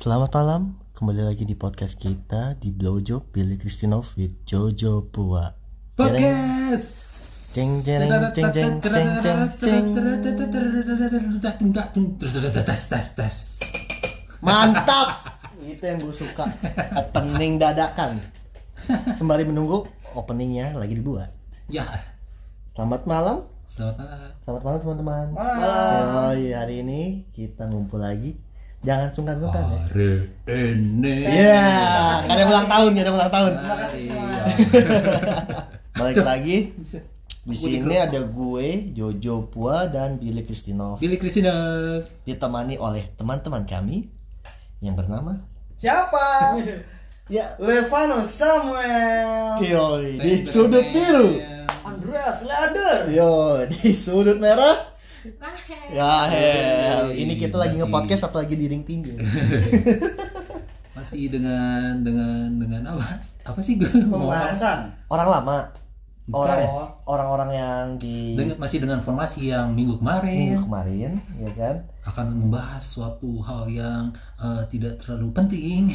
Selamat 0.00 0.32
malam, 0.32 0.80
kembali 0.96 1.28
lagi 1.28 1.44
di 1.44 1.52
podcast 1.52 2.00
kita 2.00 2.56
di 2.56 2.72
Blowjob 2.72 3.36
Billy 3.36 3.60
Kristinov 3.60 4.16
with 4.16 4.32
Jojo 4.48 5.04
Pua. 5.04 5.52
Podcast. 5.92 6.88
Jeng 7.52 7.84
jeng 7.84 8.08
jeng 8.32 8.48
jeng 8.48 8.80
jeng 8.80 9.10
jeng 9.20 9.40
jeng. 9.60 9.84
Mantap, 14.40 15.08
itu 15.68 15.84
yang 15.84 16.00
gue 16.00 16.16
suka. 16.16 16.48
Opening 16.96 17.60
dadakan. 17.60 18.24
Sembari 19.12 19.44
menunggu 19.44 19.84
openingnya 20.16 20.80
lagi 20.80 20.96
dibuat. 20.96 21.28
Ya, 21.68 21.84
Selamat 22.72 23.04
malam, 23.04 23.44
selamat 23.68 24.00
malam. 24.00 24.30
selamat 24.48 24.62
malam 24.64 24.78
teman-teman. 24.80 25.26
Malam. 25.36 26.02
Oh 26.08 26.32
iya 26.40 26.64
hari 26.64 26.80
ini 26.80 27.28
kita 27.36 27.68
ngumpul 27.68 28.00
lagi. 28.00 28.48
Jangan 28.80 29.08
sungkan-sungkan 29.12 29.64
ya. 29.68 29.80
Hari 29.92 30.10
ini. 30.48 31.16
Iya, 31.28 31.68
nggak 32.24 32.32
ada 32.32 32.44
ulang 32.48 32.68
tahun, 32.68 32.90
ada 32.96 33.12
ulang 33.12 33.32
tahun. 33.32 33.52
Terima 33.60 33.76
kasih 33.76 34.00
semua. 34.08 34.40
Balik 36.00 36.24
lagi. 36.24 36.56
Di 37.40 37.56
sini 37.56 37.96
ada 37.96 38.20
gue, 38.24 38.68
Jojo 38.96 39.48
Pua 39.52 39.88
dan 39.88 40.20
Billy 40.20 40.44
Kristinov 40.44 41.00
Billy 41.00 41.16
Kristina. 41.16 41.52
ditemani 42.28 42.76
oleh 42.76 43.16
teman-teman 43.16 43.64
kami 43.64 44.12
yang 44.84 44.92
bernama 44.92 45.40
Siapa? 45.80 46.56
ya 47.36 47.44
Levano 47.56 48.24
Samuel. 48.28 49.56
Yoi, 49.64 50.20
di 50.20 50.32
sudut 50.44 50.84
biru. 50.92 51.40
Andreas 51.80 52.44
Lader. 52.44 53.08
Yo, 53.08 53.64
di 53.64 53.96
sudut 53.96 54.36
merah. 54.36 54.89
Mahel. 55.20 55.88
Ya, 55.92 56.14
hell. 56.26 57.02
Yoi, 57.12 57.16
Ini 57.18 57.32
kita 57.36 57.56
lagi 57.56 57.76
masih- 57.76 57.84
nge-podcast 57.84 58.22
atau 58.26 58.38
lagi 58.40 58.54
di 58.56 58.66
ring 58.66 58.84
tinju? 58.84 59.14
Masih 60.90 61.32
dengan 61.32 62.02
dengan 62.02 62.60
dengan 62.60 62.82
apa? 62.92 63.24
Apa 63.40 63.60
sih 63.60 63.80
gue 63.80 63.88
mau 64.04 64.28
Pembahasan. 64.28 64.92
Orang 65.08 65.32
lama. 65.32 65.72
Orang 66.30 66.58
Bukan. 66.62 66.86
orang-orang 67.10 67.50
yang 67.54 67.84
di 67.98 68.38
dengan 68.38 68.56
masih 68.62 68.78
dengan 68.78 69.02
formasi 69.02 69.50
yang 69.50 69.74
minggu 69.74 69.98
kemarin 69.98 70.54
minggu 70.54 70.66
kemarin, 70.66 71.10
ya 71.42 71.50
kan? 71.58 71.76
akan 72.06 72.26
membahas 72.38 72.82
suatu 72.82 73.42
hal 73.42 73.66
yang 73.66 74.14
eh, 74.38 74.62
tidak 74.70 75.02
terlalu 75.02 75.30
penting 75.34 75.90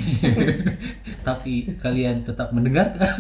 tapi 1.28 1.72
kalian 1.80 2.28
tetap 2.28 2.52
mendengarkan 2.52 3.08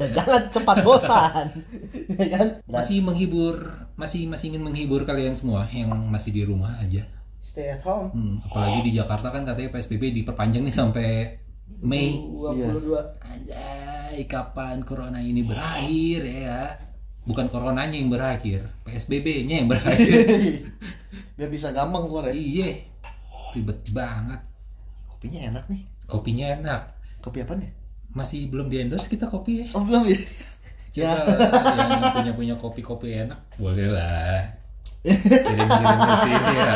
Dan 0.00 0.10
jangan 0.16 0.42
cepat 0.48 0.76
bosan. 0.84 1.46
ya 2.20 2.26
kan? 2.32 2.46
masih 2.68 3.00
menghibur 3.00 3.56
masih 3.96 4.28
masih 4.28 4.52
ingin 4.56 4.62
menghibur 4.64 5.04
kalian 5.04 5.36
semua 5.36 5.68
yang 5.72 5.92
masih 6.08 6.32
di 6.32 6.42
rumah 6.44 6.76
aja 6.80 7.04
Stay 7.40 7.72
at 7.72 7.80
home. 7.80 8.12
Hmm, 8.12 8.36
apalagi 8.44 8.84
di 8.84 9.00
Jakarta 9.00 9.32
kan 9.32 9.48
katanya 9.48 9.72
PSBB 9.72 10.12
diperpanjang 10.12 10.60
nih 10.60 10.76
sampai 10.76 11.08
Mei. 11.80 12.20
22. 12.20 13.89
Anjay, 14.10 14.26
kapan 14.26 14.82
corona 14.82 15.22
ini 15.22 15.46
berakhir 15.46 16.26
ya? 16.26 16.74
Bukan 17.30 17.46
coronanya 17.46 17.94
yang 17.94 18.10
berakhir, 18.10 18.66
PSBB-nya 18.82 19.62
yang 19.62 19.70
berakhir. 19.70 20.26
Biar 21.38 21.46
bisa 21.46 21.70
gampang 21.70 22.10
keluar 22.10 22.26
ya. 22.26 22.34
iya, 22.34 22.90
ribet 23.54 23.78
banget. 23.94 24.42
Kopinya 25.06 25.54
enak 25.54 25.64
nih. 25.70 25.82
Kopinya 26.10 26.46
enak. 26.58 26.82
Kopi 27.22 27.46
apa 27.46 27.54
nih? 27.54 27.70
Masih 28.10 28.50
belum 28.50 28.66
di 28.66 28.82
endorse 28.82 29.06
kita 29.06 29.30
kopi 29.30 29.62
ya. 29.62 29.66
Oh 29.78 29.86
belum 29.86 30.02
ya? 30.10 30.18
Coba 30.90 31.30
yang 31.94 32.10
punya 32.10 32.32
punya 32.34 32.54
kopi-kopi 32.58 33.14
enak, 33.14 33.38
boleh 33.62 33.94
lah. 33.94 34.42
Kirim-kirim 35.06 36.42
ya. 36.58 36.74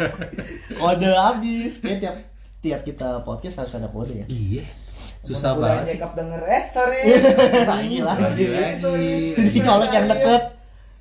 Kode 0.80 1.10
habis. 1.20 1.84
Kayak 1.84 2.00
tiap 2.00 2.16
tiap 2.64 2.80
kita 2.80 3.28
podcast 3.28 3.60
harus 3.60 3.76
ada 3.76 3.92
kode 3.92 4.24
ya. 4.24 4.26
Iya, 4.32 4.64
susah 5.26 5.52
banget. 5.54 5.84
sih. 5.88 5.98
Denger. 5.98 6.40
Eh, 6.46 6.62
sorry. 6.70 7.00
Lagi 7.70 7.98
lagi. 7.98 8.44
Lagi-lagi. 8.46 9.50
Dicolek 9.50 9.90
yang 9.90 10.06
deket. 10.06 10.42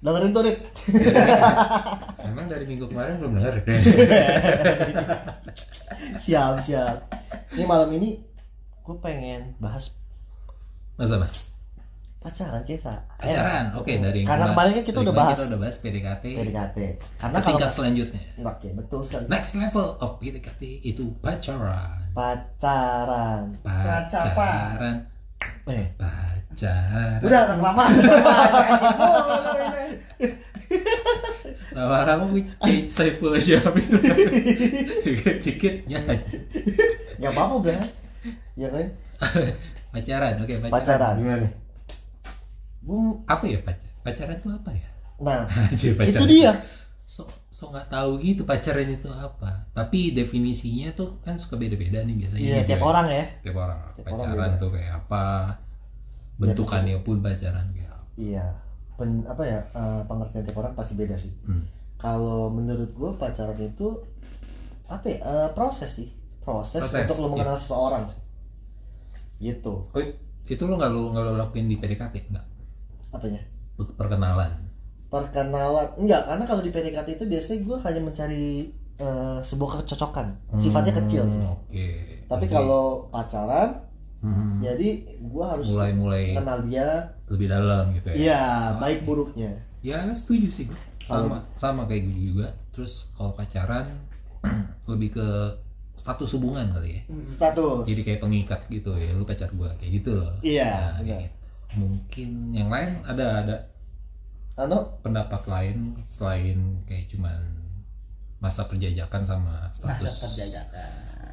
Dengerin 0.01 0.31
tuh 0.31 0.43
Rit. 0.43 0.59
Emang 2.27 2.45
dari 2.45 2.65
minggu 2.65 2.85
kemarin 2.85 3.17
belum 3.17 3.41
denger 3.41 3.55
Siap 6.21 6.61
siap. 6.61 6.97
Ini 7.53 7.63
malam 7.65 7.89
ini 7.91 8.21
gue 8.77 8.95
pengen 9.01 9.57
bahas 9.57 9.97
Masa 10.95 11.17
apa? 11.17 11.27
pacaran 12.21 12.65
kita. 12.65 13.05
Pacaran, 13.17 13.77
oke 13.77 13.91
dari 13.91 14.21
yang 14.21 14.27
Karena 14.27 14.45
kema- 14.45 14.53
kemarin 14.57 14.71
kan 14.71 14.83
kita 14.83 14.93
dari 14.95 15.05
udah 15.05 15.15
bahas. 15.15 15.35
Kita 15.35 15.45
udah 15.45 15.59
bahas 15.61 15.75
PDKT. 15.77 16.23
PDKT. 16.25 16.77
Karena 17.17 17.37
tingkat 17.39 17.69
selanjutnya. 17.69 18.23
Oke, 18.41 18.67
betul 18.73 18.99
sekali. 19.01 19.25
Next 19.25 19.51
level 19.53 19.87
of 19.99 20.17
PDKT 20.17 20.61
itu 20.81 21.13
pacaran. 21.19 22.04
Pacaran. 22.15 23.43
Pacaran. 23.59 24.95
Eh, 25.67 25.85
Pacaran. 25.99 27.19
udah 27.19 27.41
lama. 27.59 27.83
Lama-lama 31.75 32.23
gue 32.31 32.43
kayak 32.63 32.87
Saiful 32.87 33.35
Jamil. 33.35 33.83
Dikit-dikit 35.03 35.75
nyanyi. 35.85 36.15
Gak 37.19 37.31
apa-apa, 37.35 37.55
Bro. 37.59 37.75
Ya 38.55 38.67
kan? 38.71 38.87
Pacaran, 39.95 40.33
oke 40.39 40.53
pacaran. 40.59 40.71
Pacaran. 40.71 41.15
Gimana? 41.19 41.47
Gua- 42.79 43.19
Apa 43.27 43.43
ya 43.47 43.59
pacaran? 43.59 43.91
Pacaran 44.03 44.35
itu 44.35 44.47
apa 44.51 44.69
ya? 44.71 44.87
Nah, 45.19 45.41
itu 46.11 46.23
dia. 46.27 46.51
so 47.05 47.23
so 47.55 47.71
nggak 47.71 47.87
tahu 47.87 48.11
gitu 48.19 48.41
pacaran 48.43 48.89
itu 48.89 49.07
apa 49.07 49.51
tapi 49.71 50.11
definisinya 50.11 50.91
tuh 50.91 51.09
kan 51.23 51.39
suka 51.39 51.55
beda-beda 51.55 52.03
nih 52.03 52.15
biasanya 52.19 52.41
Iya, 52.43 52.57
gitu 52.59 52.69
tiap 52.69 52.81
ya. 52.81 52.85
orang 52.85 53.07
ya. 53.09 53.23
tiap 53.43 53.57
orang 53.57 53.79
Tiap 53.95 54.05
orang 54.05 54.19
pacaran 54.27 54.51
beda. 54.51 54.59
tuh 54.59 54.69
kayak 54.75 54.91
apa 54.99 55.23
bentukannya 56.35 56.97
pun 56.99 57.17
pacaran 57.23 57.67
kayak 57.71 57.91
apa 57.91 58.03
Iya. 58.15 58.45
Pen, 58.95 59.23
apa 59.23 59.43
ya? 59.43 59.59
eh, 59.75 60.01
pengertian 60.03 60.43
tiap 60.43 60.55
orang 60.55 60.71
pasti 60.71 60.93
beda 60.95 61.15
sih. 61.15 61.31
hmm. 61.43 61.63
Kalau 61.95 62.47
menurut 62.49 62.91
gue 62.91 63.11
pacaran 63.15 63.55
itu 63.57 63.87
apa 64.87 65.05
ya? 65.05 65.19
eh, 65.19 65.49
proses 65.51 65.91
sih. 65.91 66.09
Proses, 66.39 66.79
Proses, 66.79 67.03
untuk 67.03 67.17
lo 67.19 67.27
mengenal 67.33 67.57
seseorang 67.57 68.03
sih. 68.05 68.19
Gitu. 69.41 69.73
oh 69.91 70.03
itu 70.45 70.63
lo 70.63 70.75
nggak 70.75 70.91
lo 70.91 71.11
nggak 71.11 71.23
lo 71.25 71.31
lakuin 71.35 71.67
di 71.67 71.75
PDKT 71.75 72.15
nggak 72.31 72.45
Apanya? 73.11 73.41
Perkenalan 73.75 74.51
Perkenalan. 75.07 75.87
Enggak, 75.95 76.25
karena 76.25 76.43
kalau 76.43 76.61
di 76.61 76.69
PDKT 76.69 77.07
itu 77.13 77.25
biasanya 77.25 77.59
gue 77.61 77.77
hanya 77.79 78.01
mencari 78.01 78.47
eh, 78.95 79.39
sebuah 79.41 79.81
kecocokan. 79.81 80.27
Sifatnya 80.53 80.93
kecil 80.95 81.27
sih. 81.27 81.37
Hmm, 81.37 81.51
oke 81.53 81.87
Tapi 82.25 82.41
Jadi, 82.41 82.53
kalau 82.53 82.85
pacaran, 83.07 83.69
hmm, 84.19 84.59
jadi 84.59 84.89
gue 85.19 85.45
harus 85.45 85.67
mulai-mulai 85.67 86.33
kenal 86.33 86.59
dia. 86.63 86.89
lebih 87.25 87.47
dalam 87.47 87.89
gitu 87.91 88.07
ya 88.07 88.15
Iya, 88.15 88.43
baik 88.77 89.01
buruknya. 89.01 89.51
ya 89.81 90.01
setuju 90.11 90.47
sih 90.47 90.65
gue 90.65 90.77
sama 90.99 91.37
sama 91.55 91.85
kayak 91.85 92.05
gue 92.07 92.33
juga 92.33 92.49
terus 92.69 93.13
kalau 93.13 93.33
pacaran 93.33 93.85
lebih 94.89 95.09
ke 95.11 95.27
status 95.93 96.33
hubungan 96.33 96.69
kali 96.71 96.97
ya 96.97 97.01
Status. 97.29 97.85
jadi 97.85 98.01
kayak 98.03 98.19
pengikat 98.19 98.61
gitu 98.67 98.93
ya 98.93 99.09
lu 99.11 99.21
pacar 99.21 99.49
gua 99.51 99.69
kayak 99.75 100.01
gitu 100.01 100.17
loh 100.17 100.33
Iya, 100.39 100.97
Nah, 100.97 101.01
gitu. 101.01 101.25
mungkin 101.75 102.29
yang 102.51 102.69
lain 102.69 102.89
ada 103.03 103.25
ada 103.41 103.55
Anu, 104.55 104.79
pendapat 105.03 105.43
lain 105.51 105.91
selain 106.07 106.79
kayak 106.87 107.11
cuman 107.11 107.35
masa 108.39 108.63
perjajakan 108.71 109.19
sama 109.27 109.67
status 109.75 110.31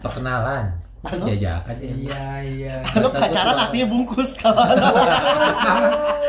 perkenalan 0.03 0.75
Anu? 1.07 1.23
perjajakan 1.31 1.75
ya 1.79 1.91
Iya, 1.95 2.27
iya. 2.43 2.75
Kalau 2.83 3.15
pacaran 3.15 3.55
artinya 3.55 3.87
bungkus 3.87 4.35
kawan. 4.43 4.75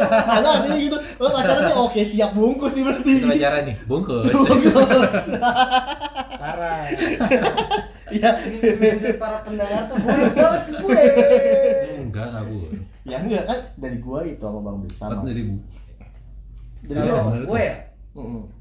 Kalau 0.05 0.49
artinya 0.53 0.77
gitu, 0.77 0.97
lo 1.17 1.27
pacaran 1.33 1.65
nih 1.65 1.77
oke 1.81 2.01
siap 2.05 2.31
bungkus 2.37 2.77
nih 2.77 2.83
berarti. 2.85 3.13
Pacaran 3.25 3.61
nih 3.65 3.75
bungkus 3.89 4.29
Parah. 6.37 6.85
Iya, 8.13 8.29
Mindset 8.77 9.17
para 9.17 9.41
pendengar 9.41 9.89
tuh 9.89 9.97
buruk 9.97 10.33
banget 10.37 10.61
gue. 10.77 11.01
enggak 12.05 12.25
enggak 12.29 12.43
bu 12.45 12.57
ya 13.03 13.17
enggak 13.17 13.43
kan 13.49 13.59
dari 13.81 13.97
gua 13.97 14.21
itu 14.21 14.37
sama 14.45 14.61
Bang. 14.61 14.85
Buat 14.85 15.25
dari 15.25 15.41
bu 15.49 15.57
Dari 16.83 17.07
Kalau 17.07 17.31
lo. 17.33 17.45
gue 17.45 17.61
ya, 17.61 17.75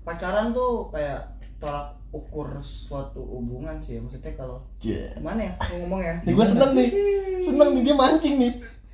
pacaran 0.02 0.46
tuh 0.50 0.88
kayak 0.88 1.20
tolak 1.58 1.86
ukur 2.10 2.48
suatu 2.60 3.18
hubungan 3.20 3.78
sih. 3.78 3.98
Maksudnya 3.98 4.32
kalau 4.32 4.60
Cie. 4.76 5.10
gimana 5.12 5.42
ya 5.42 5.52
mau 5.56 5.76
ngomong 5.80 6.00
ya? 6.00 6.14
Nih 6.24 6.32
gua 6.32 6.44
seneng 6.44 6.72
nih. 6.72 6.88
Seneng 7.48 7.68
nih 7.72 7.82
dia 7.82 7.94
mancing 7.94 8.34
nih. 8.38 8.52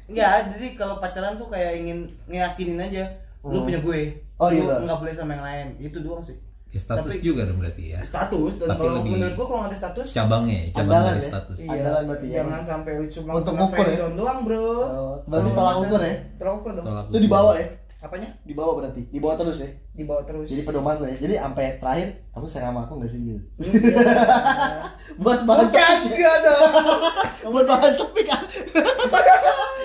Enggak, 0.09 0.35
jadi 0.51 0.67
kalau 0.75 0.97
pacaran 0.97 1.37
tuh 1.37 1.47
kayak 1.47 1.73
ingin 1.77 1.99
ngeyakinin 2.25 2.81
aja 2.81 3.05
lu 3.41 3.55
Hmm. 3.55 3.67
punya 3.67 3.81
gue. 3.81 4.01
Oh, 4.35 4.49
lu 4.49 4.57
gitu. 4.57 4.73
nggak 4.83 4.99
boleh 4.99 5.13
sama 5.13 5.31
yang 5.33 5.45
lain. 5.45 5.67
Itu 5.79 6.01
doang 6.01 6.23
sih. 6.23 6.37
Ya, 6.69 6.77
status 6.79 7.13
Tapi- 7.15 7.25
juga 7.25 7.49
dong 7.49 7.59
berarti 7.59 7.97
ya 7.97 8.05
Status 8.05 8.53
dan 8.57 8.69
Tapi 8.69 8.77
kalau 8.79 8.93
lebih- 9.01 9.13
menurut 9.15 9.35
gua 9.35 9.47
kalau 9.47 9.59
nggak 9.59 9.73
ada 9.73 9.79
status 9.79 10.07
cabangnya 10.11 10.57
ya, 10.59 10.67
cabang 10.71 10.85
Andalan 10.85 11.09
dari 11.09 11.17
ya? 11.19 11.25
status 11.27 11.57
Iya, 11.59 11.71
Andalan 11.73 12.03
berarti 12.05 12.27
ya. 12.27 12.35
jangan 12.37 12.61
sampai 12.63 12.93
lu 12.95 13.07
cuma 13.09 13.31
Untuk 13.35 13.53
ngukur 13.55 13.87
ya? 13.87 13.97
doang, 14.11 14.39
Bro. 14.43 14.61
Oh, 14.61 15.15
berarti 15.25 15.51
tolak 15.51 15.77
ukur 15.79 16.01
ya. 16.03 16.15
Tolak 16.37 16.55
ukur 16.55 16.71
dong. 16.73 16.87
Tolak 16.87 17.05
Itu 17.05 17.11
ukur. 17.11 17.23
dibawa 17.25 17.53
ya. 17.55 17.67
Apanya? 17.99 18.31
Dibawa 18.47 18.79
berarti. 18.79 19.11
Dibawa 19.11 19.35
terus 19.35 19.59
ya. 19.59 19.71
Dibawa 19.91 20.23
terus. 20.23 20.47
Jadi 20.47 20.63
pedoman 20.63 21.03
lo 21.03 21.07
ya. 21.11 21.19
Jadi 21.19 21.35
sampai 21.35 21.83
terakhir 21.83 22.09
kamu 22.31 22.47
sayang 22.47 22.71
sama 22.71 22.81
aku 22.87 22.93
enggak 23.03 23.11
sih 23.11 23.21
gitu. 23.27 23.41
Iya. 23.59 23.99
buat 25.23 25.41
bahan 25.43 25.67
cepik 25.67 26.15
Kagak 26.15 26.37
dong. 26.47 26.73
buat 27.55 27.67
bahan 27.67 27.93
cepik 27.99 28.27
ah. 28.31 28.43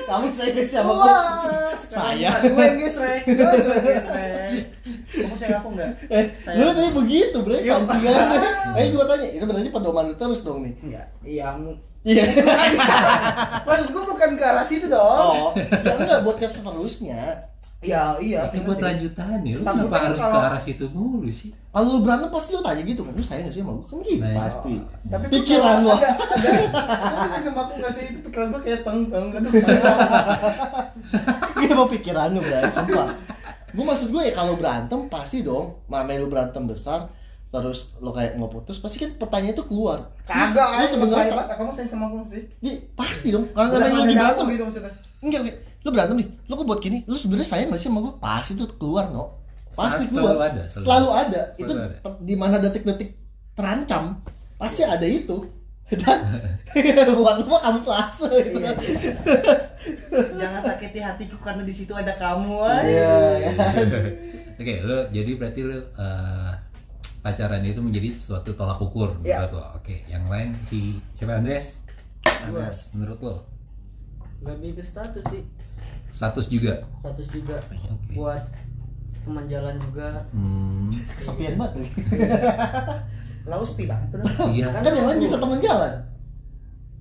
kamu 0.03 0.25
sayang 0.29 0.69
sama 0.69 0.93
aku 0.93 1.09
Saya. 1.89 2.29
gue 2.37 2.53
yang 2.61 2.77
gesrek. 2.77 3.25
Gue 3.25 3.49
gesrek. 3.81 4.61
Kamu 5.09 5.33
sayang 5.33 5.57
aku 5.65 5.69
enggak? 5.73 5.91
eh 6.13 6.25
lu 6.53 6.69
tadi 6.69 6.89
begitu 6.93 7.37
bre 7.41 7.65
Iya. 7.65 7.81
pancingannya 7.81 8.39
eh 8.77 8.85
gua 8.93 9.05
tanya 9.09 9.27
itu 9.29 9.43
berarti 9.45 9.69
pedoman 9.73 10.05
terus 10.13 10.45
dong 10.45 10.61
nih 10.61 10.73
Enggak. 10.85 11.05
Iya, 11.25 11.47
iya 12.03 12.23
maksud 13.63 13.89
gue 13.89 14.03
bukan 14.03 14.35
ke 14.35 14.43
arah 14.43 14.61
situ 14.61 14.85
dong. 14.85 15.01
oh 15.01 15.49
ya 15.55 15.93
enggak 15.97 16.21
buat 16.21 16.35
ke 16.35 16.45
seterusnya 16.45 17.47
Iya, 17.83 18.03
iya. 18.17 18.39
Itu 18.47 18.63
buat 18.63 18.75
sih. 18.75 18.85
lanjutan 18.85 19.37
ya. 19.39 19.53
Lu 19.53 19.61
Takutnya 19.61 19.83
kenapa 19.83 19.97
harus 20.01 20.17
ke 20.17 20.25
kalau- 20.25 20.45
arah 20.45 20.57
situ 20.57 20.85
mulu 20.89 21.27
sih? 21.27 21.51
kalau 21.69 21.89
lu 21.89 21.99
berantem 21.99 22.29
pasti 22.29 22.53
lu 22.53 22.61
tanya 22.61 22.81
gitu 22.81 23.01
kan 23.01 23.11
lu 23.11 23.19
sayang 23.19 23.43
gak 23.43 23.51
sih 23.51 23.59
sama 23.59 23.73
gua 23.73 23.81
kan 23.83 23.97
gitu 23.99 24.21
Nah, 24.21 24.33
pasti 24.39 24.73
Tapi 25.03 25.25
pikiran 25.27 25.75
lu 25.75 25.83
lu 25.83 25.89
ada 25.91 26.09
ada 26.13 27.17
bisa 27.25 27.37
sama 27.41 27.59
aku 27.63 27.73
nggak 27.75 27.89
sih 27.91 28.03
itu 28.07 28.19
pikiran 28.21 28.47
gue 28.47 28.61
kayak 28.61 28.79
teng 28.83 28.99
teng 29.09 29.25
gitu. 29.27 29.49
Iya 31.59 31.73
mau 31.73 31.87
pikiran 31.87 32.29
lu 32.29 32.39
bray, 32.39 32.69
sumpah 32.69 33.07
Gue 33.73 33.81
maksud 33.83 34.07
gue 34.07 34.21
ya 34.21 34.31
kalau 34.31 34.53
berantem 34.53 35.09
pasti 35.09 35.41
dong 35.41 35.81
Namanya 35.87 36.19
lu 36.19 36.29
berantem 36.29 36.63
besar 36.63 37.09
Terus 37.49 37.97
lu 37.97 38.09
kayak 38.09 38.35
mau 38.35 38.47
putus 38.47 38.77
Pasti 38.77 38.97
kan 38.99 39.09
pertanyaan 39.15 39.53
itu 39.53 39.65
keluar 39.65 40.13
Kagak. 40.23 40.77
Lu 40.77 40.85
sebenarnya 40.87 41.33
Pak, 41.33 41.57
kamu 41.57 41.71
sayang 41.71 41.89
sama 41.89 42.05
aku 42.05 42.15
nggak 42.19 42.29
sih? 42.29 42.41
Iya, 42.59 42.73
pasti 42.93 43.27
dong 43.29 43.49
Kalau 43.49 43.67
Udah 43.67 43.77
namanya 43.79 43.89
lu 43.89 43.97
lagi 43.99 44.07
nanya 44.07 44.21
aku 44.23 44.29
berantem 44.37 44.45
gitu 44.51 44.63
maksudnya. 44.63 44.91
Enggak, 45.19 45.39
enggak 45.41 45.57
Lu 45.83 45.89
berantem 45.89 46.15
nih 46.17 46.27
Lu 46.45 46.55
kok 46.55 46.65
buat 46.65 46.79
gini 46.79 47.03
Lu 47.03 47.13
sebenarnya 47.13 47.45
sayang 47.45 47.69
gak 47.69 47.77
sih 47.77 47.87
sama 47.87 47.99
gue 48.01 48.13
Pasti 48.17 48.51
tuh 48.53 48.67
keluar 48.73 49.07
no 49.07 49.43
Pasti 49.71 50.03
Selalu 50.05 50.23
keluar 50.25 50.47
ada, 50.49 50.63
selalu 50.65 50.83
Selalu 50.83 51.09
ada 51.13 51.41
Itu 51.55 51.71
ada. 51.71 51.95
te- 51.99 52.19
di 52.21 52.35
mana 52.35 52.55
detik-detik 52.57 53.09
terancam 53.51 54.03
Pasti 54.55 54.81
ada 54.81 55.03
itu 55.03 55.37
Dan 55.93 56.19
buat 57.19 57.37
lu 57.37 57.45
mah 57.45 57.61
kamuflase 57.61 58.25
gitu. 58.25 58.57
Iya. 58.57 58.73
Jangan 60.39 60.61
sakiti 60.63 60.97
hatiku 60.97 61.37
karena 61.37 61.61
di 61.61 61.69
situ 61.69 61.91
ada 61.91 62.15
kamu. 62.15 62.65
Iya, 62.81 63.13
ya. 63.37 63.51
Oke, 64.55 64.73
lu 64.81 64.97
jadi 65.11 65.31
berarti 65.35 65.59
lu 65.61 65.77
eh, 65.77 66.51
pacaran 67.19 67.61
itu 67.61 67.77
menjadi 67.77 68.09
suatu 68.09 68.55
tolak 68.55 68.79
ukur 68.79 69.13
Iya. 69.21 69.45
menurut 69.45 69.53
lo. 69.53 69.65
Oke, 69.77 70.01
yang 70.07 70.25
lain 70.25 70.55
si 70.61 70.97
siapa 71.13 71.37
Andres? 71.37 71.85
Anas. 72.25 72.89
Menurut 72.91 73.19
lo 73.19 73.35
lebih 74.41 74.75
ke 74.75 74.83
status 74.83 75.23
sih 75.29 75.43
status 76.13 76.45
juga. 76.47 76.73
status 77.01 77.27
juga 77.27 77.57
Oke. 77.89 78.13
buat 78.13 78.43
teman 79.23 79.45
jalan 79.47 79.75
juga 79.81 80.27
Hmm, 80.29 80.91
Kesepian 80.91 81.55
banget 81.55 81.87
Lau 83.43 83.63
sepi 83.67 83.83
banget 83.83 84.07
terus. 84.11 84.27
iya. 84.51 84.67
Kan 84.71 84.91
yang 84.91 85.07
lain 85.07 85.19
bisa 85.19 85.35
temen 85.37 85.59
jalan 85.59 85.93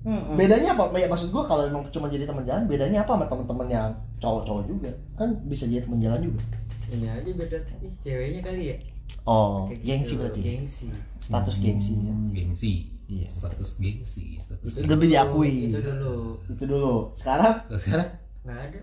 Hmm, 0.03 0.35
bedanya 0.35 0.75
apa 0.75 0.91
ya 0.93 1.07
maksud 1.07 1.31
gua 1.31 1.47
kalau 1.47 1.63
emang 1.63 1.87
cuma 1.87 2.11
jadi 2.11 2.27
teman 2.27 2.43
jalan 2.43 2.67
bedanya 2.67 3.07
apa 3.07 3.15
sama 3.15 3.23
teman-teman 3.23 3.67
yang 3.71 3.87
cowok-cowok 4.19 4.63
juga 4.67 4.91
kan 5.15 5.31
bisa 5.47 5.63
jadi 5.63 5.79
teman 5.79 5.95
jalan 5.97 6.19
juga 6.21 6.43
ini 6.89 7.07
aja 7.07 7.23
beda 7.23 7.55
ih 7.79 7.93
ceweknya 7.97 8.43
kali 8.43 8.63
ya 8.67 8.75
oh 9.23 9.71
Kayak 9.71 9.79
gengsi 9.79 10.03
gitu, 10.05 10.19
berarti 10.19 10.39
ya? 10.39 10.45
gengsi 10.49 10.87
status 11.17 11.55
gengsi 11.57 11.91
ya. 11.95 12.11
Hmm, 12.11 12.27
gengsi. 12.35 12.73
Iya. 13.03 13.27
Status 13.27 13.71
gengsi, 13.77 14.23
status. 14.39 14.59
Itu 14.65 14.79
gengsi. 14.79 14.91
Lebih 14.91 15.07
diakui. 15.07 15.55
itu 15.71 15.79
dulu 15.79 16.15
itu 16.51 16.63
dulu 16.67 16.93
sekarang 17.15 17.55
sekarang 17.71 18.07
nggak 18.43 18.59
ada 18.59 18.79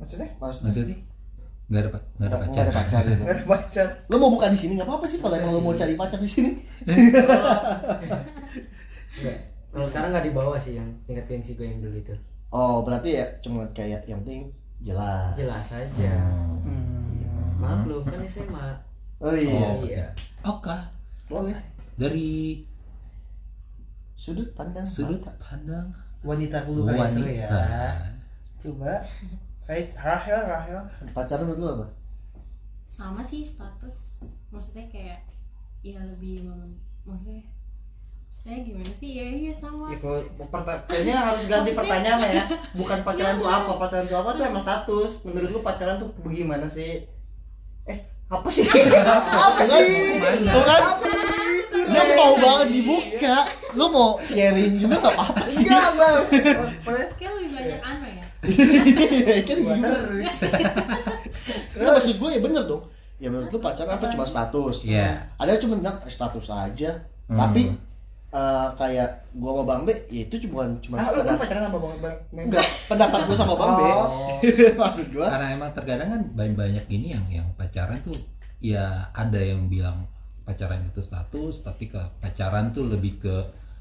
Maksudnya? 0.00 0.28
maksudnya 0.34 0.64
maksudnya 0.66 0.96
nggak 1.70 1.80
ada 1.80 1.88
pa- 1.88 2.02
nggak 2.10 2.26
ada 2.26 2.34
nggak 2.34 2.42
pacar. 2.42 2.62
ada 2.62 2.72
pacar 2.74 3.00
ada 3.04 3.14
pacar. 3.52 3.86
lo 4.04 4.16
mau 4.16 4.30
buka 4.32 4.46
di 4.48 4.58
sini 4.58 4.72
nggak 4.74 4.88
apa-apa 4.88 5.06
sih 5.06 5.18
kalau 5.18 5.36
emang 5.36 5.52
lo 5.52 5.60
mau 5.60 5.70
cari 5.72 5.94
pacar 5.94 6.18
di 6.18 6.26
sini 6.26 6.50
Enggak. 9.12 9.38
Kalau 9.70 9.86
sekarang 9.86 10.10
nggak 10.10 10.26
dibawa 10.26 10.56
sih 10.56 10.74
yang 10.74 10.88
tingkat 11.04 11.26
gengsi 11.26 11.54
gue 11.54 11.62
yang 11.64 11.78
dulu 11.78 11.94
itu. 11.94 12.14
oh 12.50 12.82
berarti 12.82 13.14
ya 13.14 13.26
cuma 13.38 13.62
kayak 13.70 14.02
yang 14.04 14.18
penting 14.20 14.50
jelas 14.80 15.36
Jelas 15.36 15.66
aja. 15.70 16.10
Hmm. 16.58 17.22
Maklum 17.56 18.02
kan 18.02 18.18
SMA. 18.24 18.66
oh 19.20 19.30
iya 19.30 19.60
Oh, 19.60 19.74
Iya. 19.84 20.06
Oke. 20.42 20.74
boleh 21.28 21.54
Dari 21.94 22.64
sudut 24.12 24.50
pandang 24.52 24.82
sudut 24.82 25.20
mata. 25.20 25.38
pandang 25.38 25.86
Wanita 26.20 26.64
dulu 26.64 26.84
kali 26.84 26.98
seru 27.06 27.30
ya. 27.30 27.46
wanita. 27.46 27.84
Coba. 28.58 28.92
Hai, 29.70 29.86
Rahel, 29.94 30.40
Rahel. 30.42 30.82
pacaran 31.08 31.46
menurut 31.46 31.60
lo 31.60 31.68
apa 31.76 31.86
sama 32.90 33.22
sih 33.22 33.38
status 33.40 34.18
maksudnya 34.50 34.90
kayak 34.90 35.22
ya 35.80 36.02
lebih 36.02 36.42
maksudnya 37.06 37.46
maksudnya 38.26 38.58
gimana 38.60 38.90
sih 38.90 39.10
ya 39.14 39.26
iya 39.30 39.52
sama 39.54 39.86
Ya, 39.88 39.96
kalau 39.96 40.18
perta- 40.44 40.82
kayaknya 40.90 41.14
harus 41.14 41.46
ganti 41.46 41.70
Maksudnya- 41.70 41.78
pertanyaannya 41.78 42.30
ya. 42.32 42.44
Bukan 42.80 42.98
pacaran 43.00 43.30
Iya. 43.32 43.40
tuh 43.40 43.48
apa? 43.48 43.72
Pacaran 43.78 44.06
tuh 44.06 44.18
apa 44.18 44.30
tuh 44.32 44.44
emang 44.44 44.58
status. 44.60 45.12
Menurut 45.22 45.48
lu 45.48 45.60
pacaran 45.60 45.96
tuh 45.96 46.10
bagaimana 46.18 46.66
sih? 46.66 47.06
Eh, 47.86 47.98
apa 48.26 48.48
sih? 48.50 48.66
apa 49.46 49.62
sih? 49.62 50.18
Tuh 50.42 50.62
kan 50.66 50.82
dia 51.70 52.02
mau 52.12 52.34
banget 52.36 52.66
dibuka 52.72 53.36
lo 53.72 53.86
mau 53.88 54.10
sharing 54.20 54.74
juga 54.76 54.98
apa-apa 55.00 55.42
sih 55.46 55.62
Enggak, 55.64 55.86
enggak. 55.92 56.14
Apa 56.58 56.90
ya? 56.92 57.06
kayak 57.14 57.32
lebih 57.36 57.50
banyak 57.52 57.80
anu 57.80 58.04
ya 58.04 58.09
kan 58.40 59.56
Gua 59.58 59.74
gitu 59.74 59.90
terus. 59.90 60.34
Nah, 61.72 61.96
maksud 61.96 62.12
gue 62.14 62.30
ya 62.30 62.40
bener 62.40 62.62
dong 62.64 62.82
ya 63.16 63.28
menurut 63.28 63.48
lu 63.48 63.58
pacaran 63.58 63.94
apa 63.94 64.08
cuma 64.08 64.24
status 64.24 64.84
Iya. 64.84 65.32
ada 65.34 65.48
yang 65.48 65.60
cuma 65.60 65.74
bilang 65.76 65.96
eh, 66.00 66.12
status 66.12 66.46
aja 66.50 66.90
Hmm. 67.24 67.38
tapi 67.38 67.62
eh, 68.28 68.68
kayak 68.74 69.08
gua 69.32 69.50
sama 69.54 69.64
Bang 69.64 69.82
B 69.82 69.94
ya 70.08 70.20
itu 70.22 70.36
cuma 70.42 70.66
cuma 70.78 70.98
Ah, 70.98 71.08
lu 71.08 71.20
sekedar 71.20 71.30
kan 71.30 71.36
pacaran 71.38 71.62
sama 71.64 71.78
Bang 71.78 71.96
Bang? 72.00 72.16
enggak 72.34 72.66
pendapat 72.86 73.20
gua 73.22 73.36
sama 73.38 73.54
Bang 73.54 73.72
B 73.72 73.80
Oh. 73.82 74.28
maksud 74.82 75.06
gua 75.10 75.26
Karena 75.26 75.46
emang 75.50 75.70
terkadang 75.70 76.08
kan 76.10 76.22
banyak 76.34 76.54
banyak 76.54 76.84
ini 76.90 77.06
yang 77.10 77.24
yang 77.30 77.46
pacaran 77.54 77.96
tuh 78.00 78.16
ya 78.58 78.84
ada 79.10 79.36
yang 79.36 79.66
bilang 79.66 80.04
pacaran 80.42 80.82
itu 80.82 81.00
status 81.00 81.62
tapi 81.62 81.86
ke 81.86 82.00
pacaran 82.18 82.70
tuh 82.70 82.84
lebih 82.86 83.20
ke 83.20 83.36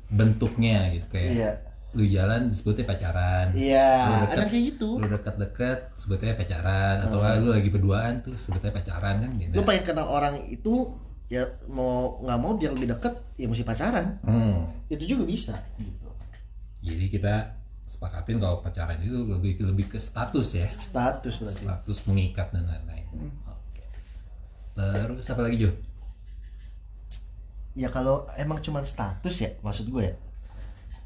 bentuknya 0.10 0.88
gitu 0.90 1.06
kayak 1.10 1.32
iya 1.34 1.52
lu 1.98 2.06
jalan 2.06 2.54
disebutnya 2.54 2.86
pacaran. 2.86 3.50
Iya 3.58 3.90
ada 4.30 4.46
kayak 4.46 4.64
gitu. 4.78 5.02
lu 5.02 5.10
deket-deket 5.10 5.80
sebutnya 5.98 6.38
pacaran. 6.38 7.02
Atau 7.02 7.18
lu 7.42 7.50
lagi 7.50 7.70
berduaan 7.74 8.22
tuh 8.22 8.38
sebutnya 8.38 8.70
pacaran 8.70 9.26
kan 9.26 9.32
beda. 9.34 9.56
Lu 9.58 9.64
pengen 9.66 9.84
kenal 9.90 10.06
orang 10.06 10.38
itu 10.54 10.94
ya 11.30 11.46
mau 11.70 12.22
nggak 12.22 12.40
mau 12.42 12.58
biar 12.58 12.74
lebih 12.78 12.94
deket 12.94 13.14
ya 13.42 13.46
mesti 13.50 13.66
pacaran. 13.66 14.22
Hmm. 14.22 14.70
itu 14.90 15.06
juga 15.06 15.26
bisa 15.26 15.58
gitu. 15.82 16.10
Jadi 16.86 17.06
kita 17.10 17.58
sepakatin 17.90 18.38
kalau 18.38 18.62
pacaran 18.62 19.02
itu 19.02 19.26
lebih 19.26 19.58
lebih 19.66 19.90
ke 19.90 19.98
status 19.98 20.62
ya. 20.62 20.70
Status 20.78 21.42
berarti. 21.42 21.66
Status 21.66 21.98
mengikat 22.06 22.54
dan 22.54 22.70
lain-lain. 22.70 23.34
Oke. 23.50 23.86
Terus 24.78 25.26
apa 25.34 25.42
lagi 25.42 25.58
Jo? 25.58 25.72
Ya 27.74 27.90
kalau 27.90 28.30
emang 28.38 28.62
cuma 28.62 28.86
status 28.86 29.36
ya 29.42 29.50
maksud 29.66 29.90
gue 29.90 30.06
ya. 30.06 30.16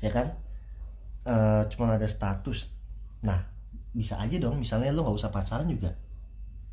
Ya 0.04 0.12
kan 0.12 0.43
Eh 1.24 1.62
cuma 1.72 1.96
ada 1.96 2.06
status. 2.06 2.72
Nah 3.22 3.40
bisa 3.94 4.18
aja 4.18 4.36
dong 4.38 4.58
misalnya 4.58 4.92
lu 4.92 5.02
nggak 5.02 5.16
usah 5.16 5.32
pacaran 5.32 5.66
juga. 5.66 5.92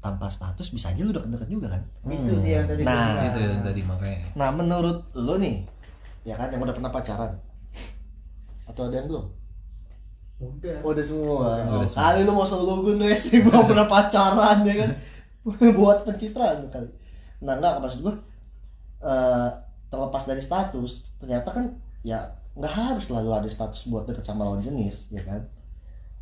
Tanpa 0.00 0.32
status 0.32 0.72
bisa 0.72 0.88
aja 0.90 1.00
lu 1.00 1.12
deket-deket 1.12 1.48
juga 1.48 1.68
kan? 1.70 1.82
Itu 2.04 2.40
dia 2.40 2.64
yang 2.64 2.68
tadi 2.68 2.82
Nah. 2.82 3.20
itu 3.20 3.38
yang 3.38 3.60
tadi 3.60 3.80
makanya. 3.84 4.18
nah 4.32 4.48
menurut 4.50 5.12
lu 5.12 5.36
nih 5.36 5.60
ya 6.24 6.34
kan 6.34 6.48
yang 6.48 6.64
udah 6.64 6.72
pernah 6.72 6.88
pacaran? 6.88 7.32
Atau 8.66 8.88
ada 8.88 8.96
yang 8.96 9.08
belum? 9.12 9.26
Udah. 10.40 10.80
udah 10.80 11.04
semua. 11.04 11.48
Udah 11.68 11.84
Oh, 11.84 11.84
semua. 11.84 12.00
kali 12.00 12.20
lu 12.24 12.32
mau 12.32 12.48
res 13.04 13.22
nih 13.28 13.40
belum 13.44 13.64
pernah 13.68 13.84
pacaran 13.86 14.58
ya 14.64 14.74
kan? 14.80 14.90
Buat 15.78 16.08
pencitraan 16.08 16.64
kali. 16.72 16.88
Nah 17.44 17.60
enggak 17.60 17.76
maksud 17.78 18.00
gua 18.00 18.14
eh 19.00 19.48
terlepas 19.90 20.24
dari 20.24 20.40
status 20.40 21.18
ternyata 21.20 21.48
kan 21.52 21.64
ya 22.00 22.20
nggak 22.60 22.70
harus 22.70 23.04
selalu 23.06 23.30
ada 23.34 23.48
status 23.48 23.88
buat 23.88 24.04
deket 24.04 24.20
sama 24.22 24.44
lawan 24.44 24.60
jenis 24.60 25.08
ya 25.08 25.24
kan 25.24 25.40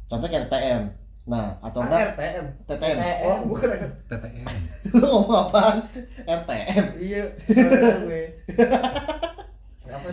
contoh 0.07 0.25
kayak 0.25 0.47
TM 0.47 0.87
nah 1.25 1.59
atau 1.61 1.83
Ah, 1.83 1.85
enggak 1.85 2.03
RTM. 2.15 2.47
TTM 2.65 2.97
Oh, 3.21 3.39
bukan. 3.45 3.69
TTM 4.07 4.49
lu 4.95 5.05
ngomong 5.05 5.37
apaan 5.45 5.77
RTM 6.25 6.85
Iya, 6.97 7.25
gue. 8.01 8.23
Apa? 9.85 10.09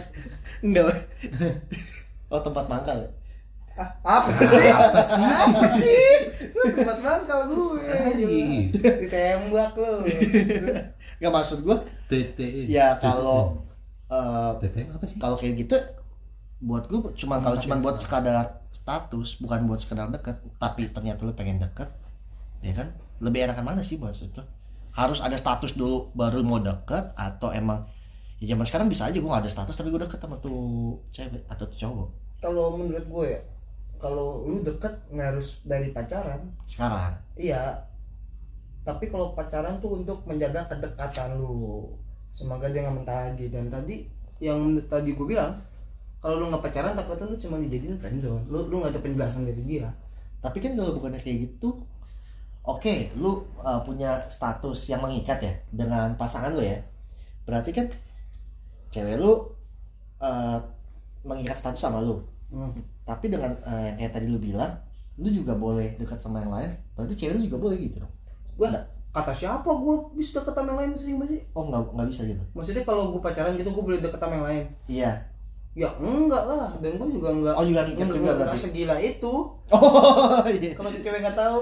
enggak 0.60 0.84
oh 2.28 2.42
tempat 2.42 2.66
mangkal 2.66 3.00
ya 3.00 3.10
Ah, 3.76 3.92
apa 4.24 4.32
sih? 4.40 4.68
Apa 4.68 5.02
sih? 5.04 5.20
Apa 5.20 5.68
sih? 5.68 6.08
Lu 6.50 6.64
tempat 6.74 6.96
mangkal 6.98 7.40
gue. 7.46 7.84
Ditembak 8.72 9.76
lu. 9.76 10.08
nggak 11.16 11.32
maksud 11.34 11.60
gua 11.62 11.84
TTM 12.08 12.68
ya 12.68 12.96
kalau 12.98 13.60
eh, 14.08 14.52
TTM 14.60 14.90
apa 14.92 15.06
sih 15.06 15.20
kalau 15.20 15.36
kayak 15.36 15.60
gitu 15.60 15.76
buat 16.66 16.90
gue 16.90 17.14
cuman 17.14 17.46
kalau 17.46 17.58
cuman 17.62 17.78
buat 17.86 18.02
sekadar 18.02 18.66
status 18.74 19.38
bukan 19.38 19.70
buat 19.70 19.80
sekedar 19.80 20.10
deket 20.10 20.42
tapi 20.58 20.90
ternyata 20.90 21.22
lu 21.22 21.38
pengen 21.38 21.62
deket 21.62 21.88
ya 22.66 22.74
kan? 22.74 22.90
Lebih 23.22 23.46
enakan 23.46 23.64
mana 23.64 23.82
sih 23.86 24.02
buat 24.02 24.18
itu 24.18 24.42
harus 24.96 25.20
ada 25.20 25.36
status 25.36 25.76
dulu 25.76 26.10
baru 26.16 26.42
mau 26.42 26.58
deket 26.58 27.14
atau 27.20 27.52
emang 27.52 27.84
ya 28.40 28.56
zaman 28.56 28.66
sekarang 28.66 28.88
bisa 28.88 29.12
aja 29.12 29.20
gue 29.20 29.28
gak 29.28 29.44
ada 29.44 29.52
status 29.52 29.76
tapi 29.76 29.92
gue 29.92 30.02
deket 30.02 30.20
sama 30.20 30.40
tuh 30.40 30.98
cewek 31.12 31.44
atau 31.52 31.68
tuh 31.68 31.78
cowok. 31.80 32.10
Kalau 32.40 32.66
menurut 32.80 33.06
gue 33.06 33.26
ya 33.36 33.42
kalau 34.00 34.44
lu 34.44 34.60
deket 34.64 34.92
nggak 35.12 35.28
harus 35.36 35.64
dari 35.64 35.92
pacaran. 35.92 36.42
Sekarang? 36.68 37.16
Iya. 37.36 37.84
Tapi 38.86 39.10
kalau 39.10 39.34
pacaran 39.34 39.82
tuh 39.82 40.04
untuk 40.04 40.24
menjaga 40.28 40.68
kedekatan 40.70 41.40
lu. 41.40 41.90
Semoga 42.36 42.68
dia 42.70 42.86
nggak 42.86 42.96
mentah 43.02 43.20
lagi. 43.32 43.48
Dan 43.50 43.72
tadi 43.72 44.06
yang 44.44 44.76
tadi 44.86 45.16
gue 45.16 45.26
bilang 45.28 45.58
kalau 46.26 46.42
lu 46.42 46.50
nggak 46.50 46.66
pacaran 46.66 46.98
takutnya 46.98 47.30
lu 47.30 47.38
cuma 47.38 47.62
dijadiin 47.62 48.02
friendzone 48.02 48.50
lu 48.50 48.66
lu 48.66 48.82
nggak 48.82 48.98
ada 48.98 49.02
penjelasan 49.06 49.46
dari 49.46 49.62
dia. 49.62 49.94
Tapi 50.42 50.58
kan 50.58 50.74
kalau 50.74 50.98
bukannya 50.98 51.22
kayak 51.22 51.38
gitu 51.46 51.86
oke 52.66 52.94
lu 53.22 53.46
uh, 53.62 53.86
punya 53.86 54.26
status 54.34 54.90
yang 54.90 55.06
mengikat 55.06 55.38
ya 55.38 55.54
dengan 55.70 56.18
pasangan 56.18 56.50
lu 56.58 56.66
ya. 56.66 56.82
Berarti 57.46 57.70
kan 57.78 57.86
cewek 58.90 59.22
lu 59.22 59.54
uh, 60.18 60.58
mengikat 61.22 61.62
status 61.62 61.78
sama 61.78 62.02
lu. 62.02 62.26
Hmm. 62.46 62.72
tapi 63.06 63.30
dengan 63.30 63.58
uh, 63.66 63.82
yang 63.86 63.98
kayak 63.98 64.14
tadi 64.16 64.30
lu 64.30 64.38
bilang 64.38 64.70
lu 65.18 65.30
juga 65.30 65.54
boleh 65.54 65.94
dekat 66.02 66.18
sama 66.18 66.42
yang 66.42 66.50
lain. 66.50 66.74
Berarti 66.98 67.14
cewek 67.14 67.38
lu 67.38 67.42
juga 67.46 67.70
boleh 67.70 67.78
gitu 67.78 68.02
dong. 68.02 68.14
Wah, 68.58 68.74
Nggak. 68.74 68.86
kata 69.14 69.34
siapa 69.38 69.70
gue 69.70 69.96
bisa 70.18 70.42
deket 70.42 70.58
sama 70.58 70.74
yang 70.74 70.80
lain 70.82 70.92
sering 70.98 71.18
sih 71.30 71.42
oh 71.54 71.70
nggak 71.70 71.94
nggak 71.94 72.08
bisa 72.10 72.26
gitu? 72.26 72.42
Maksudnya 72.58 72.82
kalau 72.82 73.14
gue 73.14 73.22
pacaran 73.22 73.54
gitu 73.54 73.70
gue 73.70 73.84
boleh 73.94 74.02
deket 74.02 74.18
sama 74.18 74.42
yang 74.42 74.48
lain? 74.50 74.66
Iya 74.90 75.35
ya 75.76 75.92
enggak 76.00 76.44
lah 76.48 76.72
dan 76.80 76.96
gue 76.96 77.08
juga 77.12 77.30
enggak 77.30 77.54
Oh, 77.54 77.64
juga 77.64 77.82
ngikat 77.84 78.00
enggak, 78.02 78.16
juga 78.16 78.32
enggak, 78.32 78.48
berarti. 78.48 78.64
segila 78.64 78.96
itu 78.98 79.34
oh 79.70 80.44
iya 80.48 80.72
kalau 80.72 80.90
tuh 80.90 81.02
cewek 81.04 81.20
nggak 81.20 81.36
tahu 81.36 81.60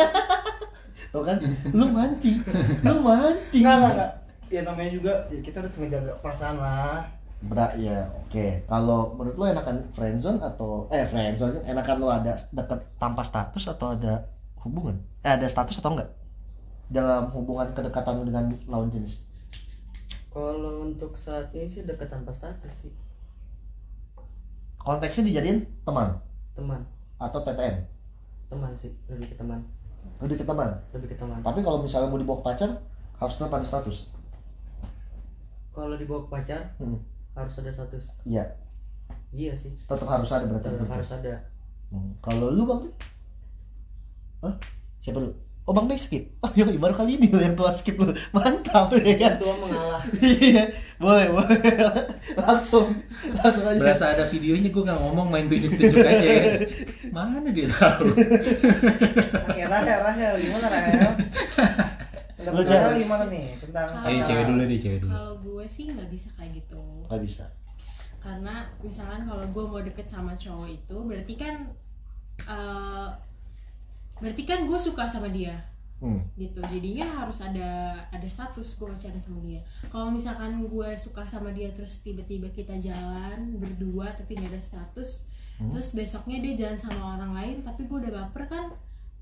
tuh 1.12 1.22
kan 1.22 1.36
lu 1.70 1.86
mancing 1.90 2.38
lu 2.80 2.94
mancing 3.02 3.62
enggak 3.62 3.76
enggak 3.76 3.92
enggak 3.92 4.10
ya 4.48 4.60
namanya 4.62 4.90
juga 4.90 5.12
ya 5.28 5.40
kita 5.40 5.56
harus 5.60 5.76
ngejaga 5.76 6.12
perasaan 6.18 6.56
lah 6.56 7.04
Bra, 7.40 7.72
ya 7.72 8.04
oke. 8.20 8.68
Kalau 8.68 9.16
menurut 9.16 9.32
lo 9.32 9.48
enakan 9.48 9.80
friendzone 9.90 10.44
atau 10.44 10.84
eh 10.92 11.08
friendzone 11.08 11.64
enakan 11.64 11.96
lo 11.96 12.12
ada 12.12 12.36
deket 12.52 12.76
tanpa 13.00 13.24
status 13.24 13.64
atau 13.66 13.96
ada 13.96 14.28
hubungan? 14.60 15.00
Eh 15.24 15.32
ada 15.32 15.48
status 15.48 15.80
atau 15.80 15.96
enggak? 15.96 16.12
Dalam 16.86 17.32
hubungan 17.32 17.72
kedekatan 17.72 18.28
dengan 18.28 18.44
lawan 18.68 18.92
jenis. 18.92 19.24
Kalau 20.28 20.84
untuk 20.84 21.16
saat 21.16 21.48
ini 21.56 21.64
sih 21.64 21.88
dekat 21.88 22.12
tanpa 22.12 22.28
status 22.28 22.68
sih 22.76 22.92
Konteksnya 24.80 25.24
dijadiin 25.26 25.58
teman 25.82 26.16
teman 26.52 26.80
atau 27.16 27.38
TTM. 27.38 27.84
teman 28.48 28.72
sih 28.74 28.90
lebih 29.06 29.28
ke 29.28 29.36
teman 29.36 29.60
Lebih 30.18 30.36
ke 30.36 30.44
teman. 30.44 30.68
lebih 30.90 31.06
ke 31.06 31.16
teman 31.16 31.38
Tapi 31.38 31.60
kalau 31.60 31.80
misalnya 31.80 32.08
mau 32.08 32.16
dibawa 32.16 32.40
ke 32.40 32.46
pacar 32.46 32.70
harus 33.14 33.34
tetap 33.36 33.52
ada 33.52 33.62
status. 33.62 33.98
kalau 35.70 35.94
dibawa 35.94 36.24
ke 36.24 36.30
pacar 36.30 36.60
Hmm. 36.76 36.98
harus 37.32 37.54
ada 37.56 37.70
status 37.70 38.04
Iya, 38.24 38.44
iya 39.30 39.52
sih 39.54 39.70
tetap 39.78 40.08
harus 40.08 40.28
ada 40.28 40.44
berarti. 40.44 40.66
tetap 40.66 40.90
harus 40.90 41.10
ada 41.12 41.34
Hmm. 41.88 42.14
Kalau 42.20 42.48
lu 42.48 42.62
bang, 42.64 42.82
Hah? 44.40 44.54
Siapa 44.96 45.18
lu? 45.18 45.34
Oh 45.62 45.72
bang 45.72 45.86
Bay 45.86 45.94
skip. 45.94 46.24
Oh 46.40 46.50
iya 46.50 46.66
baru 46.66 46.90
kali 46.92 47.14
ini 47.14 47.30
yang 47.30 47.54
tua 47.54 47.70
skip 47.70 47.94
lu. 47.94 48.10
Mantap 48.30 48.90
ya 48.96 49.14
kan? 49.16 49.34
tua 49.36 49.54
mengalah 49.56 50.02
Iya, 50.18 50.66
boleh, 50.96 51.26
boleh. 51.30 51.58
langsung, 52.34 52.90
langsung 53.36 53.64
aja. 53.64 53.78
Berasa 53.78 54.04
ada 54.10 54.24
videonya 54.26 54.68
gue 54.68 54.82
nggak 54.82 54.98
ngomong 54.98 55.28
main 55.28 55.46
tunjuk-tunjuk 55.46 56.00
aja 56.00 56.26
ya. 56.26 56.44
Mana 57.10 57.50
dia 57.50 57.68
tahu? 57.68 58.02
Oke, 59.46 59.62
Rahel, 59.62 59.98
Rahel, 60.02 60.34
gimana 60.40 60.66
Rahel? 60.66 61.12
Lu. 62.40 62.56
Rahel 62.56 62.92
gimana 62.96 63.24
nih 63.28 63.46
tentang 63.60 63.88
Ayo 64.00 64.24
cewek 64.24 64.44
dulu 64.48 64.62
deh, 64.64 64.78
cewek 64.80 64.98
dulu. 64.98 65.12
kalau 65.12 65.34
gue 65.38 65.64
sih 65.66 65.84
nggak 65.86 66.08
bisa 66.08 66.28
kayak 66.34 66.56
gitu 66.56 66.80
Gak 67.04 67.20
bisa. 67.20 67.44
karena 68.18 68.64
misalkan 68.80 69.24
kalau 69.24 69.44
gue 69.44 69.64
mau 69.66 69.80
deket 69.80 70.04
sama 70.04 70.32
cowok 70.34 70.68
itu 70.68 70.96
berarti 71.04 71.34
kan 71.36 71.68
eh, 72.42 73.08
berarti 74.20 74.42
kan 74.44 74.62
gue 74.62 74.78
suka 74.78 75.04
sama 75.04 75.28
dia 75.28 75.56
Hmm. 75.98 76.16
gitu 76.34 76.56
jadinya 76.62 77.04
harus 77.18 77.40
ada 77.40 77.68
ada 78.08 78.24
status 78.24 78.64
gue 78.74 78.88
pacaran 78.88 79.20
sama 79.20 79.36
dia 79.42 79.60
kalau 79.86 80.08
misalkan 80.08 80.62
gue 80.62 80.88
suka 80.96 81.24
sama 81.24 81.50
dia 81.50 81.68
terus 81.70 82.00
tiba-tiba 82.00 82.48
kita 82.48 82.72
jalan 82.78 83.36
berdua 83.54 84.08
tapi 84.10 84.32
nggak 84.32 84.48
ada 84.50 84.62
status 84.62 85.28
terus 85.62 85.92
besoknya 85.92 86.40
dia 86.40 86.54
jalan 86.58 86.78
sama 86.78 87.02
orang 87.14 87.32
lain 87.34 87.56
tapi 87.60 87.84
gue 87.84 87.98
udah 87.98 88.12
baper 88.18 88.44
kan 88.46 88.64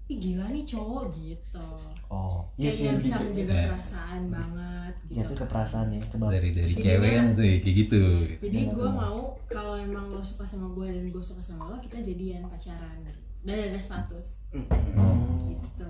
ih 0.06 0.18
gila 0.18 0.46
nih 0.48 0.62
cowok 0.64 1.04
gitu 1.12 1.70
Oh, 2.08 2.40
iya 2.56 2.70
sih. 2.70 2.88
bisa 2.88 2.94
lebih 2.96 3.10
ke- 3.10 3.26
menjaga 3.26 3.52
Iya. 3.52 3.66
perasaan 3.68 4.22
banget 4.30 4.94
Ya 5.04 5.10
gitu 5.10 5.20
itu 5.20 5.34
ke 5.34 5.44
perasaan 5.44 5.86
ya, 5.90 6.00
ke. 6.00 6.14
Dari 6.16 6.48
dari 6.48 6.70
Jadinya- 6.70 6.84
cewek 6.86 7.10
kan 7.12 7.26
tuh 7.28 7.44
kayak 7.44 7.74
gitu. 7.76 8.02
jadi 8.38 8.58
Benar, 8.62 8.72
gue 8.72 8.88
mau 8.94 9.18
kalau 9.44 9.74
emang 9.76 10.06
lo 10.08 10.22
suka 10.22 10.44
sama 10.46 10.66
gue 10.70 10.86
dan 10.88 11.04
gue 11.04 11.20
suka 11.20 11.42
sama 11.42 11.62
lo 11.66 11.76
kita 11.78 12.00
jadian 12.00 12.46
pacaran 12.46 13.02
dan 13.40 13.56
ada 13.66 13.80
status 13.80 14.28
Hmm. 14.48 15.54
gitu 15.54 15.88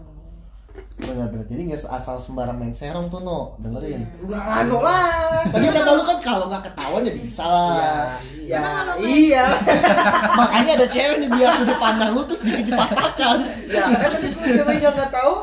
Benar-benar. 0.96 1.46
Jadi 1.48 1.62
nggak 1.64 1.86
asal 1.88 2.16
sembarang 2.16 2.54
main 2.54 2.70
serong 2.70 3.06
tuh 3.06 3.18
no, 3.20 3.54
dengerin. 3.58 4.02
Udah 4.20 4.62
anu 4.62 4.78
lah. 4.78 5.42
Tadi 5.44 5.66
kata 5.68 5.90
lu 5.92 6.02
kan 6.02 6.18
kalau 6.20 6.46
nggak 6.46 6.62
ketahuan 6.64 7.02
ya 7.02 7.12
bisa 7.14 7.44
lah. 7.44 8.14
Ya, 8.36 8.58
Emang 8.58 8.74
kalau 8.76 8.94
iya. 9.00 9.44
Makanya 10.38 10.72
ada 10.74 10.86
cewek 10.88 11.16
nih 11.18 11.30
biar 11.30 11.50
sudut 11.52 11.78
pandang 11.78 12.10
lu 12.12 12.22
terus 12.24 12.42
dikit 12.42 12.66
dipatahkan. 12.68 13.36
Ya, 13.66 13.84
kan 13.90 14.08
tadi 14.12 14.28
gue 14.28 14.46
ceweknya 14.52 14.90
nggak 14.92 15.10
tahu. 15.12 15.34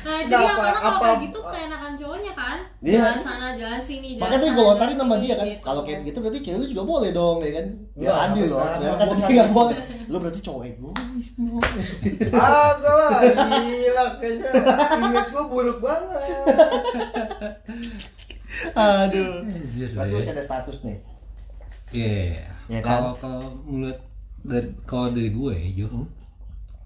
nah 0.00 0.18
jadi 0.18 0.28
Nggak 0.28 0.42
yang 0.42 0.58
apa- 0.58 0.88
apa- 0.90 1.20
gitu 1.22 1.40
kan 1.42 1.68
Iya. 2.80 2.96
jalan 3.04 3.20
sana 3.20 3.48
jalan 3.52 3.76
sini 3.78 4.16
jalan 4.16 4.24
Makanya 4.24 4.40
tadi 4.40 4.48
gue 4.50 4.64
lontarin 4.64 4.96
sama 4.96 5.14
dia 5.20 5.34
kan. 5.36 5.44
gitu. 5.44 5.60
Kalau 5.60 5.80
kayak 5.84 6.00
gitu 6.00 6.18
berarti 6.18 6.38
cewek 6.40 6.58
lu 6.58 6.66
juga 6.66 6.82
boleh 6.82 7.10
dong 7.12 7.38
ya 7.38 7.52
kan. 7.52 7.66
Biar 7.92 8.00
Nggak, 8.00 8.16
adil 8.24 8.40
loh. 8.40 8.56
sekarang 8.56 8.78
Ya 8.80 8.88
kan 8.90 8.96
tadi 9.06 9.32
nggak 9.36 9.50
boleh. 9.50 9.76
Lu 10.06 10.16
berarti 10.16 10.40
cowok 10.40 10.62
egois 10.64 11.30
no. 11.36 11.60
Agak 12.40 12.94
lah, 12.96 13.10
gila 13.60 14.06
kayaknya. 14.16 14.50
Image 14.96 15.28
gue 15.30 15.44
buruk 15.46 15.78
banget. 15.78 16.20
Aduh. 18.72 19.34
Berarti 19.92 20.10
ya. 20.10 20.18
masih 20.18 20.32
ada 20.32 20.42
status 20.42 20.76
nih. 20.82 20.98
Iya. 21.92 22.48
Ya 22.66 22.80
kan? 22.80 22.90
Kalau 22.96 23.12
kalau 23.18 23.44
menurut 23.62 23.98
dari 24.40 24.68
kalau 24.82 25.08
dari 25.10 25.28
gue, 25.28 25.56
Jo, 25.74 25.86
Hmm? 25.86 26.06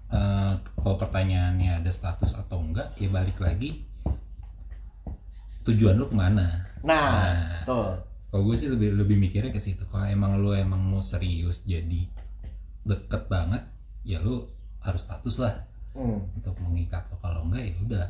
eh, 0.07 0.51
kalau 0.75 0.95
pertanyaannya 0.97 1.79
ada 1.79 1.87
status 1.89 2.35
atau 2.35 2.59
enggak, 2.59 2.91
ya 2.95 3.07
balik 3.07 3.39
lagi 3.39 3.85
tujuan 5.65 5.95
lu 5.95 6.05
ke 6.05 6.15
mana? 6.15 6.45
Nah, 6.79 7.25
Nah. 7.25 7.61
tuh. 7.63 7.97
Kalau 8.29 8.43
gue 8.43 8.55
sih 8.55 8.67
lebih 8.67 8.93
lebih 8.93 9.17
mikirnya 9.17 9.49
ke 9.49 9.57
situ. 9.57 9.81
Kalau 9.85 10.05
emang 10.05 10.37
lu 10.37 10.51
emang 10.51 10.77
mau 10.77 10.99
serius 10.99 11.63
jadi 11.63 12.05
deket 12.83 13.25
banget, 13.25 13.63
ya 14.03 14.19
lu 14.19 14.45
harus 14.79 15.01
status 15.01 15.39
lah 15.39 15.55
Hmm. 15.91 16.21
untuk 16.33 16.53
mengikat. 16.61 17.07
Kalau 17.15 17.43
enggak 17.43 17.63
ya 17.63 17.75
udah 17.79 18.05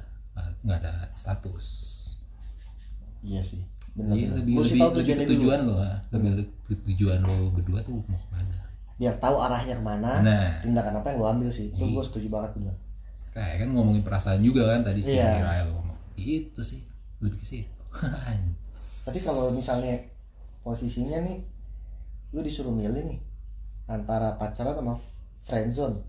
nggak 0.61 0.77
ada 0.79 0.93
status. 1.13 1.65
Iya 3.21 3.41
sih. 3.41 3.61
Benar. 3.95 4.11
Iya 4.11 4.27
benar. 4.27 4.37
lebih 4.37 4.53
lebih, 4.57 4.75
tahu 4.75 4.91
lebih 4.93 5.15
dulu. 5.15 5.31
tujuan 5.31 5.59
lo, 5.63 5.75
lebih 6.11 6.29
ke 6.63 6.73
tujuan 6.85 7.19
lo 7.21 7.35
berdua 7.49 7.79
tuh 7.81 8.03
mau 8.03 8.19
ke 8.19 8.27
mana? 8.29 8.57
Biar 8.95 9.15
tahu 9.15 9.37
arahnya 9.39 9.75
ke 9.75 9.83
mana. 9.83 10.11
Nah. 10.19 10.49
Tindakan 10.59 10.93
apa 10.99 11.07
yang 11.09 11.19
lu 11.19 11.27
ambil 11.29 11.49
sih. 11.49 11.69
Itu 11.69 11.79
Iya. 11.81 11.93
gue 11.93 12.03
setuju 12.03 12.27
banget 12.27 12.51
bener. 12.55 12.75
Kayak 13.31 13.55
kan 13.61 13.69
ngomongin 13.71 14.01
perasaan 14.01 14.41
juga 14.41 14.67
kan 14.67 14.81
tadi 14.83 14.99
si 14.99 15.13
Iya. 15.13 15.39
Rael 15.39 15.67
ngomong. 15.69 15.95
Itu 16.15 16.61
sih 16.61 16.81
lebih 17.23 17.39
ke 17.39 17.45
situ. 17.45 17.71
Tapi 19.05 19.19
kalau 19.23 19.53
misalnya 19.53 19.95
posisinya 20.65 21.21
nih 21.23 21.39
lu 22.33 22.41
disuruh 22.41 22.73
milih 22.73 23.05
nih 23.05 23.19
antara 23.85 24.35
pacaran 24.35 24.75
sama 24.75 24.93
friendzone. 25.45 26.01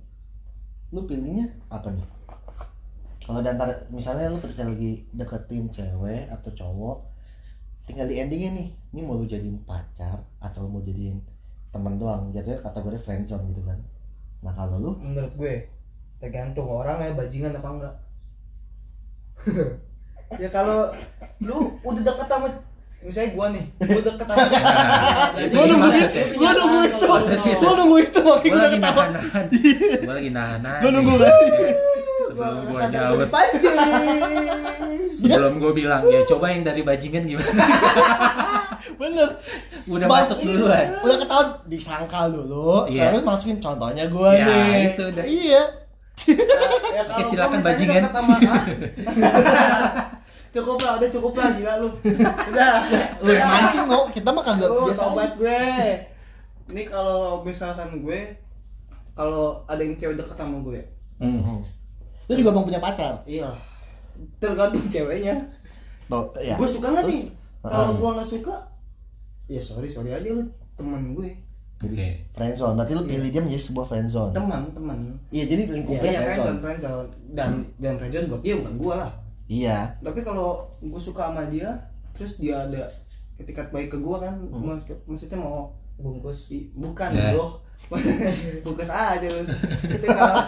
Lu 0.91 1.05
pilihnya 1.05 1.53
apa 1.69 1.93
nih? 1.93 2.07
Kalau 3.27 3.43
di 3.43 3.49
antara 3.51 3.75
misalnya 3.91 4.31
lu 4.31 4.39
ketika 4.39 4.65
lagi 4.65 5.05
deketin 5.13 5.67
cewek 5.69 6.31
atau 6.31 6.51
cowok 6.55 6.99
tinggal 7.87 8.07
di 8.11 8.19
endingnya 8.19 8.51
nih, 8.55 8.69
ini 8.95 9.01
mau 9.07 9.15
lu 9.15 9.31
jadiin 9.31 9.63
pacar 9.63 10.19
atau 10.43 10.67
lu 10.67 10.79
mau 10.79 10.83
jadiin 10.83 11.23
temen 11.71 12.01
doang, 12.01 12.35
jatuhnya 12.35 12.59
kategori 12.65 12.99
friendzone 12.99 13.47
gitu 13.51 13.63
kan. 13.63 13.79
Nah 14.43 14.53
kalau 14.55 14.79
lu 14.83 14.91
Menurut 14.99 15.33
gue, 15.39 15.55
tergantung 16.19 16.67
orang 16.67 17.03
ya 17.03 17.15
bajingan 17.15 17.59
apa 17.59 17.69
enggak. 17.71 17.95
ya 20.35 20.49
kalau 20.49 20.91
lu 21.39 21.57
udah 21.81 22.03
deket 22.03 22.27
sama 22.27 22.49
misalnya 22.99 23.31
gua 23.33 23.47
nih, 23.49 23.65
gua 23.79 24.01
deket 24.03 24.27
sama 24.27 24.47
gua 25.55 25.65
nunggu 25.65 25.89
itu, 25.93 26.21
gua 26.35 26.51
nunggu 26.53 26.79
itu, 26.83 27.07
gua 27.57 27.73
nunggu 27.77 27.97
itu 28.01 28.19
makanya 28.19 28.51
gua 28.51 28.59
lagi 28.59 28.77
ketawa. 28.77 28.95
nahan-nahan. 28.97 29.45
Gue 29.97 30.13
lagi 30.13 30.31
nahan-nahan. 30.31 30.81
Gua 30.81 30.91
nunggu 30.91 31.15
kan. 31.17 31.31
Sebelum 32.27 32.55
Gua 32.67 32.81
jawab, 32.91 33.29
sebelum 35.15 35.53
gue 35.57 35.73
bilang 35.73 36.03
ya 36.05 36.21
coba 36.27 36.47
yang 36.49 36.63
dari 36.63 36.83
bajingan 36.83 37.23
gimana? 37.25 37.49
Bener. 39.01 39.29
Udah 39.87 40.07
Bang, 40.07 40.21
masuk 40.21 40.39
duluan. 40.43 40.87
Udah 41.01 41.17
ketahuan 41.17 41.49
disangkal 41.65 42.27
dulu, 42.29 42.85
Iya. 42.87 43.09
terus 43.09 43.23
masukin 43.23 43.57
contohnya 43.57 44.05
gua 44.09 44.35
Ya, 44.35 44.45
nih. 44.45 44.91
itu 44.91 45.03
udah. 45.07 45.25
Iya. 45.25 45.63
ya, 46.19 46.35
Oke, 46.99 47.07
kalau 47.07 47.29
silakan 47.29 47.55
gua 47.55 47.67
bajingan. 47.69 48.03
deket 48.03 48.13
sama 48.13 48.35
cukup 50.57 50.79
lah 50.81 50.93
udah 50.97 51.11
cukup 51.13 51.33
lah 51.35 51.49
gila 51.53 51.73
lu. 51.79 51.89
Udah. 52.51 52.75
Lu 53.21 53.31
yang 53.31 53.45
mancing 53.47 53.85
mau 53.85 54.09
kita 54.09 54.29
mah 54.29 54.43
kagak 54.43 54.67
lu 54.67 54.89
biasa. 54.89 55.01
sobat 55.03 55.31
gue. 55.37 55.63
Ini 56.67 56.83
kalau 56.89 57.45
misalkan 57.45 58.01
gue 58.01 58.21
kalau 59.13 59.61
ada 59.65 59.81
yang 59.81 59.95
cewek 59.95 60.17
deket 60.17 60.35
sama 60.35 60.59
gue. 60.63 60.81
Hmm. 61.17 61.61
lu 62.27 62.33
juga 62.35 62.51
mau 62.51 62.65
punya 62.65 62.81
pacar? 62.81 63.23
Iya. 63.25 63.49
Tergantung 64.37 64.85
ceweknya. 64.87 65.37
Tuh, 66.07 66.33
ya. 66.39 66.57
gue 66.57 66.69
suka 66.69 66.91
nggak 66.91 67.05
nih? 67.05 67.25
Kalau 67.61 67.87
Ah. 67.87 67.95
gue 67.95 68.11
nggak 68.15 68.31
suka 68.31 68.55
ya 69.47 69.63
sorry 69.63 69.87
sorry 69.87 70.11
aja 70.11 70.27
lu 70.27 70.43
teman 70.75 71.13
gue. 71.13 71.31
Oke. 71.77 72.09
friendzone 72.33 72.73
berarti 72.73 72.93
lu 72.93 73.05
pilih 73.05 73.29
dia 73.29 73.43
menjadi 73.45 73.63
sebuah 73.63 73.85
friendzone 73.85 74.33
teman 74.33 74.65
teman. 74.73 74.99
Iya 75.29 75.45
jadi 75.45 75.63
Iya, 75.63 75.73
lingkupnya 75.77 76.09
iya 76.09 76.21
friendzone 76.23 76.59
friendzone, 76.59 76.59
friendzone. 76.65 77.09
Dan 77.31 77.51
dan 77.77 77.93
friendzone 77.97 78.27
buat 78.27 78.41
dia 78.41 78.55
bukan 78.57 78.75
gua 78.77 78.95
lah. 78.97 79.11
Iya 79.47 79.95
Tapi 79.99 80.21
kalau 80.21 80.67
gua 80.81 80.99
suka 80.99 81.29
sama 81.29 81.47
dia, 81.47 81.71
terus 82.11 82.37
dia 82.37 82.63
ada 82.63 82.83
etikat 83.37 83.69
baik 83.69 83.89
ke 83.89 83.99
gua 83.99 84.19
kan, 84.19 84.35
maksud- 84.47 85.03
maksudnya 85.05 85.37
mau 85.37 85.71
bungkus 85.97 86.51
bukan 86.73 87.11
Ya. 87.11 87.33
bro. 87.33 87.63
Bukas 88.67 88.89
aja 88.89 89.23
lu. 89.23 89.43
Ketika 89.87 90.27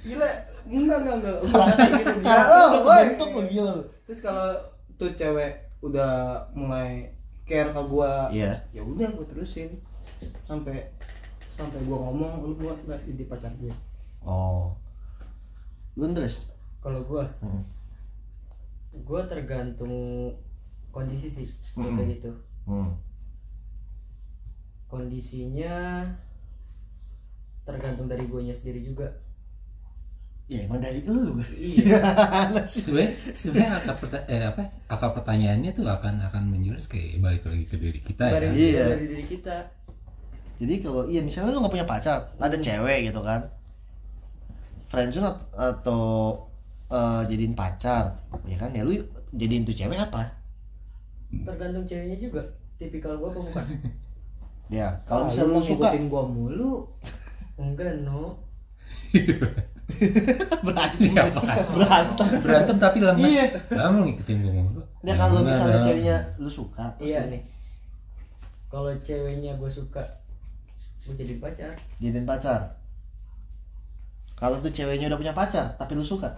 Gila, 0.00 0.28
enggak 0.64 0.98
enggak 1.02 1.16
enggak. 1.18 1.36
Gitu. 1.42 2.12
Gila 2.14 2.24
karakter 2.24 2.56
lo, 2.56 2.78
kebentuk 2.80 3.28
lo 3.28 3.42
gila 3.44 3.70
lu 3.74 3.84
Terus 4.02 4.20
kalau 4.20 4.48
tuh 4.94 5.10
cewek 5.12 5.52
udah 5.78 6.12
mulai 6.52 7.12
care 7.44 7.70
ke 7.70 7.82
gua, 7.84 8.28
iya 8.28 8.60
ya 8.70 8.80
udah 8.80 9.08
gua 9.10 9.24
terusin 9.24 9.78
sampai 10.42 10.90
sampai 11.48 11.80
gua 11.82 12.06
ngomong 12.06 12.44
lu 12.44 12.54
buat 12.56 12.78
nggak 12.82 13.00
jadi 13.04 13.24
pacar 13.24 13.52
gue 13.56 13.72
oh 14.20 14.74
lu 15.94 16.02
Andres 16.04 16.50
kalau 16.88 17.04
gua 17.04 17.24
Hmm. 17.38 17.60
gua 19.04 19.20
tergantung 19.24 20.32
kondisi 20.88 21.28
sih 21.28 21.48
Hmm. 21.76 21.92
kayak 21.94 22.08
gitu 22.16 22.30
hmm. 22.64 22.96
kondisinya 24.88 26.00
tergantung 27.62 28.08
dari 28.08 28.24
guanya 28.24 28.56
sendiri 28.56 28.80
juga 28.80 29.04
ya 30.48 30.64
emang 30.64 30.80
dari 30.80 31.04
lu 31.04 31.36
iya 31.52 32.00
Sebenarnya 32.64 33.12
sebenarnya 33.36 33.70
akar 33.76 33.96
perta- 34.00 34.24
eh, 34.24 34.48
apa 34.48 34.64
akar 34.88 35.12
pertanyaannya 35.12 35.76
tuh 35.76 35.84
akan 35.84 36.24
akan 36.24 36.42
menjurus 36.48 36.88
ke 36.88 37.20
balik 37.20 37.44
lagi 37.44 37.68
ke 37.68 37.76
diri 37.76 38.00
kita 38.00 38.24
ya. 38.24 38.40
dari, 38.40 38.46
Iya. 38.56 38.84
dari 38.88 39.06
diri 39.06 39.24
kita 39.28 39.56
jadi 40.56 40.74
kalau 40.80 41.04
iya 41.04 41.20
misalnya 41.20 41.52
lu 41.52 41.60
nggak 41.60 41.74
punya 41.76 41.84
pacar 41.84 42.32
ada 42.34 42.56
cewek 42.56 43.12
gitu 43.12 43.20
kan 43.20 43.44
friendzone 44.88 45.28
at- 45.28 45.52
atau 45.52 46.00
eh, 46.88 47.22
jadiin 47.28 47.54
pacar 47.54 48.16
ya 48.48 48.56
kan? 48.56 48.72
Ya 48.72 48.82
lu 48.84 48.96
jadiin 49.36 49.68
tuh 49.68 49.76
cewek 49.76 49.98
apa? 49.98 50.24
Tergantung 51.44 51.84
ceweknya 51.84 52.16
juga 52.16 52.40
tipikal 52.80 53.16
gua 53.20 53.32
apa 53.32 53.40
bukan? 53.44 53.66
Ya 54.68 54.92
kalau 55.08 55.32
kalau 55.32 55.32
misalnya 55.32 55.56
lu 55.56 55.64
suka 55.64 55.88
gua 56.12 56.24
mulu? 56.28 56.72
Enggak 57.60 58.04
no. 58.04 58.36
Berantem. 60.68 61.08
Sih? 61.08 61.74
berantem. 61.74 62.28
Berantem 62.44 62.76
tapi 62.76 62.98
lemes. 63.00 63.24
Iya. 63.24 63.44
Kamu 63.72 64.04
ngikutin 64.04 64.36
gue 64.44 64.52
mulu. 64.52 64.80
ya 65.00 65.14
kalau 65.16 65.40
misalnya 65.40 65.80
ceweknya 65.80 66.16
lu 66.36 66.50
suka 66.50 66.92
iya 67.00 67.24
nih. 67.32 67.40
Kalau 68.68 68.92
ceweknya 69.00 69.56
gue 69.56 69.70
suka 69.72 70.04
gue 71.08 71.14
jadi 71.16 71.40
pacar. 71.40 71.72
Jadiin 72.04 72.28
pacar. 72.28 72.76
Kalau 74.36 74.60
tuh 74.60 74.68
ceweknya 74.70 75.08
udah 75.08 75.18
punya 75.18 75.34
pacar 75.34 75.72
tapi 75.80 75.96
lu 75.96 76.04
suka 76.04 76.28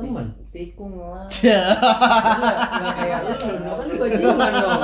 teman 0.00 0.26
tikung 0.50 0.94
lah. 0.98 1.26
Nggak 2.80 2.94
kayak 2.98 3.18
lu 3.22 3.32
lu 3.32 3.70
kan 3.70 3.86
bajingan 4.00 4.52
dong. 4.58 4.82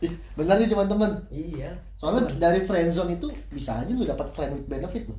Benar 0.40 0.56
nih 0.56 0.68
cuma 0.72 0.84
temen. 0.88 1.12
Iya. 1.28 1.70
Soalnya 2.00 2.32
dari 2.40 2.64
friendzone 2.64 3.20
itu 3.20 3.28
bisa 3.52 3.84
aja 3.84 3.92
lu 3.92 4.08
dapat 4.08 4.32
friend 4.32 4.56
with 4.56 4.68
benefit 4.70 5.04
lu. 5.04 5.16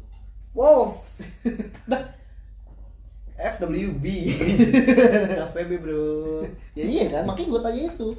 Wow. 0.58 0.98
Dah. 1.92 2.02
FWB 3.42 4.06
FWB 5.50 5.72
bro. 5.82 6.46
Ya 6.78 6.86
iya 6.86 7.10
kan 7.10 7.26
makanya 7.26 7.58
gue 7.58 7.62
tanya 7.66 7.82
itu. 7.90 8.10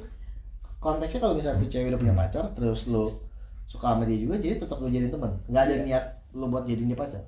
Konteksnya 0.83 1.19
kalau 1.23 1.39
misalnya 1.39 1.63
tuh 1.63 1.69
cewek 1.71 1.95
udah 1.95 2.01
punya 2.03 2.15
pacar 2.15 2.43
terus 2.51 2.91
lu 2.91 3.15
suka 3.63 3.95
sama 3.95 4.03
dia 4.03 4.19
juga 4.19 4.35
jadi 4.35 4.59
tetap 4.59 4.83
lu 4.83 4.91
jadiin 4.91 5.07
teman 5.07 5.31
nggak 5.47 5.63
ada 5.63 5.75
niat 5.87 6.05
lu 6.35 6.51
buat 6.51 6.67
jadiin 6.67 6.91
dia 6.91 6.99
pacar. 6.99 7.23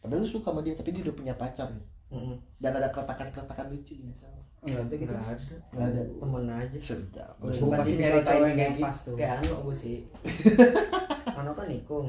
Padahal 0.00 0.24
lu 0.24 0.28
suka 0.28 0.56
sama 0.56 0.64
dia 0.64 0.72
tapi 0.72 0.96
dia 0.96 1.04
udah 1.04 1.16
punya 1.16 1.34
pacar. 1.36 1.68
gitu. 1.68 1.91
Dan 2.60 2.72
ada 2.76 2.88
keretakan-keretakan 2.92 3.66
lucu 3.72 3.96
gitu 3.98 4.26
nggak 4.62 4.78
ada 4.78 4.94
gitu. 4.94 5.10
Nggak 5.10 5.26
ada. 5.26 5.54
Nggak 5.74 5.88
ada. 5.90 6.02
Temen 6.06 6.44
aja. 6.46 6.78
Sedap. 6.78 7.34
Gue 7.42 7.50
pasti 7.50 7.94
nyari 7.98 8.20
cewek 8.22 8.52
yang 8.54 8.76
pas 8.78 8.96
tuh. 9.02 9.14
kayak 9.18 9.32
anu 9.42 9.54
gue 9.66 9.76
sih. 9.76 9.96
Anu 11.38 11.50
kan 11.58 11.66
nikung. 11.66 12.06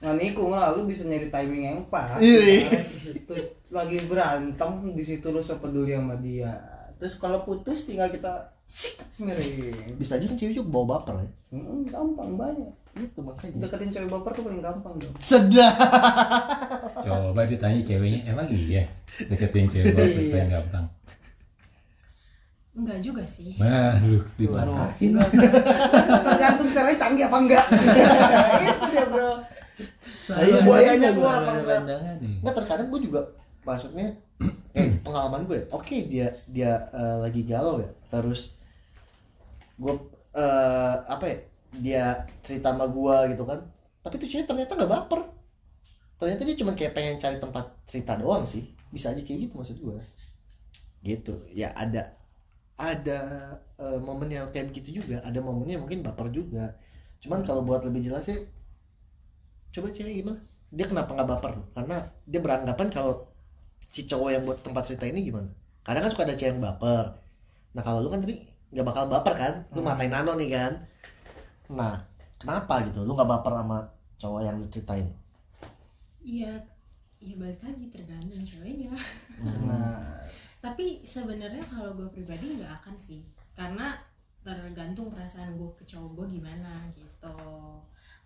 Nah 0.00 0.12
nikung 0.16 0.56
lah 0.56 0.72
lu 0.72 0.88
bisa 0.88 1.04
nyari 1.04 1.28
timing 1.28 1.64
yang 1.68 1.80
pas. 1.92 2.16
Iya. 2.16 2.72
tuh 3.28 3.36
lagi 3.68 4.00
berantem 4.08 4.72
di 4.96 5.04
situ 5.04 5.28
lu 5.28 5.44
sepeduli 5.44 5.92
sama 5.92 6.16
dia. 6.16 6.56
Terus 6.96 7.20
kalau 7.20 7.44
putus 7.44 7.84
tinggal 7.84 8.08
kita 8.08 8.55
sikat 8.66 9.08
miring 9.16 9.96
bisa 9.96 10.14
aja 10.14 10.24
kan 10.24 10.34
cewek 10.34 10.54
juga 10.54 10.68
bawa 10.70 10.86
baper 10.94 11.16
ya 11.18 11.30
Hmm, 11.46 11.86
gampang 11.86 12.34
banyak 12.34 12.68
itu 12.94 13.18
makanya 13.18 13.62
deketin 13.62 13.88
cewek 13.88 14.10
baper 14.10 14.30
tuh 14.32 14.44
paling 14.44 14.60
gampang 14.60 14.94
dong 14.96 15.14
sedap 15.16 15.72
Coba 16.98 17.42
ditanya 17.44 17.80
ceweknya, 17.80 18.20
emang 18.26 18.44
iya 18.46 18.82
deketin 19.22 19.66
cewek 19.66 19.92
baper 19.92 20.20
Iya. 20.20 20.36
yang 20.36 20.50
gampang. 20.52 20.86
enggak 22.74 22.98
juga 23.00 23.22
sih 23.24 23.56
Nah, 23.56 23.96
lu 24.02 24.20
dipatahin. 24.36 25.16
tergantung 26.26 26.68
caranya 26.68 26.98
canggih 26.98 27.24
apa 27.24 27.36
enggak 27.38 27.64
itu 28.66 28.84
dia 28.90 29.04
bro 29.06 29.32
Iya, 30.26 30.56
buayanya 30.60 31.08
keluar 31.10 31.38
apa 31.38 31.50
enggak? 31.54 31.78
pandangan 31.78 32.14
nih. 32.18 32.36
nggak 32.42 32.54
terkadang 32.54 32.88
gue 32.90 33.00
juga 33.00 33.20
maksudnya 33.62 34.06
eh 34.74 34.88
pengalaman 35.00 35.46
gue 35.46 35.58
oke 35.70 35.96
dia 36.04 36.28
dia 36.44 36.72
eh, 36.90 37.16
lagi 37.18 37.40
galau 37.42 37.78
ya 37.78 37.88
terus 38.08 38.55
gue 39.76 39.94
eh, 40.36 40.94
apa 41.06 41.24
ya 41.28 41.38
dia 41.76 42.04
cerita 42.44 42.72
sama 42.72 42.86
gue 42.88 43.16
gitu 43.36 43.44
kan. 43.44 43.60
Tapi 44.04 44.14
tuh 44.22 44.28
cewek 44.30 44.46
ternyata 44.48 44.72
nggak 44.78 44.92
baper. 44.92 45.20
Ternyata 46.16 46.42
dia 46.48 46.56
cuma 46.56 46.72
kayak 46.72 46.92
pengen 46.96 47.16
cari 47.20 47.36
tempat 47.40 47.64
cerita 47.84 48.16
doang 48.16 48.44
sih. 48.48 48.72
Bisa 48.92 49.12
aja 49.12 49.20
kayak 49.20 49.50
gitu 49.50 49.54
maksud 49.60 49.78
gue 49.80 49.98
gitu. 51.06 51.34
Ya 51.54 51.70
ada 51.76 52.18
ada 52.76 53.18
eh, 53.78 53.98
momen 54.02 54.28
yang 54.28 54.50
kayak 54.50 54.74
begitu 54.74 55.02
juga. 55.02 55.22
Ada 55.22 55.38
momennya 55.40 55.78
mungkin 55.80 56.02
baper 56.02 56.28
juga. 56.34 56.74
Cuman 57.22 57.46
kalau 57.46 57.62
buat 57.62 57.86
lebih 57.86 58.10
jelasnya 58.10 58.42
coba 59.72 59.88
cewek 59.92 60.24
gimana? 60.24 60.40
Dia 60.72 60.86
kenapa 60.90 61.14
nggak 61.14 61.28
baper? 61.30 61.52
Karena 61.72 61.96
dia 62.26 62.40
beranggapan 62.42 62.88
kalau 62.90 63.28
si 63.86 64.04
cowok 64.04 64.30
yang 64.34 64.42
buat 64.44 64.58
tempat 64.60 64.82
cerita 64.88 65.06
ini 65.08 65.24
gimana? 65.24 65.48
Kadang 65.86 66.08
kan 66.08 66.10
suka 66.12 66.24
ada 66.26 66.36
cewek 66.36 66.58
yang 66.58 66.62
baper. 66.62 67.04
Nah 67.76 67.82
kalau 67.86 68.02
lu 68.04 68.08
kan 68.10 68.20
tadi 68.24 68.55
nggak 68.70 68.86
bakal 68.86 69.04
baper 69.06 69.34
kan? 69.36 69.54
Lu 69.74 69.80
matain 69.82 70.10
Nano 70.10 70.34
nih 70.34 70.50
kan? 70.50 70.72
Nah 71.70 71.98
kenapa 72.40 72.86
gitu? 72.86 73.06
Lu 73.06 73.14
nggak 73.14 73.30
baper 73.30 73.52
sama 73.62 73.78
cowok 74.18 74.40
yang 74.42 74.56
lu 74.58 74.66
ceritain? 74.72 75.06
Iya 76.22 76.52
iya 77.22 77.34
balik 77.38 77.62
lagi 77.62 77.86
tergantung 77.88 78.42
ceweknya. 78.42 78.92
Nah. 79.40 80.22
Tapi 80.58 81.06
sebenarnya 81.06 81.62
kalau 81.70 81.94
gue 81.94 82.08
pribadi 82.10 82.58
nggak 82.58 82.82
akan 82.82 82.96
sih 82.98 83.22
karena 83.54 83.94
tergantung 84.42 85.10
perasaan 85.10 85.54
gue 85.58 85.70
ke 85.78 85.84
cowok 85.86 86.10
gue 86.22 86.26
gimana 86.38 86.86
gitu. 86.90 87.38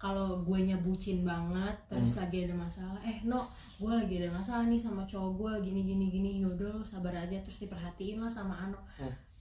Kalau 0.01 0.41
gue 0.41 0.59
bucin 0.81 1.29
banget 1.29 1.77
terus 1.85 2.17
lagi 2.17 2.49
ada 2.49 2.57
masalah 2.57 2.97
eh 3.05 3.21
no 3.29 3.53
gue 3.77 3.93
lagi 3.93 4.17
ada 4.25 4.33
masalah 4.33 4.65
nih 4.65 4.81
sama 4.81 5.05
cowok 5.05 5.37
gue 5.37 5.53
gini 5.69 5.85
gini 5.85 6.09
gini 6.09 6.31
yaudah 6.41 6.81
lo 6.81 6.81
sabar 6.81 7.13
aja 7.13 7.37
terus 7.45 7.69
diperhatiin 7.69 8.17
lah 8.17 8.33
sama 8.33 8.57
Ano 8.57 8.81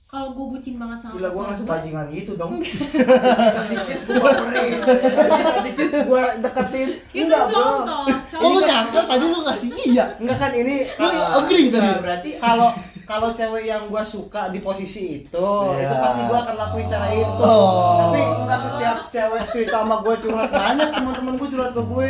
kalau 0.09 0.33
gue 0.33 0.57
bucin 0.57 0.81
banget 0.81 1.05
sama 1.05 1.21
Gila 1.21 1.29
gue, 1.29 1.43
sebajingan 1.53 2.05
gitu 2.09 2.33
dong. 2.33 2.57
Dikit 3.69 3.99
gua 4.09 4.29
baperin. 4.33 4.81
Dikit 5.69 5.91
gua 6.09 6.23
deketin. 6.41 6.89
itu 7.13 7.29
Enggak, 7.29 7.45
Bro. 7.45 7.61
contoh 7.61 8.01
oh 8.09 8.17
cowok 8.41 8.61
nyangka 8.65 9.01
tadi 9.05 9.25
lu 9.29 9.39
ngasih 9.45 9.69
iya 9.85 10.05
Enggak 10.17 10.37
kan 10.41 10.51
ini 10.57 10.75
lu 10.89 11.05
agree 11.13 11.69
tadi 11.69 11.85
Nah, 11.85 12.01
berarti 12.01 12.29
kalau 12.41 12.69
kalau 13.05 13.29
cewek 13.37 13.69
yang 13.69 13.85
gua 13.85 14.01
suka 14.01 14.49
di 14.49 14.65
posisi 14.65 15.29
itu, 15.29 15.49
Iya. 15.77 15.85
itu 15.85 15.95
pasti 16.01 16.21
gua 16.25 16.37
akan 16.41 16.55
lakuin 16.57 16.85
cara 16.89 17.07
itu. 17.13 17.41
Oh. 17.45 18.09
Tapi 18.09 18.21
enggak 18.45 18.59
setiap 18.65 18.97
cewek 19.13 19.41
cerita 19.53 19.77
sama 19.85 20.01
gua 20.01 20.17
curhat 20.17 20.49
banyak 20.49 20.89
teman-teman 20.89 21.33
gua 21.37 21.47
curhat 21.47 21.71
ke 21.77 21.83
gue. 21.85 22.09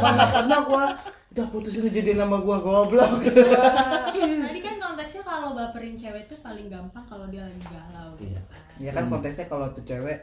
Mana 0.00 0.24
pernah 0.32 0.60
gua 0.64 0.84
udah 1.28 1.46
putusin 1.52 1.92
jadi 1.92 2.16
nama 2.16 2.40
gua 2.40 2.56
goblok. 2.64 3.20
tadi 3.20 4.58
kan 4.63 4.63
konteksnya 4.84 5.22
kalau 5.24 5.48
baperin 5.56 5.96
cewek 5.96 6.28
tuh 6.28 6.38
paling 6.44 6.68
gampang 6.68 7.04
kalau 7.08 7.26
dia 7.32 7.42
lagi 7.44 7.60
galau 7.72 8.12
gitu 8.20 8.40
kan. 8.50 8.62
Ya 8.76 8.90
kan 8.92 9.04
konteksnya 9.08 9.46
kalau 9.48 9.66
tuh 9.72 9.84
cewek 9.88 10.18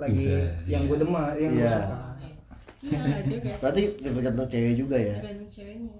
lagi 0.00 0.24
Udah, 0.32 0.52
yang 0.64 0.82
iya. 0.84 0.88
gua 0.88 0.96
demam, 0.96 1.24
yang 1.36 1.52
gua 1.52 1.60
Iya. 1.60 1.72
suka. 1.76 1.98
iya 2.80 2.96
nggak 2.96 3.22
juga 3.28 3.50
berarti 3.60 3.82
tergantung 4.00 4.48
cewek 4.48 4.74
juga 4.80 4.96
ya? 4.96 5.16
Tergantung 5.20 5.50
ceweknya. 5.52 5.92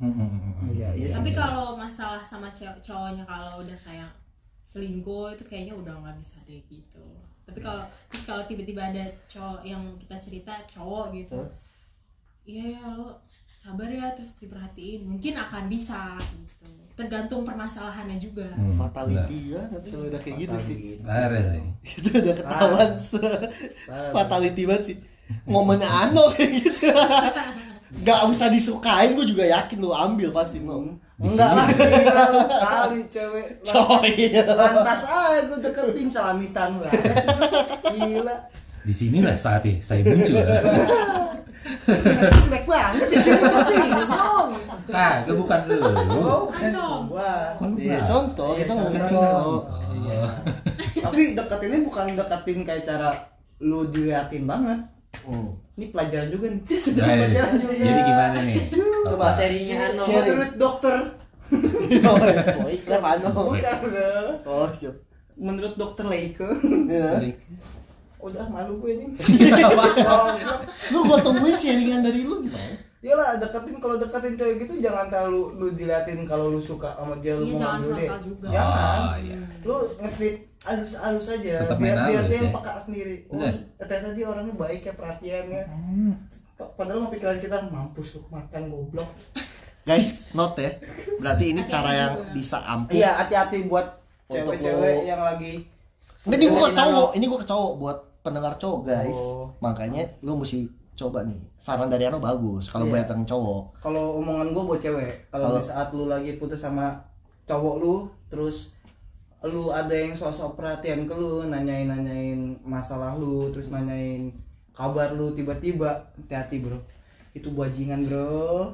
Hmm, 0.00 0.08
hmm, 0.08 0.28
hmm, 0.28 0.52
hmm. 0.56 0.68
iya 0.72 0.88
iya. 0.96 1.08
Tapi 1.12 1.30
kalau 1.36 1.76
masalah 1.76 2.24
sama 2.24 2.48
cewek 2.48 2.80
cowoknya 2.80 3.24
kalau 3.28 3.60
udah 3.60 3.78
kayak 3.84 4.10
selingkuh 4.64 5.36
itu 5.36 5.44
kayaknya 5.44 5.74
udah 5.76 5.92
nggak 6.00 6.16
bisa 6.16 6.40
deh 6.48 6.64
gitu. 6.66 7.04
Tapi 7.44 7.60
kalau 7.60 7.84
terus 8.08 8.24
kalau 8.24 8.42
tiba-tiba 8.48 8.80
ada 8.88 9.04
cowok 9.28 9.60
yang 9.68 9.84
kita 10.00 10.16
cerita 10.16 10.52
cowok 10.64 11.12
gitu. 11.12 11.38
Iya 12.48 12.80
ya 12.80 12.82
lo 12.96 13.20
sabar 13.56 13.88
ya 13.88 14.10
terus 14.16 14.34
diperhatiin. 14.40 15.06
Mungkin 15.06 15.34
akan 15.38 15.64
bisa 15.70 16.18
gitu. 16.20 16.68
Tergantung 16.92 17.48
permasalahannya 17.48 18.20
juga. 18.20 18.44
Hmm, 18.52 18.76
fatality 18.76 19.56
banget 19.56 19.80
kalau 19.88 20.06
udah 20.12 20.20
kayak 20.20 20.36
gitu 20.44 20.56
sih. 20.60 20.76
Parah 21.00 21.40
sih. 21.40 21.62
itu 21.96 22.08
udah 22.12 22.34
ketahuan 22.36 22.90
fatality 24.12 24.62
banget 24.68 24.84
sih. 24.92 24.96
Momennya 25.48 25.88
ano 25.88 26.28
kayak 26.36 26.50
gitu. 26.60 26.92
Nggak 27.92 28.20
usah 28.32 28.48
disukain 28.48 29.12
gue 29.12 29.26
juga 29.28 29.44
yakin 29.44 29.76
lu 29.76 29.92
ambil 29.92 30.32
pasti 30.32 30.64
no 30.64 30.96
enggak 31.20 31.50
lah 31.52 31.68
gila 31.68 32.24
lu 32.32 32.40
kali 32.48 33.00
cewek. 33.12 33.48
Coy. 33.68 34.32
Lantas 34.32 35.02
aja 35.04 35.44
gue 35.44 35.58
deketin 35.60 36.08
salamitan 36.08 36.80
lah 36.80 36.92
gila. 37.92 38.36
Di 38.82 38.94
sinilah 38.96 39.36
saatnya 39.36 39.78
saya 39.84 40.08
muncul. 40.08 40.40
Jelek 41.86 42.64
banget 42.66 43.06
di 43.08 43.18
sini 43.18 43.42
tapi 43.42 43.74
dong 44.02 44.50
ah, 44.92 45.12
itu 45.22 45.32
bukan 45.38 45.60
lu. 45.70 45.78
oh 46.18 46.42
Kan 46.50 46.72
Iya, 47.78 47.98
contoh 48.02 48.52
Iya, 48.54 48.66
kita 48.66 48.72
ngomongin 48.74 49.02
contoh. 49.06 49.58
Oh. 50.02 50.30
tapi 51.02 51.22
deketinnya 51.38 51.78
bukan 51.86 52.06
deketin 52.18 52.58
kayak 52.66 52.82
cara 52.84 53.10
lu 53.62 53.86
diliatin 53.88 54.44
banget. 54.44 54.80
Hmm. 55.22 55.54
ini 55.78 55.92
pelajaran 55.92 56.28
juga 56.32 56.50
nih. 56.50 56.60
Cih, 56.66 56.80
Nah, 56.98 57.14
pelajaran 57.22 57.52
juga. 57.54 57.74
Jadi 57.78 58.00
gimana 58.02 58.38
nih? 58.42 58.56
coba 59.06 59.24
materinya 59.36 59.76
Ano 59.78 60.02
Sharing. 60.02 60.26
menurut 60.34 60.52
dokter. 60.58 60.96
Oh, 62.08 62.16
oh 62.64 62.68
iklan 62.72 63.04
ano 63.04 63.28
bukan 63.28 63.78
oh 64.48 64.64
siap 64.72 64.96
menurut 65.36 65.76
dokter 65.76 66.08
Leike. 66.08 66.48
Iya. 66.88 67.36
Udah 68.22 68.46
malu 68.46 68.78
gue 68.78 68.90
ini 68.94 69.06
lu 70.88 70.98
gua 71.02 71.18
tungguin 71.18 71.56
sharingan 71.56 72.00
dari 72.00 72.22
lu 72.22 72.42
gimana 72.42 72.78
Iyalah 73.02 73.34
deketin 73.34 73.82
kalau 73.82 73.98
deketin 73.98 74.38
cewek 74.38 74.62
gitu 74.62 74.78
jangan 74.78 75.10
terlalu 75.10 75.58
lu 75.58 75.66
diliatin 75.72 76.22
kalau 76.22 76.48
lu 76.48 76.62
suka 76.62 76.94
sama 76.94 77.18
dia 77.18 77.34
lu 77.34 77.42
Iya, 77.42 77.50
mau 77.50 77.58
jangan 77.58 77.74
ngambil 77.74 77.92
dia. 77.92 78.10
Jangan. 78.46 78.94
Oh, 78.94 79.16
iya. 79.18 79.36
Lu 79.60 79.76
nge-treat 79.98 80.36
halus-halus 80.62 81.26
aja 81.28 81.54
Tetap 81.66 81.78
biar 81.82 81.96
biar 82.06 82.22
dia 82.22 82.38
yang 82.38 82.46
ya. 82.46 82.54
peka 82.54 82.72
sendiri. 82.78 83.16
Oh, 83.26 83.42
ternyata 83.76 84.14
dia 84.14 84.26
orangnya 84.30 84.54
baik 84.54 84.86
ya 84.86 84.94
perhatiannya. 84.94 85.62
Pa- 86.54 86.70
Padahal 86.78 87.02
mau 87.02 87.10
pikiran 87.10 87.42
kita 87.42 87.58
mampus 87.66 88.08
lu 88.14 88.30
makan 88.30 88.62
goblok. 88.70 89.10
guys 89.82 90.30
note 90.30 90.62
ya 90.62 90.70
berarti 91.18 91.44
ini 91.48 91.66
cara 91.66 91.90
yang 91.90 92.12
bisa 92.30 92.62
ampuh 92.62 92.94
Iya, 92.94 93.18
hati-hati 93.18 93.66
buat 93.66 93.98
cewek-cewek 94.30 94.96
yang 95.02 95.18
lagi 95.18 95.66
ini 96.22 96.44
gua 96.46 96.70
ke 96.70 96.78
cowok, 96.78 97.10
ini 97.18 97.24
gua 97.26 97.38
ke 97.42 97.48
cowok 97.50 97.72
buat 97.76 97.98
pendengar 98.22 98.54
cowok 98.56 98.80
guys. 98.86 99.18
Oh. 99.18 99.50
Makanya 99.58 100.06
lu 100.22 100.38
mesti 100.38 100.66
coba 100.94 101.26
nih. 101.26 101.38
Saran 101.58 101.90
dari 101.90 102.06
Ano 102.06 102.18
bagus 102.18 102.70
kalau 102.70 102.86
Iya. 102.86 103.02
buat 103.02 103.08
yang 103.10 103.24
cowok. 103.24 103.62
kalau 103.80 104.18
omongan 104.18 104.54
gue 104.54 104.62
buat 104.62 104.78
cewek 104.78 105.12
kalau 105.28 105.54
di 105.54 105.62
saat 105.62 105.90
lu 105.90 106.06
lagi 106.06 106.38
putus 106.38 106.58
sama 106.58 106.94
cowok 107.42 107.74
lu 107.78 107.94
terus 108.28 108.78
lu 109.42 109.68
ada 109.68 109.90
yang 109.90 110.14
sosok 110.14 110.54
perhatian 110.54 111.04
ke 111.04 111.14
lu 111.14 111.42
nanyain 111.44 111.90
nanyain 111.90 112.54
masalah 112.62 113.18
lu 113.18 113.50
terus 113.50 113.68
nanyain 113.68 114.30
kabar 114.70 115.10
lu 115.10 115.34
tiba-tiba 115.34 116.06
hati-hati 116.14 116.62
bro 116.62 116.78
itu 117.32 117.50
bajingan 117.50 118.06
bro 118.06 118.70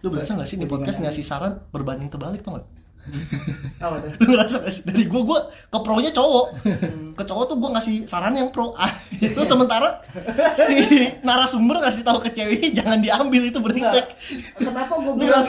Lu 0.00 0.08
berasa 0.08 0.32
gak 0.32 0.46
sih 0.46 0.56
di 0.56 0.64
podcast 0.64 1.02
ngasih 1.02 1.20
saran 1.20 1.60
berbanding 1.68 2.08
terbalik 2.08 2.40
tau 2.40 2.56
gak? 2.56 2.64
apa 3.84 3.96
tuh? 4.04 4.10
Lu 4.22 4.26
ngerasa 4.36 4.56
gak 4.62 4.72
sih? 4.72 4.82
Dari 4.86 5.04
gua, 5.08 5.22
gua 5.24 5.40
ke 5.48 5.78
pro 5.82 5.98
nya 5.98 6.12
cowok 6.12 6.46
Ke 7.16 7.24
cowok 7.26 7.44
tuh 7.48 7.56
gua 7.58 7.70
ngasih 7.76 8.04
saran 8.06 8.36
yang 8.36 8.52
pro. 8.52 8.72
Ah, 8.76 8.92
Itu 9.26 9.42
sementara 9.42 10.04
si 10.56 10.76
narasumber 11.24 11.80
ngasih 11.82 12.02
tahu 12.04 12.18
ke 12.22 12.30
ceweknya 12.34 12.82
jangan 12.82 12.98
diambil 13.00 13.42
itu 13.46 13.58
brengsek. 13.58 14.06
Kenapa 14.58 14.94
gue 15.00 15.14
bilang 15.22 15.44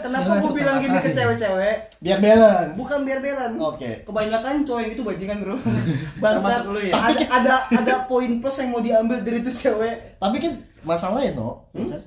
kenapa 0.00 0.30
gue 0.40 0.52
bilang 0.54 0.76
gini 0.80 0.98
ke 1.00 1.10
cewek-cewek? 1.10 1.76
Biar 2.00 2.18
balance. 2.20 2.72
Bukan 2.78 2.98
biar 3.04 3.18
belan 3.20 3.52
Oke. 3.60 4.06
kebanyakan 4.06 4.64
cowok 4.64 4.80
yang 4.84 4.92
itu 4.94 5.02
bajingan 5.02 5.38
bro. 5.42 5.56
Bangsat. 6.20 6.62
Lu 6.68 6.80
ya? 6.80 6.92
ada 6.94 7.22
ada 7.28 7.54
ada 7.70 7.94
poin 8.06 8.30
plus 8.40 8.56
yang 8.60 8.70
mau 8.72 8.80
diambil 8.80 9.20
dari 9.20 9.40
itu 9.42 9.50
cewek. 9.50 10.20
Tapi 10.20 10.36
kan 10.40 10.52
masalahnya 10.84 11.36
no 11.36 11.68
ya 11.74 11.98
kan? 11.98 12.02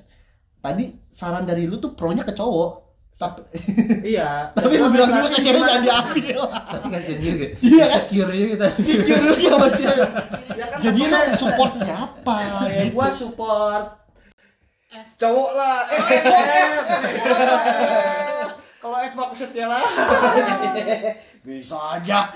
Tadi 0.58 0.84
saran 1.14 1.46
dari 1.46 1.66
lu 1.70 1.78
tuh 1.78 1.94
pro 1.94 2.10
nya 2.10 2.26
ke 2.26 2.34
cowok 2.34 2.87
Tapi 3.18 3.42
iya. 4.14 4.54
Tapi 4.54 4.78
lu 4.78 4.94
bilang 4.94 5.10
dulu 5.10 5.26
cewek 5.26 5.58
jangan 5.58 5.82
diambil. 5.82 6.40
Tapi 6.54 6.86
kasihan 6.94 7.18
juga. 7.18 7.46
Iya 7.66 7.84
kan? 7.90 7.98
Secure 7.98 8.30
juga 8.30 8.46
kita. 8.54 8.66
Secure 8.78 9.20
lu 9.26 9.34
sama 9.34 9.68
cewek 9.82 10.10
ya 10.54 10.64
kan 10.70 10.78
Jadi 10.78 11.00
lu 11.02 11.18
support 11.34 11.72
siapa? 11.74 12.34
ya 12.70 12.86
gua 12.94 13.08
support 13.10 13.86
F. 14.88 15.08
cowok 15.20 15.50
lah. 15.52 15.78
Eh 15.90 16.00
eh, 16.00 16.70
kalau 18.78 18.96
F 19.02 19.12
mah 19.18 19.34
setia 19.34 19.66
lah. 19.66 19.82
Bisa 21.42 21.98
aja. 21.98 22.30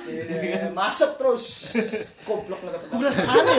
Masuk 0.74 1.14
terus. 1.14 1.72
Goblok 2.26 2.58
nggak 2.58 2.74
dapet 2.74 2.86
Kok 2.90 2.98
berasa 2.98 3.22
aneh 3.22 3.58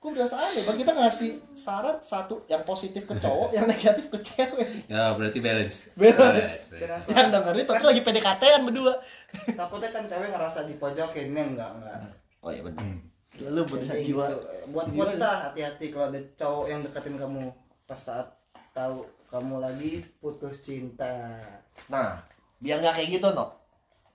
Kok 0.00 0.16
berasa 0.16 0.40
aneh? 0.40 0.64
Bang 0.64 0.80
kita 0.80 0.96
ngasih 0.96 1.36
saran 1.52 2.00
satu 2.00 2.40
yang 2.48 2.64
positif 2.64 3.04
ke 3.04 3.12
cowok, 3.20 3.52
yang 3.52 3.68
negatif 3.68 4.08
ke 4.08 4.16
cewek. 4.16 4.88
Ya, 4.88 5.12
berarti 5.12 5.44
balance. 5.44 5.92
Balance. 5.92 6.72
balance. 6.72 7.04
Yang 7.12 7.28
dengerin 7.28 7.64
tapi 7.68 7.84
lagi 7.84 8.00
PDKT-an 8.00 8.60
berdua. 8.64 8.96
Takutnya 9.52 9.92
kan 9.92 10.08
cewek 10.08 10.32
ngerasa 10.32 10.64
dipojokin 10.64 11.36
nih 11.36 11.44
enggak 11.52 11.70
enggak. 11.76 12.00
Oh 12.40 12.48
iya 12.48 12.64
benar. 12.64 12.80
Lu 13.44 13.60
bener 13.68 13.92
Kayak 13.92 14.04
jiwa. 14.08 14.24
gitu. 14.24 14.38
buat 14.72 14.86
buat 14.96 15.08
kita 15.12 15.30
hati-hati. 15.52 15.86
Kalau 15.92 16.06
ada 16.08 16.20
cowok 16.32 16.64
yang 16.72 16.80
deketin 16.80 17.16
kamu 17.20 17.42
pas 17.84 18.00
saat 18.00 18.26
tahu 18.72 19.04
kamu 19.28 19.60
lagi 19.60 20.00
putus 20.16 20.64
cinta. 20.64 21.36
Nah, 21.92 22.16
biar 22.56 22.80
nggak 22.80 23.04
kayak 23.04 23.20
gitu 23.20 23.28
no 23.36 23.52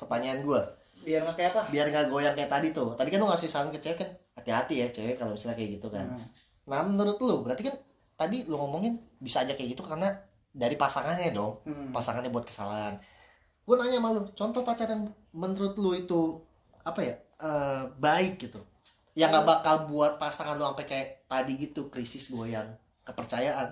Pertanyaan 0.01 0.41
gue 0.41 0.61
biar 1.05 1.21
nggak 1.21 1.37
kayak 1.37 1.51
apa? 1.53 1.61
Biar 1.69 1.85
nggak 1.93 2.09
goyang 2.09 2.33
kayak 2.33 2.49
tadi 2.49 2.73
tuh. 2.73 2.97
Tadi 2.97 3.13
kan 3.13 3.21
lu 3.21 3.29
ngasih 3.29 3.45
saran 3.45 3.69
ke 3.69 3.77
cewek 3.77 4.01
kan 4.01 4.09
Hati-hati 4.35 4.83
ya 4.83 4.87
cewek 4.91 5.15
kalau 5.15 5.33
misalnya 5.33 5.57
kayak 5.57 5.71
gitu 5.79 5.87
kan. 5.87 6.07
Hmm. 6.11 6.27
Nah 6.67 6.83
menurut 6.83 7.17
lu 7.23 7.43
berarti 7.47 7.71
kan 7.71 7.75
Tadi 8.15 8.47
lu 8.47 8.55
ngomongin 8.55 8.95
bisa 9.19 9.43
aja 9.43 9.51
kayak 9.55 9.75
gitu 9.75 9.83
karena 9.83 10.07
Dari 10.55 10.75
pasangannya 10.79 11.35
dong 11.35 11.59
Hmm. 11.67 11.91
Pasangannya 11.91 12.31
buat 12.31 12.47
kesalahan. 12.47 12.95
Gue 13.63 13.75
nanya 13.79 13.99
sama 13.99 14.09
lu 14.15 14.21
Contoh 14.35 14.61
pacaran 14.63 15.07
menurut 15.35 15.75
lu 15.79 15.91
itu 15.95 16.39
Apa 16.83 16.99
ya 17.03 17.15
eh, 17.43 17.83
Baik 17.99 18.39
gitu? 18.39 18.59
Yang 19.15 19.29
nggak 19.39 19.47
bakal 19.47 19.75
buat 19.87 20.19
pasangan 20.19 20.59
lu 20.59 20.67
sampai 20.67 20.87
kayak 20.87 21.07
tadi 21.31 21.53
gitu 21.55 21.87
Krisis 21.87 22.31
goyang 22.31 22.71
Kepercayaan 23.07 23.71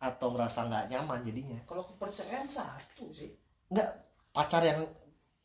Atau 0.00 0.32
merasa 0.32 0.64
nggak 0.64 0.94
nyaman 0.94 1.26
jadinya. 1.26 1.60
Kalau 1.68 1.84
kepercayaan 1.84 2.48
satu 2.48 3.10
sih. 3.12 3.34
Nggak 3.68 3.90
pacar 4.30 4.62
yang 4.62 4.80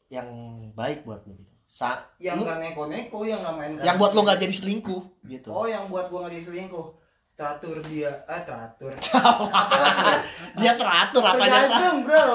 yang 0.09 0.29
baik 0.77 1.01
buat 1.01 1.25
lu 1.25 1.33
gitu 1.33 1.54
Sa 1.75 1.99
yang 2.23 2.39
nggak 2.39 2.63
neko-neko 2.63 3.27
yang 3.27 3.43
nggak 3.43 3.55
main 3.59 3.71
yang 3.83 3.99
buat 3.99 4.15
lu 4.15 4.23
nggak 4.23 4.39
jadi 4.39 4.55
selingkuh 4.63 5.27
gitu. 5.27 5.51
Oh 5.51 5.67
yang 5.67 5.91
buat 5.91 6.07
gua 6.07 6.23
nggak 6.23 6.39
jadi 6.39 6.45
selingkuh. 6.47 6.87
Teratur 7.35 7.83
dia. 7.91 8.15
Ah 8.31 8.39
teratur. 8.47 8.95
Dia 10.63 10.79
teratur 10.79 11.19
apanya 11.19 11.67
tergantung 11.67 11.97
bro. 12.07 12.25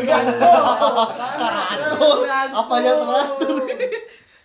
Tergantung. 0.00 0.64
Teratur. 1.12 2.16
Apanya 2.56 2.92
teratur? 3.04 3.52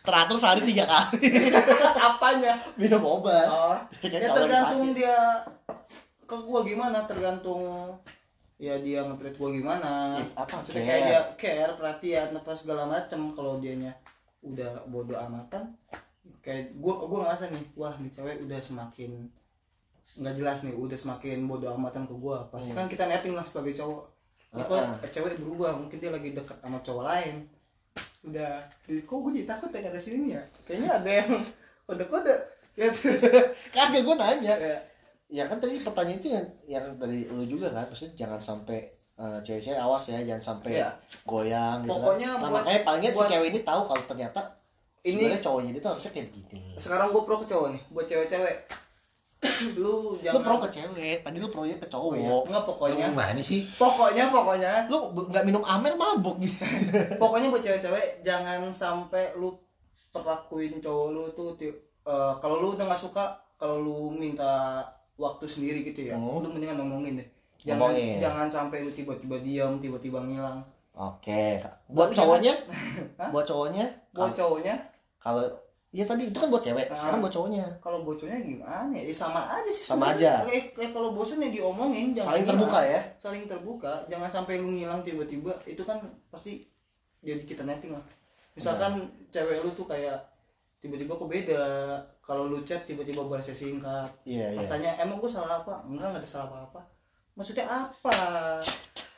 teratur 0.04 0.36
sehari 0.36 0.62
tiga 0.68 0.84
kali. 0.84 1.32
Apanya? 2.12 2.60
Minum 2.76 3.08
obat. 3.08 3.48
Oh. 3.48 3.80
Ya 4.04 4.36
tergantung 4.36 4.92
dia 4.92 5.16
ke 6.28 6.36
gua 6.44 6.68
gimana 6.68 7.08
tergantung 7.08 7.64
ya 8.60 8.76
dia 8.84 9.08
nge-treat 9.08 9.40
gua 9.40 9.48
gimana. 9.56 10.20
Ya, 10.20 10.28
apa, 10.44 10.60
Maksudnya 10.60 10.84
care. 10.84 10.88
kayak 10.92 11.02
dia 11.08 11.22
care 11.40 11.74
perhatian 11.80 12.36
apa 12.36 12.52
segala 12.52 12.84
macem 12.84 13.32
kalau 13.32 13.64
dianya 13.64 13.96
udah 14.46 14.86
bodoh 14.88 15.18
amatan 15.18 15.74
kayak 16.46 16.74
gua 16.78 17.06
gua 17.10 17.26
ngerasa 17.26 17.50
nih 17.50 17.66
wah 17.74 17.94
nih 17.98 18.12
cewek 18.14 18.46
udah 18.46 18.60
semakin 18.62 19.30
nggak 20.16 20.36
jelas 20.38 20.64
nih 20.64 20.72
udah 20.72 20.96
semakin 20.96 21.44
bodoh 21.44 21.76
amatan 21.76 22.08
ke 22.08 22.16
gua. 22.16 22.48
Pasti 22.48 22.72
kan 22.72 22.88
kita 22.88 23.04
netting 23.10 23.36
lah 23.36 23.44
sebagai 23.44 23.76
cowok. 23.76 24.04
Ya, 24.56 24.64
kok 24.64 24.80
Ah, 24.80 24.96
cewek 25.12 25.36
berubah 25.44 25.76
mungkin 25.76 26.00
dia 26.00 26.08
lagi 26.08 26.32
dekat 26.32 26.56
sama 26.64 26.80
cowok 26.80 27.04
lain. 27.04 27.36
Udah 28.24 28.64
di, 28.88 29.04
kok 29.04 29.20
gue 29.20 29.32
jadi 29.36 29.48
takut 29.52 29.70
ya 29.76 29.84
kata 29.84 30.00
sini 30.00 30.32
ya? 30.34 30.42
Kayaknya 30.64 30.90
ada 31.04 31.12
yang 31.12 31.32
kode-kode. 31.92 32.36
Ya 32.80 32.88
terus. 32.96 33.28
Kagak 33.76 34.02
gue 34.08 34.16
nanya. 34.16 34.56
Ya, 34.56 34.78
ya 35.28 35.44
kan 35.52 35.60
tadi 35.60 35.84
pertanyaan 35.84 36.20
itu 36.24 36.30
yang 36.32 36.48
yang 36.72 36.86
dari 36.96 37.28
lu 37.28 37.44
juga 37.44 37.68
kan 37.76 37.92
maksudnya 37.92 38.16
jangan 38.16 38.40
sampai 38.40 38.95
eh, 39.16 39.40
cewek-cewek 39.42 39.78
awas 39.78 40.04
ya 40.06 40.20
jangan 40.22 40.44
sampai 40.46 40.72
Iya. 40.76 40.90
goyang 41.24 41.78
gitu 41.82 41.92
Pokoknya 41.92 42.30
kan. 42.30 42.38
nah, 42.38 42.50
buat- 42.50 42.56
makanya 42.62 42.82
paling 42.84 43.02
nggak 43.02 43.16
si 43.16 43.24
cewek 43.30 43.48
ini 43.50 43.60
tahu 43.62 43.82
kalau 43.84 44.04
ternyata 44.06 44.42
Ini- 45.02 45.12
sebenarnya 45.16 45.42
cowoknya 45.42 45.72
itu 45.74 45.88
harusnya 45.88 46.12
kayak 46.12 46.28
gini 46.30 46.60
sekarang 46.76 47.08
gue 47.10 47.22
pro 47.22 47.36
ke 47.38 47.46
cowok 47.46 47.68
nih 47.72 47.82
buat 47.90 48.06
cewek-cewek 48.06 48.56
lu 49.78 49.86
lu 49.86 49.94
jangan 50.20 50.42
pro 50.42 50.56
ke 50.60 50.70
cewek 50.74 51.16
tadi 51.22 51.38
lu 51.38 51.48
pronya 51.48 51.78
ke 51.78 51.86
cowok 51.86 52.10
Oh 52.10 52.14
iya. 52.14 52.30
Enggak 52.42 52.60
Lu 52.60 52.68
pokoknya. 52.68 53.06
gimana 53.08 53.40
sih 53.40 53.62
Pokoknya 53.76 54.24
pokoknya 54.28 54.72
lu 54.90 54.98
nggak 55.14 55.44
minum 55.44 55.64
amer 55.64 55.94
mabuk 55.94 56.42
gitu 56.42 56.66
pokoknya 57.22 57.48
buat 57.48 57.62
cewek-cewek 57.62 58.22
jangan 58.22 58.68
sampai 58.70 59.32
lu 59.34 59.54
perlakuin 60.10 60.80
cowok 60.80 61.08
lu 61.10 61.24
tuh 61.32 61.54
eh, 61.56 61.72
kalau 62.38 62.56
lu 62.58 62.74
udah 62.74 62.84
nggak 62.84 63.00
suka 63.00 63.24
kalau 63.56 63.78
lu 63.78 63.98
minta 64.10 64.82
waktu 65.16 65.46
sendiri 65.46 65.80
gitu 65.84 66.04
ya 66.04 66.16
Hmm. 66.16 66.42
lu 66.42 66.50
mendingan 66.50 66.76
ngomongin 66.78 67.16
deh 67.16 67.28
jangan 67.66 67.90
Ngomongin. 67.92 68.18
jangan 68.22 68.48
sampai 68.48 68.86
lu 68.86 68.92
tiba-tiba 68.94 69.42
diam 69.42 69.82
tiba-tiba 69.82 70.22
ngilang. 70.22 70.62
Oke. 70.96 71.60
Buat 71.90 72.14
Tapi 72.14 72.18
cowoknya? 72.22 72.54
buat 73.34 73.44
cowoknya? 73.44 73.86
Buat 74.14 74.32
cowoknya? 74.32 74.76
kalau 75.18 75.42
iya 75.90 76.06
tadi 76.06 76.30
itu 76.30 76.38
kan 76.38 76.54
buat 76.54 76.62
cewek. 76.62 76.86
Ah. 76.86 76.94
sekarang 76.94 77.20
buat 77.26 77.34
cowoknya. 77.34 77.66
Kalau 77.82 78.06
bocornya 78.06 78.38
gimana? 78.38 78.94
Ya 78.94 79.02
Ya 79.02 79.10
sama 79.10 79.42
aja 79.50 79.66
sih 79.66 79.82
Sama 79.82 80.14
aja. 80.14 80.46
kayak, 80.46 80.78
kayak 80.78 80.92
kalau 80.94 81.18
bosan 81.18 81.42
ya 81.42 81.50
diomongin 81.50 82.14
jangan 82.14 82.30
saling 82.32 82.46
ngilang. 82.46 82.60
terbuka 82.62 82.80
ya. 82.86 83.02
Saling 83.18 83.44
terbuka. 83.50 83.94
Jangan 84.06 84.30
sampai 84.30 84.62
lu 84.62 84.70
ngilang 84.70 85.02
tiba-tiba. 85.02 85.52
Itu 85.66 85.82
kan 85.82 85.98
pasti 86.30 86.62
jadi 87.20 87.42
kita 87.42 87.66
netting 87.66 87.98
lah. 87.98 88.06
Misalkan 88.54 89.02
cewek 89.34 89.66
lu 89.66 89.74
tuh 89.74 89.90
kayak 89.90 90.22
tiba-tiba 90.78 91.18
kok 91.18 91.26
beda. 91.26 91.64
Kalau 92.22 92.48
lu 92.48 92.62
chat 92.62 92.86
tiba-tiba 92.86 93.26
balasnya 93.26 93.58
singkat. 93.58 94.08
Iya 94.24 94.54
iya. 94.54 94.60
Pas 94.62 94.70
tanya 94.70 94.94
emang 95.02 95.18
gue 95.18 95.28
salah 95.28 95.66
apa? 95.66 95.82
Enggak 95.90 96.14
nggak 96.14 96.22
ada 96.22 96.30
salah 96.30 96.48
apa 96.54 96.58
apa 96.70 96.82
maksudnya 97.36 97.68
apa? 97.68 98.18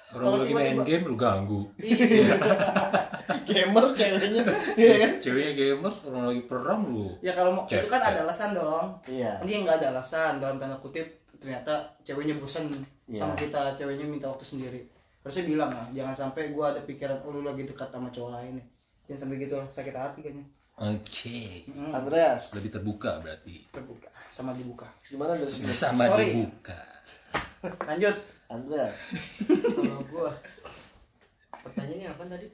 Orang 0.07 0.23
Kalau 0.23 0.37
lagi 0.39 0.53
main 0.55 0.77
game 0.87 1.03
lu 1.03 1.15
ganggu. 1.19 1.61
Iya. 1.83 2.31
Gamer 3.51 3.85
ceweknya. 3.91 4.43
Iya. 4.79 4.93
Kan 5.03 5.11
ceweknya 5.19 5.51
gamers 5.53 5.97
orang 6.07 6.31
lagi 6.31 6.43
perang 6.47 6.81
lu. 6.87 7.11
Ya 7.19 7.35
kalau 7.35 7.51
mau 7.51 7.63
itu 7.67 7.87
kan 7.91 7.99
ada 7.99 8.23
alasan 8.23 8.55
dong. 8.55 8.97
Iya. 9.03 9.43
Dia 9.43 9.57
nggak 9.67 9.83
ada 9.83 9.87
alasan 9.91 10.39
dalam 10.39 10.55
tanda 10.55 10.79
kutip 10.79 11.03
ternyata 11.37 11.91
ceweknya 12.01 12.39
bosan 12.39 12.71
Iya. 13.07 13.23
sama 13.23 13.39
kita 13.39 13.71
ceweknya 13.75 14.03
minta 14.07 14.27
waktu 14.27 14.43
sendiri. 14.43 14.83
Harusnya 15.23 15.43
bilang 15.47 15.71
lah 15.71 15.87
jangan 15.95 16.15
sampai 16.15 16.51
gua 16.51 16.75
ada 16.75 16.83
pikiran 16.83 17.23
oh, 17.23 17.31
lu 17.31 17.43
lagi 17.43 17.63
dekat 17.63 17.87
sama 17.87 18.07
cowok 18.11 18.31
lain 18.35 18.59
nih. 18.59 18.67
Jangan 19.07 19.19
sampai 19.23 19.35
gitu 19.43 19.55
sakit 19.71 19.95
hati 19.95 20.19
kayaknya. 20.23 20.45
Oke. 20.79 21.67
Hmm, 21.71 21.91
Andreas. 21.95 22.51
Lebih 22.55 22.79
terbuka 22.79 23.19
berarti. 23.19 23.63
Terbuka 23.71 24.07
sama 24.27 24.51
dibuka. 24.55 24.87
Gimana 25.07 25.39
dari 25.39 25.51
sini 25.51 25.71
sama 25.71 26.03
Sorry. 26.15 26.35
dibuka 26.35 26.96
lanjut. 27.63 28.15
Andreas 28.47 28.95
kalau 29.75 29.99
gua 30.07 30.31
pertanyaannya 31.51 32.07
apa 32.07 32.23
tadi? 32.31 32.47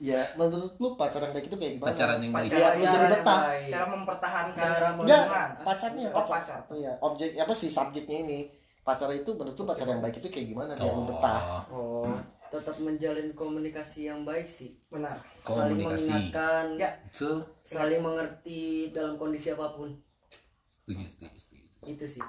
ya 0.00 0.24
menurut 0.32 0.80
lu 0.80 0.96
pacaran 0.96 1.30
baik 1.36 1.52
itu 1.52 1.56
kayak 1.60 1.72
gimana? 1.76 1.88
Pacaran 1.92 2.18
yang 2.24 2.32
baik. 2.32 2.48
Iya, 2.48 2.68
lu 2.72 2.80
jadi 2.80 2.96
yang 2.96 3.12
betah. 3.12 3.40
baik. 3.52 3.68
cara 3.68 3.86
mempertahankan 3.92 4.64
Cara 4.64 4.88
Enggak, 4.96 5.24
pacarnya. 5.60 6.08
Oh, 6.08 6.24
pacar. 6.24 6.36
pacar. 6.40 6.60
Oh, 6.72 6.76
iya, 6.80 6.92
objek 7.04 7.28
apa 7.36 7.52
sih 7.52 7.68
subjeknya 7.68 8.16
ini? 8.24 8.40
Pacar 8.80 9.12
itu 9.12 9.30
menurut 9.36 9.54
lu 9.60 9.64
pacar 9.68 9.84
yang 9.84 10.00
baik 10.00 10.16
itu 10.24 10.28
kayak 10.32 10.46
gimana? 10.56 10.72
Biar 10.72 10.92
lu 10.96 11.04
betah? 11.04 11.68
oh. 11.68 12.08
Oh 12.08 12.18
tetap 12.50 12.76
menjalin 12.82 13.30
komunikasi 13.38 14.10
yang 14.10 14.26
baik 14.26 14.50
sih. 14.50 14.74
Benar. 14.90 15.14
Saling 15.38 15.78
Komunikasi. 15.78 16.10
mengingatkan. 16.10 16.64
Ya. 16.74 16.90
So 17.14 17.46
saling 17.62 18.02
mengerti 18.02 18.90
dalam 18.90 19.14
kondisi 19.14 19.54
apa 19.54 19.70
pun. 19.78 19.94
Setuju 20.66 21.06
setuju 21.06 21.38
setuju. 21.38 21.66
Itu 21.86 22.06
sih 22.18 22.24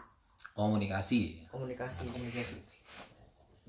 komunikasi. 0.53 1.47
Komunikasi 1.47 2.07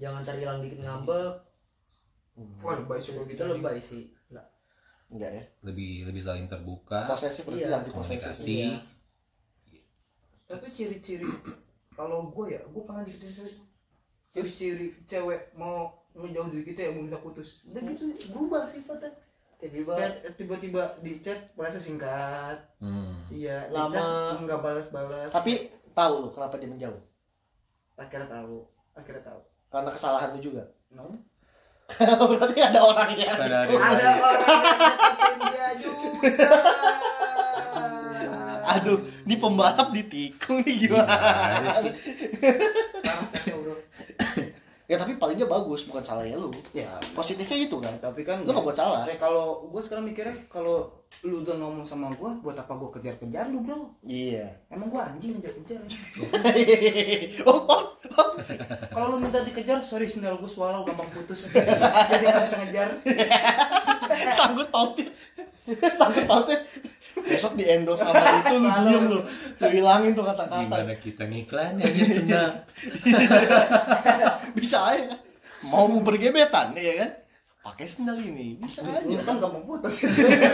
jangan 0.00 0.22
terhilang 0.26 0.58
dikit 0.58 0.82
ngambek. 0.82 1.34
Wah 2.64 2.78
baik 2.88 3.02
coba 3.04 3.22
itu 3.28 3.44
lebay 3.44 3.78
sih. 3.78 4.02
Nggak. 4.32 4.46
Enggak 5.12 5.30
ya? 5.36 5.44
lebih 5.62 6.08
lebih 6.08 6.22
saling 6.24 6.48
terbuka. 6.48 7.06
Posesif 7.06 7.44
berarti 7.46 7.62
Iya, 7.62 7.78
posesif. 7.86 7.92
komunikasi. 7.94 8.54
Iya. 8.66 8.76
tapi 10.52 10.68
ciri-ciri 10.68 11.24
kalau 11.96 12.28
gue 12.28 12.52
ya 12.52 12.60
gue 12.60 12.82
pernah 12.84 13.00
dikitin 13.00 13.32
cewek 13.32 13.56
ciri-ciri 14.36 14.92
cewek 15.08 15.56
mau 15.56 15.88
ngejauh 16.12 16.52
dari 16.52 16.60
kita 16.60 16.80
ya 16.84 16.90
mau 16.92 17.08
minta 17.08 17.16
putus. 17.16 17.64
Udah 17.64 17.80
gitu 17.80 18.04
berubah 18.36 18.68
sifatnya. 18.68 19.12
Tiba-tiba. 19.56 19.92
Tiba-tiba 20.36 20.82
di 21.00 21.22
chat 21.24 21.56
balasnya 21.56 21.80
singkat. 21.80 22.58
Hmm. 22.84 23.08
iya 23.32 23.64
Lama. 23.72 24.44
nggak 24.44 24.60
balas-balas. 24.60 25.32
Tapi 25.32 25.72
tahu 25.92 26.14
lu 26.18 26.28
kenapa 26.30 26.56
dia 26.56 26.68
menjauh? 26.68 27.00
akhirnya 27.94 28.26
tahu 28.26 28.66
akhirnya 28.92 29.22
tahu 29.22 29.40
Karena 29.68 29.90
kesalahan 29.92 30.32
lu 30.34 30.40
juga. 30.40 30.62
no 30.90 31.16
berarti 32.32 32.60
ada 32.60 32.80
orang 32.80 33.10
yang 33.14 33.36
Ada 33.36 33.68
ada. 33.68 33.68
orang 33.68 34.56
dia 35.44 35.68
juga 35.84 36.48
Aduh, 38.62 38.96
ini 39.28 39.36
pembalap 39.36 39.92
ditikung 39.92 40.64
nih 40.64 40.88
gimana? 40.88 41.04
Gimana 41.12 41.70
sih? 41.76 41.92
Parah 43.04 43.26
kacau, 43.28 43.58
bro. 43.60 43.74
Ya 44.92 45.00
tapi 45.00 45.16
palingnya 45.16 45.48
bagus, 45.48 45.88
bukan 45.88 46.04
salahnya 46.04 46.36
lu. 46.36 46.52
ya 46.76 46.92
Positifnya 47.16 47.64
gitu 47.64 47.80
kan. 47.80 47.96
tapi 47.96 48.20
kan 48.20 48.44
Lu 48.44 48.52
gak 48.52 48.60
buat 48.60 48.76
salah. 48.76 49.08
Kayak 49.08 49.24
kalau 49.24 49.64
gue 49.72 49.80
sekarang 49.80 50.04
mikirnya 50.04 50.36
kalau 50.52 50.92
lu 51.22 51.44
udah 51.44 51.54
ngomong 51.54 51.84
sama 51.86 52.10
gue 52.12 52.30
buat 52.42 52.56
apa 52.56 52.72
gue 52.72 52.90
kejar-kejar 52.98 53.46
lu 53.52 53.62
bro 53.62 53.94
Iya. 54.02 54.48
emang 54.72 54.90
gue 54.90 54.98
anjing 54.98 55.38
ngejar-kejar 55.38 55.78
oh, 57.46 57.62
oh, 57.68 57.82
oh. 57.94 58.30
kalau 58.90 59.06
lu 59.14 59.16
minta 59.22 59.38
dikejar 59.44 59.84
sorry 59.86 60.10
sendal 60.10 60.40
gue 60.40 60.50
swallow 60.50 60.82
gampang 60.82 61.06
putus 61.14 61.52
jadi 61.52 62.24
bisa 62.42 62.56
ngejar 62.64 62.88
sanggut 64.40 64.66
pautnya 64.72 65.06
sanggut 65.94 66.26
pautnya 66.26 66.58
besok 67.26 67.54
di 67.54 67.64
endorse 67.66 68.02
sama 68.02 68.22
itu 68.42 68.54
lu 68.58 68.68
diem 68.68 69.04
lu. 69.08 69.18
Lu 69.58 69.66
hilangin 69.70 70.12
tuh 70.12 70.24
kata-kata. 70.26 70.64
Gimana 70.66 70.94
kita 70.98 71.22
ngiklan 71.26 71.78
aja 71.78 72.04
senang. 72.04 72.54
Bisa 74.58 74.78
aja. 74.92 75.14
Kan 75.14 75.20
mau 75.62 75.86
bergebetan 76.02 76.74
ya 76.74 76.94
kan? 77.06 77.10
Pakai 77.62 77.86
sendal 77.86 78.18
ini 78.18 78.58
bisa 78.58 78.82
aja. 78.82 79.06
kan 79.22 79.38
gampang 79.38 79.62
putus. 79.62 80.02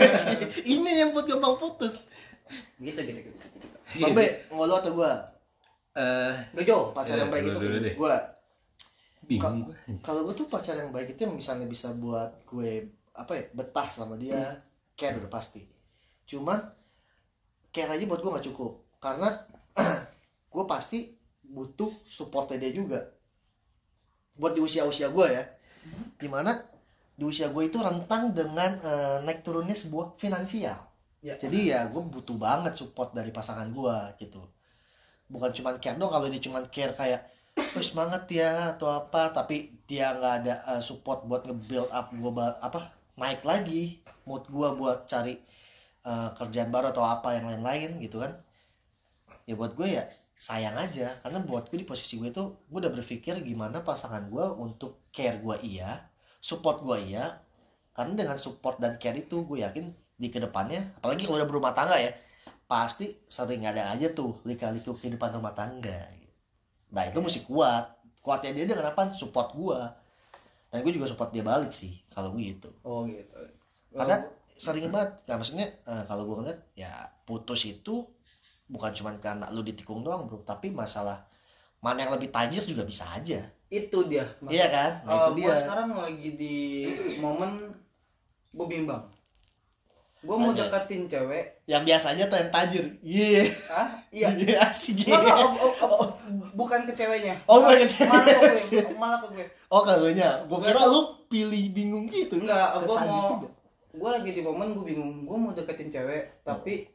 Ini 0.77 0.89
yang 1.01 1.09
buat 1.17 1.25
gampang 1.25 1.57
putus. 1.57 2.05
Gitu 2.77 3.01
gitu 3.01 3.19
gitu, 3.25 3.33
gitu. 3.33 3.67
bang 4.05 4.13
be 4.13 4.25
mau 4.53 4.69
lu 4.69 4.77
atau 4.77 4.93
gua? 4.93 5.17
Eh 5.97 6.33
Dojo 6.53 6.93
pacar 6.93 7.17
Eh, 7.17 7.25
yang 7.25 7.33
baik 7.33 7.49
itu. 7.49 7.97
gua. 7.97 8.13
Bingung 9.25 9.65
gue 9.65 9.77
kalau 10.05 10.25
gue 10.29 10.37
tuh 10.37 10.45
pacar 10.49 10.77
yang 10.77 10.93
baik 10.93 11.17
itu 11.17 11.25
yang 11.25 11.33
misalnya 11.33 11.65
bisa 11.65 11.93
buat 11.97 12.45
gue 12.45 12.93
apa 13.17 13.31
ya 13.33 13.43
betah 13.57 13.89
sama 13.89 14.13
dia. 14.13 14.61
Care 14.93 15.17
udah 15.17 15.33
pasti 15.33 15.65
cuman 16.29 16.61
care 17.73 17.89
aja 17.89 18.05
buat 18.05 18.21
gue 18.21 18.33
nggak 18.37 18.47
cukup. 18.53 18.85
Karena 19.01 19.33
gue 20.53 20.63
pasti 20.69 21.09
butuh 21.41 21.89
supportnya 22.05 22.61
dia 22.61 22.71
juga. 22.77 23.01
Buat 24.37 24.53
di 24.53 24.61
usia 24.61 24.85
usia 24.85 25.09
gue 25.09 25.27
ya 25.27 25.43
di 26.19 26.27
mana 26.27 26.51
di 27.19 27.23
usia 27.27 27.51
gue 27.51 27.67
itu 27.67 27.79
rentang 27.79 28.31
dengan 28.31 28.71
eh, 28.79 29.17
naik 29.25 29.43
turunnya 29.43 29.75
sebuah 29.75 30.15
finansial. 30.15 30.79
Ya. 31.19 31.35
Jadi 31.35 31.75
ya 31.75 31.83
gue 31.91 31.99
butuh 31.99 32.39
banget 32.39 32.79
support 32.79 33.11
dari 33.11 33.33
pasangan 33.35 33.67
gue 33.67 33.95
gitu. 34.23 34.39
Bukan 35.27 35.51
cuman 35.51 35.75
care 35.83 35.99
dong 35.99 36.11
kalau 36.11 36.31
dia 36.31 36.39
cuman 36.39 36.63
care 36.71 36.95
kayak 36.95 37.27
terus 37.59 37.91
semangat 37.91 38.23
ya 38.31 38.71
atau 38.71 38.87
apa 38.87 39.35
tapi 39.35 39.75
dia 39.83 40.15
nggak 40.15 40.33
ada 40.41 40.55
uh, 40.63 40.81
support 40.81 41.27
buat 41.27 41.43
nge-build 41.43 41.91
up 41.91 42.07
gue 42.15 42.31
apa 42.63 42.95
naik 43.19 43.43
lagi. 43.43 43.99
Mood 44.23 44.47
gue 44.47 44.67
buat 44.79 45.09
cari 45.09 45.35
uh, 46.05 46.31
kerjaan 46.37 46.69
baru 46.69 46.91
atau 46.93 47.03
apa 47.03 47.35
yang 47.39 47.49
lain-lain 47.49 47.99
gitu 48.03 48.21
kan. 48.21 48.35
Ya 49.49 49.57
buat 49.57 49.73
gue 49.73 49.87
ya 49.89 50.03
sayang 50.37 50.77
aja. 50.77 51.15
Karena 51.23 51.39
buat 51.43 51.67
gue 51.67 51.81
di 51.81 51.87
posisi 51.87 52.19
gue 52.21 52.29
tuh 52.29 52.67
gue 52.69 52.79
udah 52.83 52.93
berpikir 52.93 53.39
gimana 53.41 53.81
pasangan 53.83 54.27
gue 54.27 54.45
untuk 54.59 55.09
care 55.11 55.41
gue 55.41 55.57
iya 55.65 56.09
support 56.39 56.83
gue 56.83 56.97
iya. 57.11 57.41
Karena 57.95 58.15
dengan 58.15 58.37
support 58.39 58.79
dan 58.79 58.95
care 59.01 59.19
itu 59.19 59.43
gue 59.43 59.65
yakin 59.65 59.91
di 60.19 60.27
ke 60.27 60.39
depannya 60.39 60.99
apalagi 60.99 61.23
kalau 61.23 61.39
udah 61.39 61.47
berumah 61.47 61.71
tangga 61.71 61.95
ya 61.95 62.11
pasti 62.69 63.09
sering 63.25 63.63
ada 63.65 63.89
aja 63.89 64.13
tuh 64.13 64.43
lika-liku 64.45 64.93
kehidupan 64.93 65.33
rumah 65.33 65.57
tangga. 65.57 66.05
Nah 66.93 67.03
itu 67.09 67.17
mesti 67.17 67.41
kuat. 67.49 67.97
Kuatnya 68.21 68.53
dia 68.53 68.65
dengan 68.69 68.93
apa? 68.93 69.09
Support 69.09 69.57
gue. 69.57 69.79
Dan 70.69 70.85
gue 70.85 70.93
juga 70.93 71.09
support 71.09 71.33
dia 71.33 71.41
balik 71.41 71.73
sih 71.73 71.97
kalau 72.13 72.29
gue 72.37 72.53
gitu. 72.53 72.69
Oh 72.85 73.09
gitu. 73.09 73.33
Karena 73.89 74.21
sering 74.59 74.91
banget. 74.91 75.23
Nah, 75.25 75.35
maksudnya 75.39 75.65
eh, 75.65 76.03
kalau 76.05 76.27
gue 76.27 76.35
ngeliat 76.43 76.59
ya 76.75 76.91
putus 77.23 77.63
itu 77.63 78.03
bukan 78.67 78.91
cuma 78.93 79.15
karena 79.17 79.49
lu 79.49 79.63
ditikung 79.63 80.03
doang 80.03 80.29
bro 80.29 80.45
tapi 80.45 80.69
masalah 80.69 81.25
mana 81.79 82.05
yang 82.05 82.11
lebih 82.13 82.29
tajir 82.29 82.61
juga 82.61 82.83
bisa 82.83 83.07
aja. 83.09 83.39
Itu 83.71 84.05
dia 84.05 84.27
iya 84.51 84.67
kan? 84.67 84.91
Nah, 85.07 85.31
itu 85.31 85.39
gue 85.39 85.47
dia. 85.47 85.55
sekarang 85.55 85.95
lagi 85.95 86.29
di 86.35 86.57
momen 87.17 87.71
gue 88.51 88.67
bimbang. 88.67 89.07
Gue 90.19 90.35
mau 90.35 90.51
deketin 90.51 91.07
cewek. 91.07 91.63
Yang 91.63 91.83
biasanya 91.87 92.27
tuh 92.27 92.37
yang 92.43 92.51
tajir. 92.51 92.85
Iya. 92.99 93.43
Ah 93.71 93.87
iya. 94.11 94.27
Iya 94.35 95.15
nggak, 95.15 95.37
iya 95.39 95.45
ob- 95.47 95.79
ob- 95.79 95.97
ob- 96.03 96.19
bukan 96.59 96.83
ke 96.83 96.91
ceweknya. 96.91 97.39
Oh, 97.47 97.63
bukan 97.63 97.79
ke 97.79 98.03
malah 98.03 98.27
ke 98.27 98.59
cewek. 98.59 98.83
gue 98.91 98.99
malah 98.99 99.19
ke 99.23 99.27
gue. 99.31 99.45
Oh 99.71 99.81
kalau 99.87 100.11
nya 100.11 100.43
gue 100.43 100.57
kira 100.59 100.83
lu 100.91 101.01
pilih 101.31 101.63
bingung 101.71 102.03
gitu. 102.11 102.35
Enggak 102.35 102.83
Ke 102.83 102.91
gue 102.91 102.95
mau 102.99 103.39
juga. 103.39 103.47
Gue 103.99 104.09
lagi 104.09 104.31
di 104.31 104.39
momen 104.39 104.71
gue 104.71 104.85
bingung 104.85 105.23
gue 105.23 105.37
mau 105.37 105.51
deketin 105.51 105.91
cewek 105.91 106.41
tapi 106.41 106.87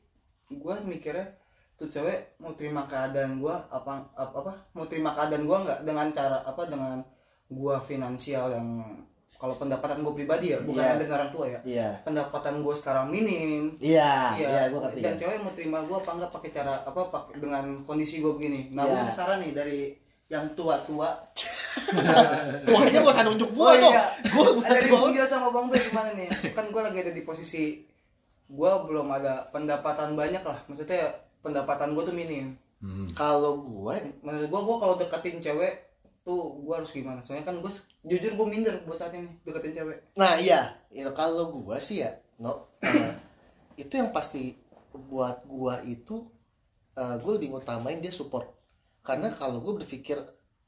gue 0.48 0.74
mikirnya 0.84 1.28
tuh 1.74 1.90
cewek 1.90 2.38
mau 2.38 2.54
terima 2.54 2.86
keadaan 2.86 3.42
gua 3.42 3.58
apa 3.66 3.98
apa, 4.14 4.30
apa 4.40 4.52
mau 4.72 4.86
terima 4.86 5.10
keadaan 5.10 5.42
gua 5.42 5.58
nggak 5.60 5.80
dengan 5.82 6.06
cara 6.14 6.38
apa 6.46 6.70
dengan 6.70 7.02
gua 7.50 7.82
finansial 7.82 8.54
yang 8.54 8.68
kalau 9.34 9.58
pendapatan 9.58 10.06
gua 10.06 10.14
pribadi 10.14 10.54
ya 10.54 10.62
bukan 10.62 10.78
Iya. 10.78 10.94
dari 10.94 11.10
orang 11.10 11.30
tua 11.34 11.44
ya 11.50 11.58
iya 11.66 11.88
pendapatan 12.06 12.62
gua 12.62 12.78
sekarang 12.78 13.10
minim 13.10 13.74
iya 13.82 14.38
iya 14.38 14.70
gue 14.70 14.78
ngerti 14.78 15.02
dan 15.02 15.18
ya. 15.18 15.26
cewek 15.26 15.42
mau 15.42 15.50
terima 15.50 15.82
gua 15.82 15.98
apa 15.98 16.10
enggak 16.14 16.30
pakai 16.30 16.50
cara 16.54 16.74
apa 16.78 17.00
pakai 17.10 17.42
dengan 17.42 17.64
kondisi 17.82 18.22
gua 18.22 18.38
begini 18.38 18.70
nah 18.70 18.86
gua 18.86 18.94
Iya. 18.94 19.00
minta 19.02 19.10
saran 19.12 19.38
nih 19.42 19.50
dari 19.50 19.78
yang 20.28 20.44
tua-tua. 20.54 21.10
Tuanya 22.66 22.98
gak 23.02 23.12
usah 23.12 23.24
nunjuk 23.26 23.50
gue 23.50 23.66
Oh, 23.66 23.74
dong. 23.76 23.92
iya. 23.92 24.04
gue 24.22 24.46
bukan 24.56 24.70
ada 24.70 24.80
di 24.80 24.88
tua 24.88 25.00
penjelasan 25.04 25.38
sama 25.42 25.48
bang 25.50 25.66
Boy 25.68 25.80
gimana 25.82 26.10
nih? 26.14 26.28
Kan 26.54 26.66
gue 26.70 26.80
lagi 26.80 26.98
ada 27.02 27.12
di 27.12 27.22
posisi 27.22 27.64
gue 28.44 28.70
belum 28.86 29.08
ada 29.10 29.48
pendapatan 29.50 30.14
banyak 30.14 30.40
lah. 30.40 30.58
Maksudnya 30.66 31.12
pendapatan 31.40 31.92
gue 31.92 32.04
tuh 32.04 32.14
minim. 32.14 32.56
Hmm. 32.84 33.08
kalau 33.16 33.64
gue 33.64 33.96
menurut 34.20 34.44
gue 34.44 34.60
gue 34.60 34.76
kalau 34.76 34.94
deketin 35.00 35.40
cewek 35.40 35.72
tuh 36.20 36.60
gue 36.60 36.74
harus 36.76 36.92
gimana? 36.92 37.24
Soalnya 37.24 37.48
kan 37.48 37.56
gue 37.58 37.72
jujur 38.04 38.32
gue 38.36 38.46
minder 38.46 38.76
buat 38.84 39.00
saat 39.00 39.16
ini 39.16 39.28
deketin 39.40 39.72
cewek. 39.72 39.98
Nah 40.20 40.36
iya, 40.36 40.76
itu 40.92 41.08
kalau 41.16 41.48
gua 41.50 41.80
sih 41.80 42.04
ya, 42.04 42.12
no, 42.36 42.68
eh, 42.84 43.12
itu 43.80 43.88
yang 43.88 44.12
pasti 44.12 44.52
buat 44.92 45.48
gua 45.48 45.80
itu, 45.80 46.28
eh, 46.92 47.16
gue 47.18 47.32
lebih 47.34 47.56
ngutamain 47.56 47.96
dia 47.98 48.12
support. 48.12 48.52
Karena 49.04 49.28
kalau 49.36 49.60
gue 49.60 49.84
berpikir 49.84 50.16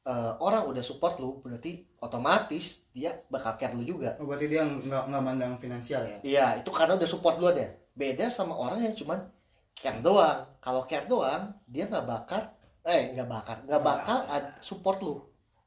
eh, 0.06 0.32
orang 0.38 0.68
udah 0.70 0.84
support 0.84 1.16
lu, 1.18 1.40
berarti 1.42 1.82
otomatis 2.04 2.86
dia 2.92 3.10
bakal 3.32 3.56
care 3.58 3.74
lu 3.74 3.82
juga. 3.82 4.14
oh, 4.20 4.26
berarti 4.28 4.46
dia 4.52 4.62
nggak 4.62 5.02
nggak 5.10 5.22
mandang 5.24 5.54
finansial 5.58 6.02
ya 6.06 6.18
Iya, 6.22 6.46
itu 6.62 6.70
karena 6.70 6.94
udah 7.00 7.08
support 7.08 7.36
lu 7.40 7.48
deh. 7.50 7.66
Beda 7.96 8.28
sama 8.28 8.54
orang 8.54 8.84
yang 8.84 8.94
cuman 8.94 9.18
care 9.74 10.00
doang. 10.04 10.44
Kalau 10.60 10.82
care 10.86 11.08
doang, 11.08 11.42
dia 11.66 11.88
nggak 11.90 12.06
bakal, 12.06 12.42
eh 12.86 13.12
nggak 13.16 13.28
bakal, 13.28 13.56
nggak 13.66 13.82
bakal 13.82 14.18
support 14.60 14.98
lu. 15.02 15.14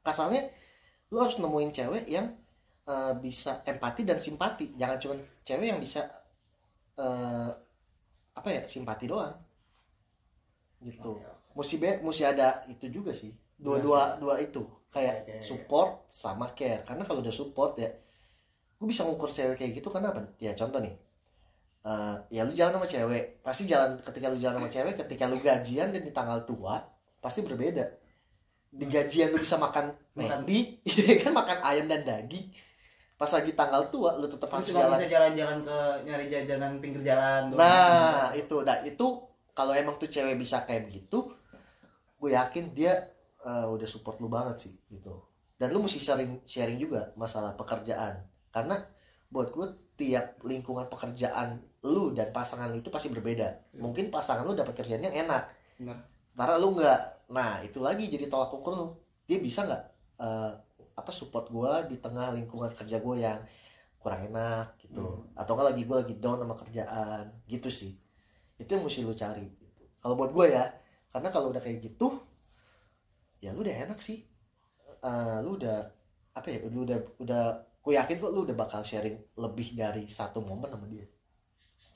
Kasarnya, 0.06 0.42
lu 1.12 1.16
harus 1.20 1.36
nemuin 1.42 1.70
cewek 1.74 2.04
yang 2.08 2.26
eh, 2.88 3.12
bisa 3.18 3.60
empati 3.66 4.02
dan 4.06 4.18
simpati. 4.22 4.72
Jangan 4.78 4.98
cuman 5.02 5.18
cewek 5.44 5.66
yang 5.74 5.80
bisa 5.82 6.06
eh, 6.96 7.50
apa 8.38 8.48
ya 8.48 8.62
simpati 8.70 9.04
doang. 9.10 9.34
Gitu. 10.80 11.12
Mesti 11.60 11.76
be, 11.76 12.00
mesti 12.00 12.24
ada 12.24 12.64
itu 12.72 12.88
juga 12.88 13.12
sih. 13.12 13.28
Dua-dua 13.60 14.16
dua 14.16 14.40
itu 14.40 14.64
kayak 14.88 15.44
support 15.44 16.08
sama 16.08 16.56
care. 16.56 16.80
Karena 16.88 17.04
kalau 17.04 17.20
udah 17.20 17.34
support 17.34 17.76
ya, 17.76 17.92
gue 18.80 18.86
bisa 18.88 19.04
ngukur 19.04 19.28
cewek 19.28 19.60
kayak 19.60 19.76
gitu 19.76 19.92
karena 19.92 20.08
apa? 20.16 20.24
Ya 20.40 20.56
contoh 20.56 20.80
nih, 20.80 20.96
eh, 21.84 22.16
ya 22.32 22.48
lu 22.48 22.56
jalan 22.56 22.80
sama 22.80 22.88
cewek, 22.88 23.44
pasti 23.44 23.68
jalan 23.68 24.00
ketika 24.00 24.32
lu 24.32 24.40
jalan 24.40 24.64
sama 24.64 24.70
cewek, 24.72 24.94
ketika 25.04 25.28
lu 25.28 25.36
gajian 25.44 25.92
dan 25.92 26.00
di 26.00 26.12
tanggal 26.16 26.48
tua 26.48 26.80
pasti 27.20 27.44
berbeda. 27.44 27.84
Di 28.72 28.86
gajian 28.88 29.36
lu 29.36 29.38
bisa 29.44 29.60
makan 29.60 29.92
Makan. 30.16 30.42
McD, 30.42 30.50
ya 31.06 31.14
kan 31.22 31.32
makan 31.36 31.58
ayam 31.62 31.86
dan 31.86 32.02
daging. 32.02 32.50
Pas 33.14 33.28
lagi 33.30 33.52
tanggal 33.52 33.92
tua 33.92 34.16
lu 34.16 34.26
tetap 34.26 34.48
harus 34.48 34.72
jalan. 34.72 34.96
bisa 34.96 35.06
jalan-jalan 35.06 35.58
ke 35.60 35.78
nyari 36.08 36.26
jajanan 36.26 36.80
pinggir 36.80 37.04
jalan. 37.04 37.52
Nah, 37.52 38.32
itu, 38.32 38.64
nah 38.64 38.80
itu 38.80 39.06
kalau 39.52 39.76
emang 39.76 40.00
tuh 40.00 40.08
cewek 40.08 40.40
bisa 40.40 40.64
kayak 40.64 40.88
begitu, 40.88 41.28
gue 42.20 42.30
yakin 42.36 42.76
dia 42.76 42.92
eh, 43.42 43.66
udah 43.66 43.88
support 43.88 44.20
lu 44.20 44.28
banget 44.28 44.68
sih 44.68 44.74
gitu. 44.92 45.24
Dan 45.56 45.72
lu 45.72 45.80
mesti 45.84 46.00
sharing 46.00 46.44
sharing 46.44 46.76
juga 46.80 47.12
masalah 47.16 47.56
pekerjaan, 47.56 48.24
karena 48.48 48.80
buat 49.28 49.52
gue 49.52 49.66
tiap 50.00 50.40
lingkungan 50.44 50.88
pekerjaan 50.88 51.60
lu 51.84 52.16
dan 52.16 52.32
pasangan 52.32 52.72
lu 52.72 52.80
itu 52.80 52.88
pasti 52.88 53.12
berbeda. 53.12 53.76
Mungkin 53.80 54.08
pasangan 54.08 54.44
lu 54.44 54.56
dapat 54.56 54.72
kerjaan 54.72 55.04
yang 55.04 55.28
enak, 55.28 55.52
Bener. 55.76 56.00
karena 56.36 56.56
lu 56.56 56.76
nggak. 56.76 57.00
Nah 57.32 57.60
itu 57.64 57.80
lagi 57.80 58.08
jadi 58.08 58.28
tolak 58.28 58.52
ukur 58.52 58.72
lu. 58.72 58.88
Dia 59.28 59.36
bisa 59.40 59.68
nggak 59.68 59.82
eh, 60.20 60.52
apa 60.96 61.10
support 61.12 61.48
gue 61.48 61.72
di 61.92 61.96
tengah 62.00 62.36
lingkungan 62.36 62.72
kerja 62.76 63.00
gue 63.00 63.16
yang 63.20 63.40
kurang 64.00 64.32
enak 64.32 64.80
gitu 64.80 65.28
atau 65.36 65.52
nggak 65.52 65.76
lagi 65.76 65.82
gue 65.84 65.96
lagi 65.96 66.14
down 66.16 66.40
sama 66.40 66.56
kerjaan 66.56 67.24
gitu 67.44 67.68
sih 67.68 67.92
itu 68.56 68.68
yang 68.72 68.84
mesti 68.84 69.04
lu 69.04 69.12
cari 69.12 69.44
gitu. 69.44 69.84
kalau 70.00 70.16
buat 70.16 70.32
gue 70.32 70.56
ya 70.56 70.64
karena 71.10 71.28
kalau 71.34 71.50
udah 71.50 71.62
kayak 71.62 71.82
gitu 71.82 72.18
ya 73.40 73.50
lu 73.56 73.64
udah 73.64 73.88
enak 73.88 73.98
sih. 73.98 74.22
Eh, 75.00 75.36
lu 75.42 75.56
udah 75.56 75.80
apa 76.36 76.46
ya 76.52 76.60
lu 76.68 76.84
udah 76.86 76.98
udah 77.18 77.44
gue 77.80 77.92
yakin 77.96 78.20
kok 78.20 78.32
lu 78.32 78.44
udah 78.44 78.56
bakal 78.56 78.84
sharing 78.84 79.16
lebih 79.40 79.72
dari 79.72 80.04
satu 80.06 80.44
momen 80.44 80.68
sama 80.68 80.86
dia. 80.86 81.08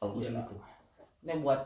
Kalau 0.01 0.17
gue 0.17 0.25
sih 0.25 0.33
Iyalah. 0.33 0.49
gitu. 0.49 0.57
Ini 1.25 1.35
buat 1.45 1.61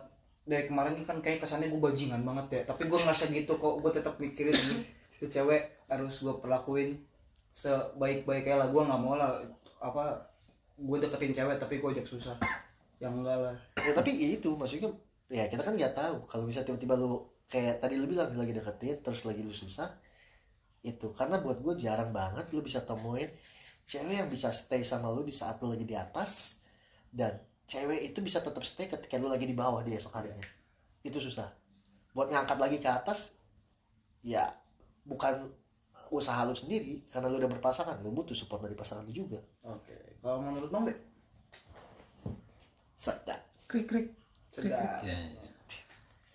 dari 0.48 0.64
kemarin 0.66 0.98
ini 0.98 1.06
kan 1.06 1.18
kayak 1.22 1.44
kesannya 1.44 1.70
gue 1.70 1.80
bajingan 1.80 2.22
banget 2.26 2.46
ya. 2.50 2.60
Tapi 2.74 2.90
gue 2.90 2.98
ngerasa 2.98 3.30
gitu 3.30 3.52
kok 3.56 3.74
gue 3.78 3.90
tetap 3.94 4.14
mikirin 4.18 4.54
ini. 4.54 4.82
Tuh 5.18 5.30
cewek 5.30 5.86
harus 5.86 6.14
gue 6.18 6.34
perlakuin 6.42 6.98
sebaik-baiknya 7.54 8.58
lah. 8.58 8.68
Gue 8.68 8.82
nggak 8.82 9.00
mau 9.00 9.14
lah 9.14 9.38
apa 9.78 10.26
gue 10.78 10.96
deketin 10.98 11.34
cewek 11.34 11.56
tapi 11.62 11.78
gue 11.78 11.88
ajak 11.94 12.06
susah. 12.06 12.34
Yang 12.98 13.14
enggak 13.22 13.38
lah. 13.38 13.54
Ya 13.78 13.92
tapi 13.94 14.10
ya 14.10 14.28
itu 14.34 14.50
maksudnya 14.58 14.90
ya 15.30 15.46
kita 15.46 15.62
kan 15.62 15.78
nggak 15.78 15.94
tahu. 15.94 16.18
Kalau 16.26 16.44
bisa 16.50 16.66
tiba-tiba 16.66 16.98
lu 16.98 17.22
kayak 17.48 17.80
tadi 17.80 17.96
lu 17.96 18.06
bilang 18.06 18.30
lagi 18.36 18.52
deketin 18.52 19.00
terus 19.00 19.24
lagi 19.24 19.40
lu 19.42 19.52
susah 19.52 19.88
itu. 20.84 21.10
Karena 21.16 21.40
buat 21.40 21.58
gue 21.64 21.74
jarang 21.80 22.12
banget 22.12 22.52
lu 22.54 22.60
bisa 22.60 22.84
temuin 22.84 23.28
cewek 23.88 24.20
yang 24.20 24.28
bisa 24.28 24.52
stay 24.52 24.84
sama 24.84 25.08
lu 25.08 25.24
di 25.24 25.32
saat 25.32 25.56
lu 25.64 25.72
lagi 25.72 25.88
di 25.88 25.96
atas 25.96 26.62
dan 27.08 27.40
cewek 27.64 28.12
itu 28.12 28.20
bisa 28.20 28.44
tetap 28.44 28.60
stay 28.62 28.84
ketika 28.84 29.16
lu 29.16 29.32
lagi 29.32 29.48
di 29.48 29.56
bawah 29.56 29.80
di 29.80 29.96
esok 29.96 30.14
harinya. 30.14 30.44
Itu 31.00 31.18
susah. 31.18 31.48
Buat 32.12 32.30
ngangkat 32.30 32.58
lagi 32.60 32.78
ke 32.78 32.88
atas 32.88 33.40
ya 34.20 34.52
bukan 35.08 35.48
usaha 36.12 36.44
lu 36.44 36.52
sendiri 36.52 37.08
karena 37.08 37.32
lu 37.32 37.40
udah 37.40 37.50
berpasangan 37.58 38.00
lu 38.04 38.12
butuh 38.12 38.36
support 38.36 38.60
dari 38.60 38.76
pasangan 38.76 39.08
lu 39.08 39.12
juga. 39.12 39.40
Oke 39.64 40.08
kalau 40.22 40.42
menurut 40.42 40.70
bang 40.70 40.84
Be? 40.90 40.94
Sedap. 42.98 43.40
Krik 43.70 43.86
krik. 43.86 44.08
Ya, 44.58 44.98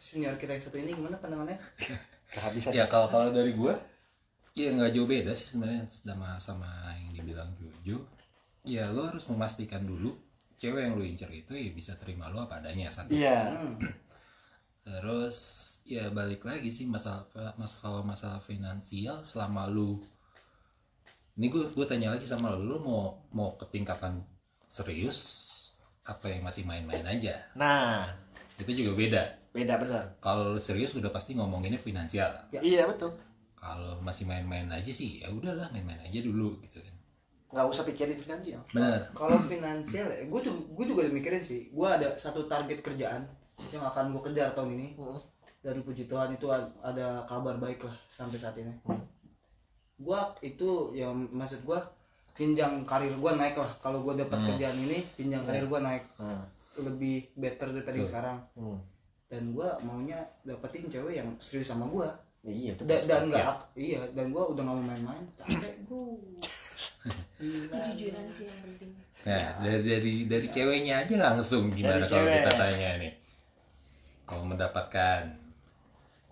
senior 0.03 0.35
kita 0.35 0.59
yang 0.59 0.63
satu 0.67 0.77
ini 0.83 0.91
gimana 0.91 1.15
pandangannya? 1.15 1.55
Kehabisan. 2.35 2.75
Ya 2.75 2.91
kalau 2.91 3.07
kalau 3.07 3.31
dari 3.31 3.55
gua 3.55 3.79
ya 4.51 4.69
nggak 4.75 4.91
jauh 4.91 5.07
beda 5.07 5.31
sih 5.31 5.55
sebenarnya 5.55 5.87
sama 5.95 6.35
sama 6.43 6.67
yang 6.99 7.23
dibilang 7.23 7.49
Jojo. 7.55 8.03
Ya 8.67 8.91
lo 8.91 9.07
harus 9.07 9.23
memastikan 9.31 9.87
dulu 9.87 10.11
cewek 10.59 10.91
yang 10.91 10.99
lo 10.99 11.03
incer 11.07 11.31
itu 11.31 11.55
ya 11.55 11.71
bisa 11.71 11.95
terima 11.95 12.27
lo 12.27 12.43
apa 12.43 12.59
adanya 12.59 12.91
satu. 12.91 13.15
Iya. 13.15 13.55
Hmm. 13.55 13.79
terus 14.83 15.37
ya 15.87 16.11
balik 16.11 16.43
lagi 16.43 16.67
sih 16.67 16.83
masalah 16.83 17.23
masalah 17.55 17.79
kalau 17.79 18.01
masalah 18.03 18.43
finansial 18.43 19.23
selama 19.23 19.71
lu 19.71 20.03
ini 21.39 21.47
gue 21.47 21.71
gue 21.71 21.85
tanya 21.87 22.11
lagi 22.11 22.27
sama 22.27 22.51
lu 22.51 22.67
lu 22.67 22.77
mau 22.83 23.23
mau 23.31 23.55
ke 23.55 23.63
tingkatan 23.71 24.19
serius 24.67 25.39
apa 26.03 26.27
yang 26.27 26.43
masih 26.43 26.67
main-main 26.67 27.07
aja? 27.07 27.47
Nah 27.55 28.03
itu 28.63 28.71
juga 28.84 28.91
beda. 28.95 29.23
Beda 29.54 29.78
bener 29.78 30.17
kalau 30.17 30.58
lu 30.58 30.60
serius 30.60 30.97
udah 30.97 31.13
pasti 31.13 31.38
ngomonginnya 31.38 31.78
finansial 31.78 32.32
Ya. 32.49 32.60
iya 32.63 32.84
betul. 32.89 33.13
Kalau 33.54 34.02
masih 34.02 34.26
main-main 34.26 34.67
aja 34.67 34.91
sih 34.91 35.21
ya 35.21 35.30
udahlah 35.30 35.69
main-main 35.71 36.02
aja 36.02 36.19
dulu 36.19 36.58
gitu 36.65 36.82
kan. 36.82 36.95
Nggak 37.54 37.65
usah 37.69 37.84
pikirin 37.86 38.17
finansial. 38.17 38.60
Bener. 38.73 39.08
Kalau 39.13 39.38
finansial 39.45 40.10
ya 40.10 40.26
gue 40.26 40.39
juga 40.41 40.60
gue 40.73 40.86
juga 40.89 40.99
udah 41.06 41.13
mikirin 41.13 41.43
sih. 41.45 41.69
Gue 41.69 41.86
ada 41.86 42.17
satu 42.17 42.49
target 42.49 42.82
kerjaan 42.82 43.23
yang 43.69 43.86
akan 43.86 44.10
gue 44.12 44.21
kejar 44.32 44.52
tahun 44.58 44.73
ini. 44.80 44.89
Mm. 44.97 45.19
dan 45.63 45.80
puji 45.80 46.12
Tuhan 46.12 46.28
itu 46.36 46.52
ada 46.84 47.23
kabar 47.23 47.56
baik 47.56 47.88
lah 47.88 47.95
sampai 48.12 48.36
saat 48.36 48.60
ini. 48.60 48.76
Gue 49.95 50.19
itu 50.43 50.91
ya 50.91 51.08
maksud 51.15 51.63
gue 51.63 51.80
jenjang 52.36 52.84
karir 52.84 53.15
gue 53.15 53.32
naik 53.32 53.56
lah. 53.56 53.71
Kalau 53.80 54.04
gue 54.04 54.12
dapat 54.19 54.43
kerjaan 54.43 54.76
ini 54.76 55.08
jenjang 55.15 55.39
karir 55.47 55.63
gue 55.63 55.80
naik. 55.80 56.04
Nah, 56.19 56.43
lebih 56.75 57.29
better 57.33 57.69
daripada 57.69 57.95
yang 57.95 58.05
sekarang. 58.05 58.38
Hmm. 58.53 58.79
dan 59.25 59.49
gue 59.49 59.69
maunya 59.81 60.15
dapetin 60.41 60.86
cewek 60.86 61.13
yang 61.15 61.29
serius 61.38 61.67
sama 61.67 61.86
gue 61.86 62.05
Ya, 62.43 62.51
iya 62.51 62.71
itu 62.73 62.83
Da- 62.83 62.99
dan 63.01 63.21
nggak 63.25 63.39
ak- 63.41 63.71
iya 63.73 64.03
dan 64.09 64.29
gue 64.29 64.43
udah 64.43 64.62
nggak 64.62 64.75
mau 64.75 64.83
main-main. 64.86 65.23
Capek 65.31 65.73
bro. 65.81 66.19
Kejujuran 67.39 68.25
sih 68.27 68.45
yang 68.45 68.60
penting. 68.62 68.91
Nah 69.23 69.43
dari 69.58 69.79
dari 69.81 70.13
dari 70.25 70.48
ceweknya 70.50 70.93
aja 71.02 71.15
langsung 71.23 71.71
gimana 71.71 71.98
Dari 71.98 72.06
kalau 72.06 72.19
cewek. 72.21 72.35
kita 72.37 72.52
tanya 72.54 72.89
nih? 73.00 73.13
Kalau 74.23 74.43
mendapatkan 74.43 75.21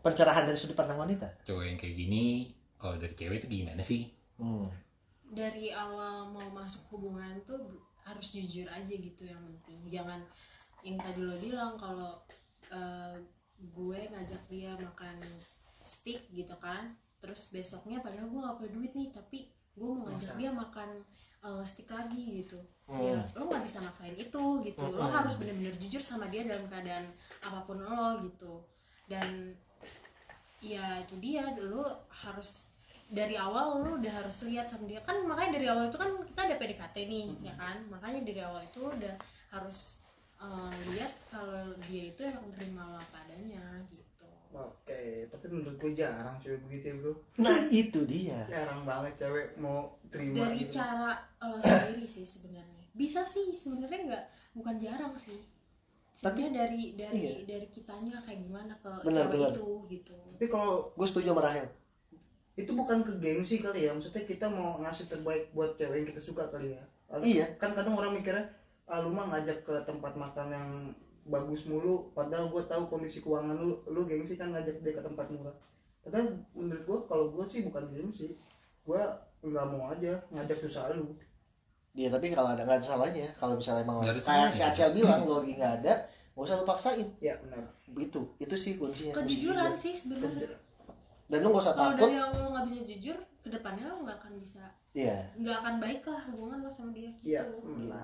pencerahan 0.01 0.43
dari 0.43 0.57
sudut 0.57 0.73
pandang 0.73 0.99
wanita? 0.99 1.27
cowok 1.41 1.63
yang 1.63 1.77
kayak 1.77 1.95
gini 1.95 2.49
kalau 2.75 2.97
dari 2.97 3.13
cewek 3.13 3.39
itu 3.39 3.47
gimana 3.49 3.79
sih? 3.79 4.11
Hmm. 4.35 4.67
dari 5.23 5.71
awal 5.71 6.27
mau 6.27 6.43
masuk 6.51 6.91
hubungan 6.91 7.39
tuh 7.41 7.71
harus 8.05 8.27
jujur 8.33 8.67
aja 8.69 8.93
gitu 8.93 9.23
yang 9.27 9.41
penting. 9.41 9.79
Jangan 9.89 10.21
yang 10.81 10.97
tadi 10.97 11.21
lo 11.21 11.37
bilang 11.37 11.77
kalau 11.77 12.21
eh, 12.73 13.15
gue 13.61 13.99
ngajak 14.09 14.41
dia 14.49 14.73
makan 14.77 15.21
steak 15.81 16.29
gitu 16.33 16.53
kan 16.57 16.97
terus 17.21 17.53
besoknya 17.53 18.01
padahal 18.01 18.29
gue 18.29 18.41
gak 18.41 18.57
punya 18.57 18.71
duit 18.73 18.91
nih 18.97 19.09
tapi 19.13 19.39
gue 19.77 19.85
mau 19.85 20.09
ngajak 20.09 20.35
dia 20.41 20.51
makan 20.53 20.89
eh, 21.45 21.63
steak 21.65 21.89
lagi 21.89 22.45
gitu. 22.45 22.59
Ya 22.91 23.21
lo 23.37 23.47
nggak 23.47 23.63
bisa 23.63 23.79
maksain 23.79 24.17
itu 24.17 24.43
gitu. 24.65 24.85
Lo 24.91 25.05
harus 25.07 25.37
bener-bener 25.37 25.77
jujur 25.79 26.01
sama 26.01 26.27
dia 26.27 26.43
dalam 26.43 26.67
keadaan 26.67 27.07
apa 27.45 27.63
pun 27.63 27.79
lo 27.79 28.25
gitu. 28.25 28.65
Dan 29.05 29.53
ya 30.61 31.01
itu 31.01 31.17
dia 31.17 31.53
dulu 31.57 31.81
harus 32.09 32.70
dari 33.11 33.35
awal 33.35 33.83
lu 33.83 33.99
udah 33.99 34.13
harus 34.23 34.47
lihat 34.47 34.71
sama 34.71 34.87
dia. 34.87 35.03
Kan 35.03 35.27
makanya 35.27 35.59
dari 35.59 35.67
awal 35.67 35.91
itu 35.91 35.99
kan 35.99 36.09
kita 36.23 36.41
ada 36.47 36.55
PDKT 36.55 36.95
nih 37.11 37.27
ya 37.43 37.53
kan? 37.59 37.83
Makanya 37.91 38.23
dari 38.23 38.39
awal 38.39 38.63
itu 38.63 38.79
udah 38.87 39.15
harus 39.51 39.99
eh, 40.39 40.71
lihat 40.95 41.11
kalau 41.27 41.75
dia 41.91 42.15
itu 42.15 42.21
emang 42.23 42.47
terima 42.55 42.87
lo 42.87 42.97
apa 42.97 43.19
adanya 43.27 43.83
gitu. 43.91 44.27
Oke 44.55 45.27
tapi 45.27 45.45
menurut 45.51 45.75
gue 45.75 45.91
jarang 45.91 46.39
cewek 46.39 46.63
begitu 46.71 46.85
ya 46.87 46.95
bro. 47.03 47.13
Nah 47.43 47.57
itu 47.67 47.99
dia. 48.07 48.39
Jarang 48.47 48.87
banget 48.87 49.13
cewek 49.27 49.59
mau 49.59 49.91
terima 50.07 50.47
dari 50.47 50.63
gitu. 50.63 50.79
cara 50.79 51.19
lo 51.43 51.59
sendiri 51.59 52.07
sih 52.07 52.23
sebenarnya. 52.23 52.87
Bisa 52.95 53.27
sih 53.27 53.51
sebenarnya 53.51 53.99
nggak 54.07 54.25
bukan 54.55 54.75
jarang 54.79 55.13
sih. 55.19 55.39
Tapi- 56.21 56.47
tapi 56.47 56.55
dari 56.55 56.83
dari 56.95 57.19
iya. 57.19 57.33
dari 57.43 57.67
kitanya 57.67 58.23
kayak 58.23 58.39
gimana 58.45 58.73
ke 58.79 58.91
Benar, 59.03 59.27
cewek 59.27 59.35
benar. 59.35 59.51
itu 59.51 59.69
gitu. 59.99 60.15
Tapi 60.39 60.47
kalau 60.47 60.87
gue 60.95 61.07
setuju 61.07 61.35
sama 61.35 61.43
Rahel 61.43 61.67
itu 62.59 62.71
bukan 62.75 62.99
ke 63.07 63.15
gengsi 63.23 63.63
kali 63.63 63.87
ya 63.87 63.95
maksudnya 63.95 64.27
kita 64.27 64.51
mau 64.51 64.75
ngasih 64.83 65.07
terbaik 65.07 65.55
buat 65.55 65.79
cewek 65.79 66.03
yang 66.03 66.07
kita 66.07 66.19
suka 66.19 66.43
kali 66.51 66.75
ya. 66.75 66.83
Iya. 67.11 67.45
kan 67.59 67.75
kadang 67.75 67.95
orang 67.95 68.15
mikirnya 68.15 68.47
ah 68.87 68.99
lu 69.03 69.11
mah 69.11 69.27
ngajak 69.31 69.67
ke 69.67 69.75
tempat 69.83 70.15
makan 70.15 70.47
yang 70.51 70.69
bagus 71.27 71.67
mulu 71.67 72.11
padahal 72.11 72.47
gue 72.51 72.63
tahu 72.67 72.87
kondisi 72.87 73.23
keuangan 73.23 73.55
lu 73.55 73.79
lu 73.87 74.03
gengsi 74.07 74.35
kan 74.35 74.51
ngajak 74.51 74.83
dia 74.83 74.93
ke 74.95 75.03
tempat 75.03 75.27
murah. 75.31 75.55
Padahal 76.03 76.39
menurut 76.51 76.83
gue 76.83 76.99
kalau 77.07 77.25
gue 77.31 77.43
sih 77.47 77.63
bukan 77.63 77.87
gengsi 77.91 78.35
gue 78.83 79.01
nggak 79.47 79.65
mau 79.71 79.87
aja 79.87 80.19
ngajak 80.31 80.59
susah 80.67 80.91
lu. 80.95 81.15
Dia 81.95 82.11
tapi 82.11 82.35
kalau 82.35 82.51
ada 82.51 82.67
nggak 82.67 82.83
ada 82.83 82.87
salahnya. 82.87 83.27
Kalau 83.39 83.55
misalnya 83.55 83.83
emang 83.87 84.03
kayak 84.03 84.19
si 84.19 84.27
salahnya. 84.27 84.65
Acel 84.71 84.91
bilang 84.91 85.23
lo 85.23 85.39
lagi 85.39 85.53
nggak 85.55 85.73
ada 85.83 85.93
nggak 86.35 86.43
usah 86.47 86.55
lo 86.59 86.63
paksain. 86.67 87.07
Ya 87.23 87.39
benar. 87.39 87.63
Begitu 87.87 88.19
itu 88.43 88.55
sih 88.59 88.75
kuncinya. 88.75 89.15
Kejujuran 89.15 89.71
sih 89.75 89.95
sebenarnya 89.95 90.70
dan 91.31 91.39
lo 91.39 91.47
nggak 91.55 91.63
usah 91.63 91.75
kalau 91.79 91.91
takut. 91.95 92.09
dari 92.11 92.17
awal 92.19 92.39
lo 92.43 92.49
nggak 92.51 92.65
bisa 92.67 92.77
jujur 92.83 93.17
ke 93.39 93.47
depannya 93.47 93.83
lo 93.87 93.95
nggak 94.03 94.17
akan 94.19 94.33
bisa 94.35 94.63
iya. 94.91 95.17
nggak 95.39 95.55
akan 95.63 95.75
baik 95.79 96.01
lah 96.03 96.21
hubungan 96.27 96.59
lo 96.59 96.69
sama 96.69 96.91
dia 96.91 97.11
gitu. 97.23 97.55
Iya. 97.79 97.97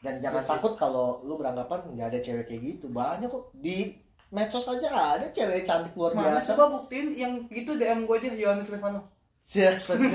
dan 0.00 0.14
jangan 0.18 0.42
takut 0.42 0.72
kalau 0.74 1.20
lu 1.22 1.36
beranggapan 1.36 1.92
nggak 1.94 2.08
ada 2.10 2.18
cewek 2.18 2.50
kayak 2.50 2.62
gitu. 2.74 2.90
Banyak 2.90 3.30
kok. 3.30 3.54
Di 3.54 3.94
medsos 4.32 4.66
aja 4.66 4.88
ada 4.88 5.28
cewek 5.28 5.62
cantik 5.62 5.92
luar 5.92 6.16
mana 6.16 6.40
biasa. 6.40 6.56
coba 6.56 6.64
buktiin 6.80 7.12
yang 7.12 7.32
gitu 7.52 7.76
DM 7.76 8.08
gue 8.08 8.16
aja 8.16 8.32
Yohanes 8.32 8.72
Levano 8.72 9.04
ya 9.52 9.76
senang 9.76 10.08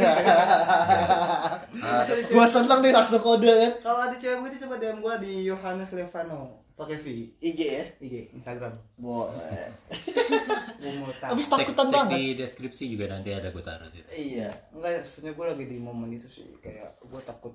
gua 2.33 2.47
seneng 2.49 2.79
nih 2.81 2.91
langsung 2.95 3.21
kode 3.21 3.45
kan 3.45 3.73
kalau 3.85 3.99
ada 4.09 4.15
cewek 4.17 4.41
begitu 4.41 4.65
coba 4.65 4.81
DM 4.81 4.99
gue 5.05 5.13
di 5.21 5.33
Yohanes 5.45 5.93
Levano 5.93 6.65
pakai 6.77 6.97
V 7.01 7.05
IG 7.41 7.59
ya? 7.59 7.85
IG 7.97 8.15
Instagram. 8.37 8.69
Boleh. 9.01 9.73
Gue 10.77 11.13
tahu. 11.17 11.33
Habis 11.33 11.45
cek, 11.49 11.57
takutan 11.65 11.87
cek 11.89 11.93
banget. 11.97 12.13
di 12.13 12.23
deskripsi 12.37 12.83
juga 12.93 13.05
nanti 13.09 13.33
ada 13.33 13.49
gue 13.49 13.63
taruh 13.65 13.89
situ. 13.89 14.05
Iya 14.13 14.53
enggak 14.69 14.91
ya 14.93 15.01
sebenarnya 15.01 15.33
gue 15.33 15.45
lagi 15.49 15.65
di 15.73 15.77
momen 15.81 16.09
itu 16.13 16.27
sih 16.29 16.45
kayak 16.61 17.01
gue 17.01 17.21
takut 17.25 17.53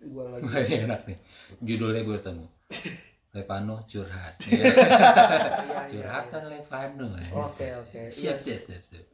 gue 0.00 0.24
lagi 0.32 0.48
ini 0.48 0.88
enak 0.88 1.00
nih. 1.04 1.18
Judulnya 1.60 2.02
gue 2.08 2.18
temu. 2.24 2.46
Levano 3.36 3.84
curhat. 3.84 4.40
Ya, 4.48 4.64
curhatan 5.92 6.42
Levano. 6.48 7.20
Oke 7.36 7.68
oke. 7.76 8.00
Siap 8.08 8.40
siap 8.40 8.64
siap 8.64 8.80
siap. 8.80 9.04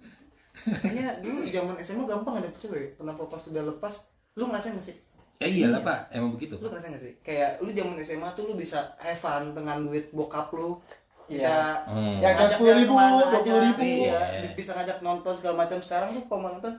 Kayaknya 0.63 1.19
dulu 1.19 1.43
zaman 1.51 1.75
SMA 1.83 2.07
gampang 2.07 2.39
ada 2.39 2.49
cewek. 2.55 2.95
Kenapa 2.95 3.27
pas 3.27 3.43
udah 3.51 3.67
lepas 3.67 3.95
lu 4.39 4.47
ngerasain 4.47 4.79
gak 4.79 4.87
sih? 4.87 4.97
Ya 5.43 5.47
iyalah 5.49 5.81
pak 5.81 5.99
emang 6.11 6.31
begitu 6.31 6.55
Lu 6.55 6.63
pak 6.63 6.71
ngerasain 6.73 6.93
gak 6.93 7.03
sih? 7.03 7.13
Kayak 7.21 7.51
lu 7.59 7.71
zaman 7.71 7.99
SMA 7.99 8.29
tuh 8.33 8.45
lu 8.45 8.55
bisa 8.55 8.79
have 8.97 9.15
fun 9.15 9.51
dengan 9.51 9.83
duit 9.83 10.09
bokap 10.11 10.49
lu. 10.53 10.79
Bisa 11.25 11.49
Iya. 11.49 11.89
Hmm. 11.89 12.17
Ngajak 12.19 12.49
sepuluh 12.51 12.75
ribu, 12.77 12.93
dua 12.93 13.07
puluh 13.33 13.57
aja. 13.57 13.65
ribu. 13.65 13.81
Iya, 13.81 14.21
Iya. 14.21 14.51
bisa 14.53 14.71
ngajak 14.73 14.99
nonton 15.01 15.33
segala 15.35 15.55
macam. 15.59 15.79
Sekarang 15.79 16.09
tuh 16.11 16.23
kalau 16.27 16.41
mau 16.41 16.53
nonton, 16.53 16.75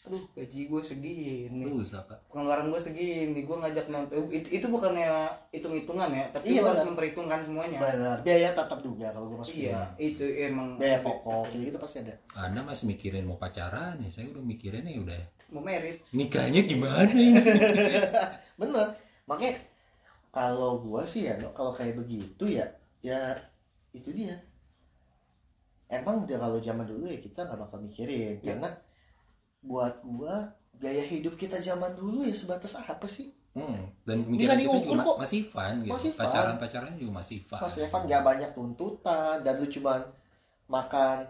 aduh 0.00 0.22
gaji 0.32 0.60
gue 0.64 0.78
segini. 0.80 1.66
Susah 1.74 2.04
pak 2.04 2.18
Pengeluaran 2.28 2.68
gue 2.68 2.78
segini, 2.78 3.40
gue 3.40 3.56
ngajak 3.56 3.86
nonton. 3.88 4.30
Itu, 4.30 4.48
itu 4.52 4.66
bukannya 4.66 5.10
hitung-hitungan 5.50 6.06
ya, 6.08 6.24
tapi 6.30 6.54
Iya, 6.54 6.62
harus 6.62 6.86
memperhitungkan 6.86 7.40
semuanya. 7.42 7.78
benar 7.80 8.16
biaya 8.20 8.52
tetap 8.52 8.78
juga 8.80 9.10
kalau 9.10 9.26
gua 9.28 9.42
masuk 9.42 9.56
Iya, 9.56 9.80
itu 9.98 10.22
emang 10.38 10.76
biaya 10.76 11.00
pokok 11.00 11.50
kayak 11.50 11.64
gitu 11.66 11.78
pasti 11.80 11.96
ada 12.00 12.14
anda 12.36 12.60
masih 12.62 12.84
mikirin 12.86 13.24
mau 13.24 13.34
pacaran 13.36 13.98
ya 13.98 14.08
saya 14.08 14.28
udah 14.28 14.44
mikirin 14.44 14.84
ya 14.84 15.00
udah 15.00 15.18
mau 15.56 15.64
merit. 15.64 16.04
nikahnya 16.12 16.60
gimana 16.62 17.08
ini 17.08 17.32
bener 18.60 18.86
makanya 19.24 19.56
kalau 20.30 20.78
gua 20.78 21.00
sih 21.02 21.24
ya 21.24 21.34
kalau 21.50 21.72
kayak 21.72 21.96
begitu 21.96 22.60
ya 22.60 22.68
ya 23.00 23.32
itu 23.96 24.12
dia 24.12 24.36
emang 25.88 26.28
dia 26.28 26.36
kalau 26.36 26.60
zaman 26.60 26.84
dulu 26.84 27.08
ya 27.08 27.16
kita 27.16 27.42
nggak 27.42 27.56
bakal 27.58 27.78
mikirin 27.80 28.36
karena 28.40 28.68
buat 29.62 30.04
gua 30.04 30.52
gaya 30.76 31.00
hidup 31.02 31.34
kita 31.34 31.56
zaman 31.58 31.96
dulu 31.96 32.22
ya 32.22 32.36
sebatas 32.36 32.76
apa 32.76 33.08
sih 33.08 33.32
Hmm, 33.56 33.88
dan 34.04 34.20
Bisa 34.28 34.52
diukur 34.52 35.00
kok. 35.00 35.16
masih 35.16 35.48
fun 35.48 35.80
gitu. 35.80 35.96
Masih 35.96 36.12
fun. 36.12 36.28
Pacaran-pacaran 36.28 36.92
juga 37.00 37.24
masih 37.24 37.40
fun. 37.40 37.56
pas 37.56 37.72
Evan 37.72 38.02
nggak 38.04 38.20
banyak 38.20 38.50
tuntutan 38.52 39.40
dan 39.40 39.56
lu 39.56 39.64
cuman 39.64 40.04
makan 40.68 41.24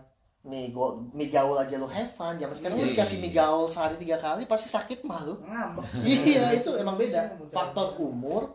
mie, 0.47 0.71
go, 0.71 0.85
mie 1.11 1.27
gaul 1.27 1.55
aja 1.55 1.75
lu 1.75 1.87
have 1.87 2.09
fun 2.09 2.35
zaman 2.35 2.55
sekarang 2.55 2.77
lu 2.77 2.85
Iya, 2.85 2.93
dikasih 2.95 3.17
iya, 3.17 3.21
mie 3.21 3.29
iya. 3.29 3.39
gaul 3.41 3.67
sehari 3.67 3.97
tiga 3.97 4.17
kali 4.17 4.43
pasti 4.45 4.69
sakit 4.69 5.03
mah 5.03 5.21
lu 5.23 5.35
Ngambek. 5.43 5.87
iya 6.07 6.45
itu 6.53 6.71
emang 6.75 6.95
beda 6.95 7.21
faktor 7.51 7.99
umur 7.99 8.55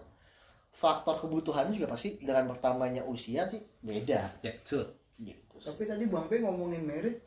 faktor 0.71 1.19
kebutuhannya 1.19 1.75
juga 1.75 1.89
pasti 1.89 2.15
dengan 2.17 2.47
bertambahnya 2.47 3.03
usia 3.05 3.45
sih 3.45 3.59
beda 3.79 4.23
Ya, 4.39 4.55
betul. 4.55 4.87
gitu 5.19 5.55
sih. 5.57 5.67
Tapi 5.67 5.83
tadi 5.85 6.03
Bang 6.05 6.25
P 6.25 6.39
ngomongin 6.39 6.81
merit, 6.81 7.21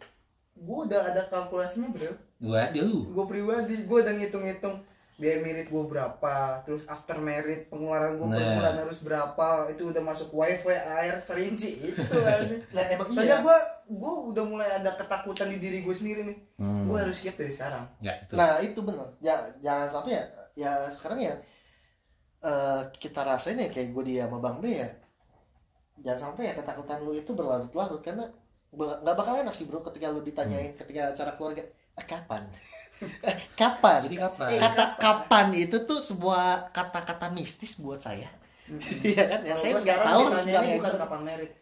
gue 0.55 0.79
udah 0.83 1.07
ada 1.07 1.23
kalkulasinya 1.25 1.89
bro. 1.89 2.11
Waduh. 2.43 3.05
Gue 3.07 3.25
pribadi, 3.25 3.79
gue 3.81 3.99
udah 4.01 4.11
ngitung-ngitung 4.13 4.83
biaya 5.15 5.39
merit 5.39 5.69
gue 5.69 5.83
berapa, 5.85 6.35
terus 6.65 6.83
after 6.85 7.21
merit 7.21 7.69
pengeluaran 7.69 8.17
gue 8.17 8.27
per 8.27 8.41
Nah. 8.41 8.55
bulan 8.59 8.75
harus 8.81 8.99
berapa, 8.99 9.49
itu 9.71 9.83
udah 9.87 10.03
masuk 10.03 10.33
wifi, 10.33 10.75
air, 10.75 11.23
serinci 11.23 11.87
itu 11.87 12.03
nah 12.75 12.83
emang 12.89 13.07
Soalnya 13.07 13.23
iya 13.23 13.37
gue 13.39 13.59
gue 13.85 14.13
udah 14.33 14.45
mulai 14.45 14.69
ada 14.75 14.97
ketakutan 14.97 15.49
di 15.53 15.59
diri 15.59 15.79
gue 15.81 15.95
sendiri 15.95 16.25
nih. 16.25 16.39
Hmm. 16.57 16.89
Gue 16.89 16.99
harus 17.05 17.17
siap 17.17 17.37
dari 17.37 17.53
sekarang. 17.53 17.85
Ya, 18.01 18.17
betul. 18.25 18.37
nah 18.37 18.57
itu 18.59 18.81
bener 18.81 19.09
ya 19.21 19.35
jangan 19.61 19.89
sampai 19.91 20.13
ya 20.17 20.23
ya 20.55 20.73
sekarang 20.89 21.21
ya 21.21 21.35
eh, 22.43 22.81
kita 22.97 23.21
rasain 23.25 23.59
ya 23.59 23.69
kayak 23.69 23.91
gue 23.91 24.05
dia 24.07 24.29
sama 24.29 24.39
bang 24.39 24.57
B 24.61 24.65
ya 24.71 24.89
jangan 26.03 26.21
sampai 26.31 26.51
ya 26.51 26.55
ketakutan 26.55 26.99
lu 27.03 27.13
itu 27.15 27.31
berlarut-larut 27.33 28.03
karena 28.03 28.27
nggak 28.75 29.15
bakal 29.15 29.39
enak 29.39 29.55
sih 29.55 29.71
bro 29.71 29.79
ketika 29.81 30.11
lu 30.11 30.21
ditanyain 30.21 30.75
ketika 30.75 31.15
acara 31.15 31.33
keluarga 31.39 31.63
"Eh, 31.95 32.07
kapan 32.07 32.43
Eh, 33.27 33.37
kapan 33.59 34.07
Jadi 34.07 34.17
kapan? 34.17 34.49
kata 34.55 34.85
kapan 34.97 35.47
itu 35.53 35.83
tuh 35.83 35.99
sebuah 35.99 36.71
kata-kata 36.71 37.27
mistis 37.35 37.77
buat 37.77 37.99
saya 37.99 38.31
iya 39.05 39.29
kan 39.29 39.41
yang 39.45 39.59
saya 39.59 39.77
nggak 39.77 39.83
sekarang 39.85 40.07
tahu 40.09 40.23
bilang 40.47 40.67
bukan 40.79 40.91
itu. 40.91 40.99
kapan 41.05 41.21
merit, 41.21 41.53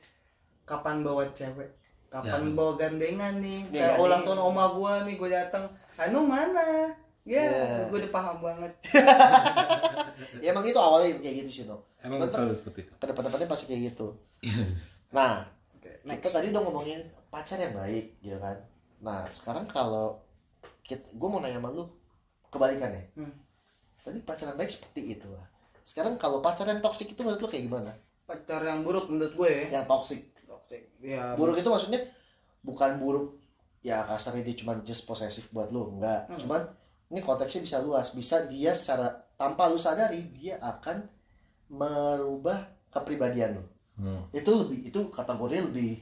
kapan 0.62 0.96
bawa 1.02 1.24
cewek, 1.34 1.68
kapan 2.12 2.42
Ya. 2.44 2.52
bawa 2.52 2.72
gandengan 2.76 3.34
nih. 3.38 3.60
Ya, 3.70 3.88
Kayak 3.88 3.96
ulang 3.98 4.22
tahun 4.22 4.40
oma 4.42 4.64
gue 4.70 4.92
nih, 5.06 5.14
gue 5.16 5.30
datang. 5.30 5.64
Anu 5.96 6.20
mana? 6.22 6.92
Ya, 7.22 7.40
Ya. 7.40 7.86
gue 7.86 7.96
udah 7.96 8.12
paham 8.12 8.36
banget. 8.38 8.72
ya 10.38 10.50
emang 10.52 10.64
itu 10.64 10.76
awalnya 10.76 11.16
kayak 11.16 11.36
gitu 11.40 11.50
sih 11.50 11.64
no 11.64 11.80
Emang 11.98 12.18
Betul. 12.18 12.50
selalu 12.50 12.54
seperti 12.54 12.78
itu. 12.82 12.92
ke 12.92 13.06
depan-depannya 13.06 13.46
pasti 13.46 13.64
kayak 13.64 13.82
gitu 13.88 14.06
nah 15.12 15.46
Oke, 15.72 16.02
kita 16.02 16.28
tadi 16.30 16.50
udah 16.50 16.62
ngomongin 16.62 16.98
pacar 17.28 17.56
yang 17.56 17.72
baik 17.72 18.18
gitu 18.18 18.36
kan 18.36 18.58
nah 18.98 19.22
sekarang 19.28 19.64
kalau 19.66 20.18
gue 20.90 20.98
mau 21.22 21.38
nanya 21.38 21.56
sama 21.56 21.70
lu 21.70 21.86
kebalikannya 22.48 23.06
Hmm. 23.14 23.30
tadi 23.96 24.18
pacaran 24.20 24.56
baik 24.56 24.70
seperti 24.72 25.14
itu 25.14 25.28
lah 25.28 25.46
sekarang 25.80 26.16
kalau 26.16 26.38
pacaran 26.38 26.80
toksik 26.80 27.08
itu 27.08 27.22
menurut 27.22 27.38
lu 27.38 27.46
kayak 27.46 27.64
gimana 27.64 27.92
Pacar 28.24 28.60
yang 28.60 28.82
buruk 28.82 29.06
menurut 29.06 29.30
gue 29.32 29.48
ya. 29.48 29.64
yang 29.72 29.86
toksik 29.86 30.31
Ya, 30.98 31.34
buruk 31.34 31.54
itu 31.54 31.66
maksudnya 31.66 32.00
bukan 32.60 32.96
buruk 32.96 33.36
ya 33.80 34.00
kasarnya 34.02 34.42
dia 34.42 34.56
cuma 34.56 34.78
just 34.80 35.02
posesif 35.02 35.50
buat 35.50 35.68
lu 35.68 35.92
enggak 35.92 36.26
Hmm. 36.26 36.38
cuman 36.38 36.62
ini 37.08 37.20
konteksnya 37.20 37.60
bisa 37.60 37.76
luas 37.78 38.10
bisa 38.10 38.46
dia 38.46 38.72
secara 38.72 39.10
tanpa 39.34 39.66
lu 39.66 39.76
sadari 39.76 40.22
dia 40.32 40.56
akan 40.58 41.02
merubah 41.68 42.62
kepribadian 42.88 43.56
lu 43.56 43.64
Hmm. 43.92 44.24
itu 44.32 44.48
lebih 44.48 44.88
itu 44.88 45.00
kategori 45.10 45.68
lebih 45.68 46.00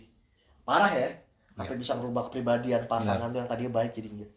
parah 0.62 0.88
ya 0.88 1.10
sampai 1.52 1.74
bisa 1.74 1.98
merubah 1.98 2.28
kepribadian 2.28 2.86
pasangan 2.86 3.28
lu 3.28 3.36
yang 3.36 3.48
tadinya 3.48 3.74
baik 3.74 3.92
jadi 3.92 4.08
enggak 4.08 4.30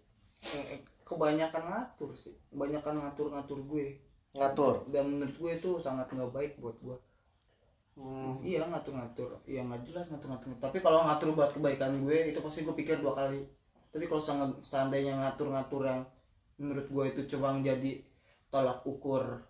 Eh, 0.44 0.84
kebanyakan 1.04 1.64
ngatur 1.64 2.12
sih. 2.14 2.36
Kebanyakan 2.50 3.00
ngatur-ngatur 3.00 3.64
gue. 3.64 3.96
ngatur 4.34 4.84
Dan 4.90 5.08
menurut 5.08 5.32
gue 5.32 5.52
itu 5.54 5.72
sangat 5.80 6.10
nggak 6.10 6.32
baik 6.32 6.52
buat 6.58 6.76
gue. 6.80 6.98
Hmm, 7.94 8.42
Iya 8.42 8.66
ngatur-ngatur. 8.66 9.38
Ya 9.46 9.62
nggak 9.62 9.86
jelas 9.86 10.10
ngatur-ngatur. 10.10 10.50
Tapi 10.58 10.78
kalau 10.82 11.06
ngatur 11.06 11.38
buat 11.38 11.54
kebaikan 11.54 12.02
gue 12.02 12.34
itu 12.34 12.40
pasti 12.42 12.66
gue 12.66 12.74
pikir 12.74 13.00
dua 13.00 13.14
kali. 13.14 13.46
Tapi 13.94 14.10
kalau 14.10 14.22
sangat 14.22 14.50
seandainya 14.66 15.14
ngatur-ngatur 15.14 15.86
yang 15.86 16.02
menurut 16.58 16.90
gue 16.90 17.04
itu 17.14 17.22
cuma 17.38 17.54
jadi 17.62 18.02
tolak 18.50 18.82
ukur 18.86 19.42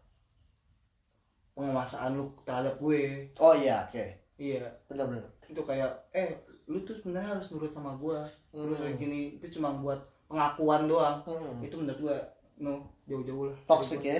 penguasaan 1.53 2.17
lu 2.17 2.33
terhadap 2.43 2.79
gue. 2.81 3.29
oh 3.37 3.53
iya 3.53 3.85
oke 3.87 4.05
Iya, 4.33 4.65
benar-benar 4.89 5.29
itu 5.45 5.61
kayak 5.61 6.09
eh 6.09 6.33
lu 6.65 6.81
tuh 6.81 6.97
sebenarnya 6.97 7.37
harus 7.37 7.53
nurut 7.53 7.69
sama 7.69 7.93
lu 7.93 8.09
Hmm. 8.53 8.73
kayak 8.73 8.97
gini 8.97 9.37
itu 9.37 9.59
cuma 9.59 9.69
buat 9.77 10.01
pengakuan 10.25 10.89
doang 10.89 11.21
Hmm. 11.21 11.61
itu 11.61 11.75
menurut 11.77 11.99
gua 12.01 12.17
no 12.57 12.89
jauh-jauh 13.05 13.53
lah 13.53 13.57
toxic 13.69 14.01
ya 14.01 14.17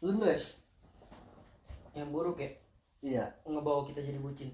lu 0.00 0.10
Ndres? 0.16 0.64
yang 1.92 2.08
buruk 2.08 2.40
ya 2.40 2.48
iya. 3.02 3.24
Ngebawa 3.46 3.86
kita 3.86 4.00
jadi 4.02 4.18
bucin. 4.18 4.50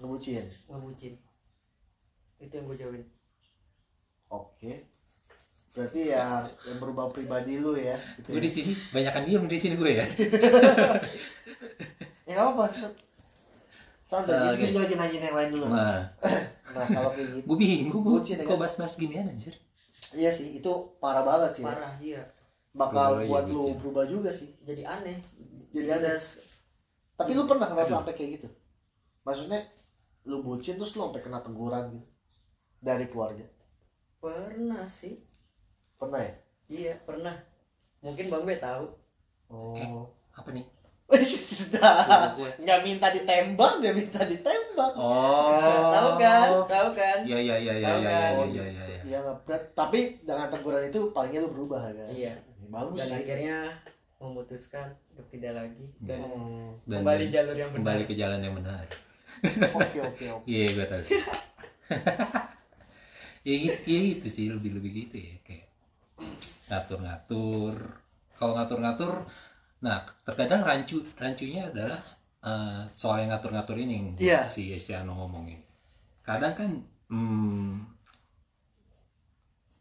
Ngebucin? 0.00 0.44
Ngebucin. 0.68 1.14
Itu 2.40 2.52
yang 2.52 2.66
gue 2.66 2.76
jauhin. 2.76 3.04
Oke. 4.30 4.90
Berarti 5.74 6.00
ya 6.14 6.46
yang 6.70 6.78
berubah 6.78 7.10
pribadi 7.10 7.58
lu 7.58 7.74
ya 7.74 7.98
gitu 8.22 8.30
gue 8.30 8.38
ya. 8.38 8.46
di 8.46 8.50
sini 8.50 8.72
banyakan 8.94 9.26
diem 9.26 9.44
di 9.50 9.58
sini 9.58 9.74
gue 9.74 9.92
ya. 10.02 10.06
Ya 12.24 12.40
apa 12.40 12.64
santai 14.08 14.56
kita 14.56 14.70
juga 14.70 14.80
lagi 14.86 14.96
nanyain 14.96 15.24
yang 15.28 15.36
lain 15.36 15.50
dulu. 15.50 15.66
Nah 15.68 16.08
nah 16.74 16.86
kalau 16.86 17.10
kayak 17.12 17.28
gitu. 17.42 17.46
Gue 17.50 17.56
bingung 17.58 17.90
gue 17.90 18.02
Bucin, 18.02 18.38
ya 18.38 18.46
kok 18.46 18.54
kan? 18.54 18.60
bahas-bahas 18.62 18.94
ginian 18.96 19.26
anjir? 19.26 19.54
Iya 20.14 20.30
sih 20.30 20.62
itu 20.62 20.72
parah 21.02 21.26
banget 21.26 21.50
sih 21.58 21.62
ya. 21.62 21.68
parah 21.74 21.94
iya. 21.98 22.22
Bakal 22.74 23.22
Berubah, 23.22 23.30
buat 23.30 23.44
iya, 23.46 23.54
lu 23.54 23.64
berubah 23.82 24.04
juga 24.06 24.30
sih. 24.30 24.54
Jadi 24.62 24.82
aneh. 24.86 25.18
Jadi 25.74 25.88
ada 25.90 26.14
ada 26.14 26.18
tapi 27.14 27.30
lu 27.34 27.46
pernah 27.46 27.70
ngerasa 27.70 28.02
sampai 28.02 28.14
kayak 28.18 28.30
gitu? 28.40 28.48
Maksudnya 29.22 29.60
lu 30.26 30.42
bucin 30.42 30.76
terus 30.76 30.96
lu 30.98 31.06
sampai 31.06 31.22
kena 31.22 31.38
teguran 31.40 31.94
gitu? 31.94 32.06
Dari 32.82 33.06
keluarga? 33.08 33.46
Pernah 34.18 34.84
sih. 34.90 35.20
Pernah 35.96 36.20
ya? 36.20 36.34
Iya 36.68 36.94
pernah. 37.04 37.36
Mungkin 38.02 38.28
bang 38.28 38.44
B 38.44 38.50
tahu. 38.58 38.84
Oh. 39.48 40.08
Apa 40.34 40.50
nih? 40.52 40.66
Sudah. 41.54 42.32
Nggak 42.58 42.80
minta 42.82 43.12
ditembak 43.12 43.72
dia 43.78 43.92
minta 43.94 44.24
ditembak. 44.24 44.92
Oh. 44.96 45.92
Tahu 45.92 46.10
kan? 46.18 46.48
Tahu 46.66 46.88
kan? 46.96 47.18
Ya 47.28 47.38
ya 47.38 47.56
ya 47.60 47.74
ya 47.78 47.88
Tahu 47.94 48.00
ya 48.00 48.10
kan? 48.10 48.30
ya 48.32 48.38
Oh, 48.40 48.46
ya 48.48 48.64
ya 48.64 48.84
ya 48.88 48.98
ya 49.04 49.16
nggak 49.20 49.36
berat 49.44 49.62
tapi 49.76 50.16
dengan 50.24 50.48
teguran 50.48 50.88
itu 50.88 51.00
palingnya 51.12 51.44
lu 51.44 51.50
berubah 51.52 51.80
kan? 51.92 52.08
Iya. 52.08 52.34
Ini 52.58 52.66
bagus 52.72 52.98
dan 53.04 53.08
sih. 53.12 53.16
akhirnya 53.20 53.58
memutuskan 54.24 54.88
untuk 55.10 55.26
tidak 55.28 55.52
lagi 55.54 55.84
dan 55.98 56.20
Hmm, 56.20 56.80
Dan- 56.84 57.00
kembali 57.00 57.24
jalur 57.28 57.54
yang 57.54 57.70
benar. 57.70 57.80
kembali 57.84 58.02
ke 58.04 58.14
jalan 58.14 58.40
yang 58.40 58.54
benar. 58.54 58.84
Oke 59.74 59.98
oke 60.00 60.24
oke. 60.32 60.46
Iya 60.46 60.66
gue 60.70 60.86
tahu. 60.86 61.02
Ya 63.44 63.54
gitu 63.60 63.76
ya 63.84 64.00
gitu 64.10 64.28
sih 64.30 64.46
lebih 64.48 64.72
lebih 64.72 65.04
gitu 65.04 65.20
ya 65.20 65.36
kayak 65.44 65.68
ngatur-ngatur. 66.64 67.76
Kalau 68.34 68.52
ngatur-ngatur 68.56 69.12
nah 69.78 70.00
terkadang 70.24 70.64
rancu 70.64 71.04
rancunya 71.14 71.68
adalah 71.68 72.00
eh, 72.40 72.88
soal 72.88 73.20
yang 73.20 73.36
ngatur-ngatur 73.36 73.76
ini 73.76 73.92
yang 73.94 74.08
Iya. 74.16 74.40
si 74.48 74.72
Esiano 74.72 75.12
ngomongin. 75.14 75.60
Kadang 76.24 76.56
kan 76.56 76.70
hmm, 77.08 77.84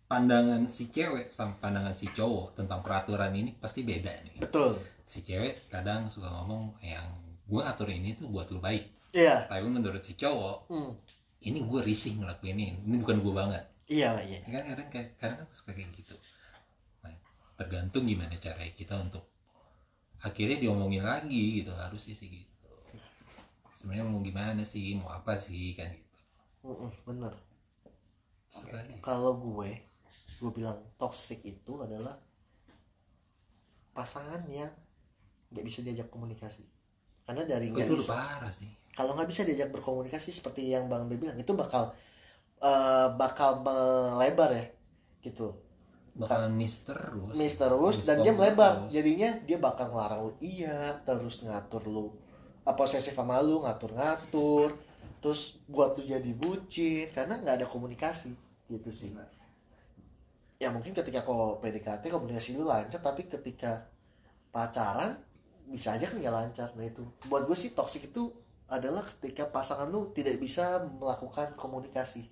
pandangan 0.07 0.67
si 0.69 0.91
cewek 0.93 1.31
sama 1.31 1.57
pandangan 1.57 1.95
si 1.95 2.05
cowok 2.11 2.59
tentang 2.59 2.83
peraturan 2.85 3.33
ini 3.33 3.55
pasti 3.57 3.81
beda 3.81 4.11
nih. 4.11 4.37
Betul. 4.43 4.77
Si 5.03 5.23
cewek 5.25 5.67
kadang 5.71 6.07
suka 6.11 6.29
ngomong 6.29 6.77
yang 6.83 7.07
gue 7.43 7.61
atur 7.63 7.89
ini 7.91 8.15
tuh 8.15 8.29
buat 8.29 8.47
lu 8.51 8.59
baik. 8.61 9.13
Iya. 9.13 9.45
Tapi 9.49 9.67
menurut 9.67 10.01
si 10.01 10.17
cowok 10.17 10.69
Hmm, 10.69 10.91
ini 11.43 11.59
gue 11.61 11.81
risih 11.83 12.17
ngelakuin 12.17 12.57
ini 12.57 12.73
ini 12.83 12.95
bukan 13.01 13.19
gue 13.19 13.33
banget. 13.33 13.63
Iya 13.89 14.15
iya. 14.23 14.39
Ya 14.47 14.51
kan 14.59 14.63
kadang 14.73 14.89
kayak 14.89 15.09
kadang 15.19 15.37
kan 15.43 15.47
suka 15.51 15.71
kayak 15.75 15.91
gitu. 15.97 16.15
Nah, 17.03 17.13
tergantung 17.59 18.07
gimana 18.07 18.33
cara 18.39 18.63
kita 18.73 18.95
untuk 18.97 19.27
akhirnya 20.23 20.57
diomongin 20.63 21.03
lagi 21.03 21.61
gitu 21.61 21.75
harus 21.75 21.99
sih 21.99 22.15
gitu. 22.15 22.69
Sebenarnya 23.75 24.07
mau 24.07 24.23
gimana 24.23 24.63
sih 24.63 24.95
mau 24.95 25.11
apa 25.11 25.35
sih 25.35 25.75
kan 25.75 25.91
gitu. 25.91 26.19
Mm-mm, 26.63 26.91
bener. 27.03 27.33
Sekali. 28.53 29.01
kalau 29.01 29.41
gue 29.41 29.92
gue 30.43 30.51
bilang 30.51 30.75
toxic 30.99 31.39
itu 31.47 31.79
adalah 31.79 32.19
pasangan 33.95 34.43
yang 34.51 34.67
nggak 35.55 35.63
bisa 35.63 35.79
diajak 35.79 36.11
komunikasi. 36.11 36.67
Karena 37.23 37.47
dari 37.47 37.71
Oh, 37.71 37.79
nggak 37.79 37.87
itu 37.87 37.95
bisa 38.03 38.11
parah 38.11 38.51
sih. 38.51 38.67
Kalau 38.91 39.15
nggak 39.15 39.29
bisa 39.31 39.47
diajak 39.47 39.71
berkomunikasi 39.71 40.35
seperti 40.35 40.67
yang 40.67 40.91
bang 40.91 41.07
B 41.07 41.15
bilang 41.15 41.39
itu 41.39 41.55
bakal 41.55 41.95
eh, 42.59 43.07
bakal 43.15 43.63
melebar 43.63 44.51
ya 44.51 44.65
gitu. 45.23 45.55
Bakalan 46.13 46.51
miss 46.51 46.83
terus. 46.83 47.31
Miss 47.39 47.55
terus 47.55 48.03
dan 48.03 48.19
dia 48.19 48.35
melebar. 48.35 48.83
Terus. 48.85 48.99
jadinya 48.99 49.29
dia 49.47 49.57
bakal 49.63 49.95
ngelarang 49.95 50.19
lu 50.27 50.31
iya 50.43 50.99
terus 51.07 51.47
ngatur 51.47 51.87
lu 51.87 52.11
apa 52.63 52.75
posesif 52.79 53.15
sama 53.15 53.39
lu 53.39 53.63
ngatur-ngatur 53.63 54.75
terus 55.23 55.63
buat 55.71 55.95
lu 55.99 56.03
jadi 56.03 56.31
bucin 56.35 57.07
karena 57.15 57.39
nggak 57.39 57.63
ada 57.63 57.67
komunikasi 57.67 58.35
gitu 58.67 58.91
sih 58.91 59.11
ya 60.64 60.72
mungkin 60.72 60.95
ketika 60.95 61.28
kau 61.28 61.59
PDKT 61.59 62.07
komunikasi 62.07 62.55
lu 62.55 62.64
lancar 62.64 63.03
tapi 63.03 63.28
ketika 63.28 63.91
pacaran 64.55 65.20
bisa 65.68 65.95
aja 65.95 66.07
kan 66.07 66.20
nggak 66.20 66.36
lancar. 66.36 66.68
Nah 66.80 66.86
itu. 66.88 67.03
Buat 67.28 67.51
gue 67.51 67.57
sih 67.57 67.76
toxic 67.76 68.07
itu 68.07 68.32
adalah 68.72 69.03
ketika 69.03 69.51
pasangan 69.51 69.91
lu 69.91 70.16
tidak 70.16 70.39
bisa 70.39 70.80
melakukan 70.99 71.51
komunikasi. 71.59 72.32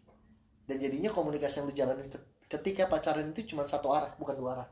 Dan 0.63 0.79
jadinya 0.79 1.11
komunikasi 1.11 1.59
yang 1.59 1.67
lu 1.67 1.75
jalanin 1.75 2.07
ke- 2.07 2.47
ketika 2.47 2.87
pacaran 2.87 3.27
itu 3.35 3.51
cuma 3.51 3.67
satu 3.67 3.91
arah 3.91 4.15
bukan 4.15 4.35
dua 4.39 4.49
arah. 4.55 4.67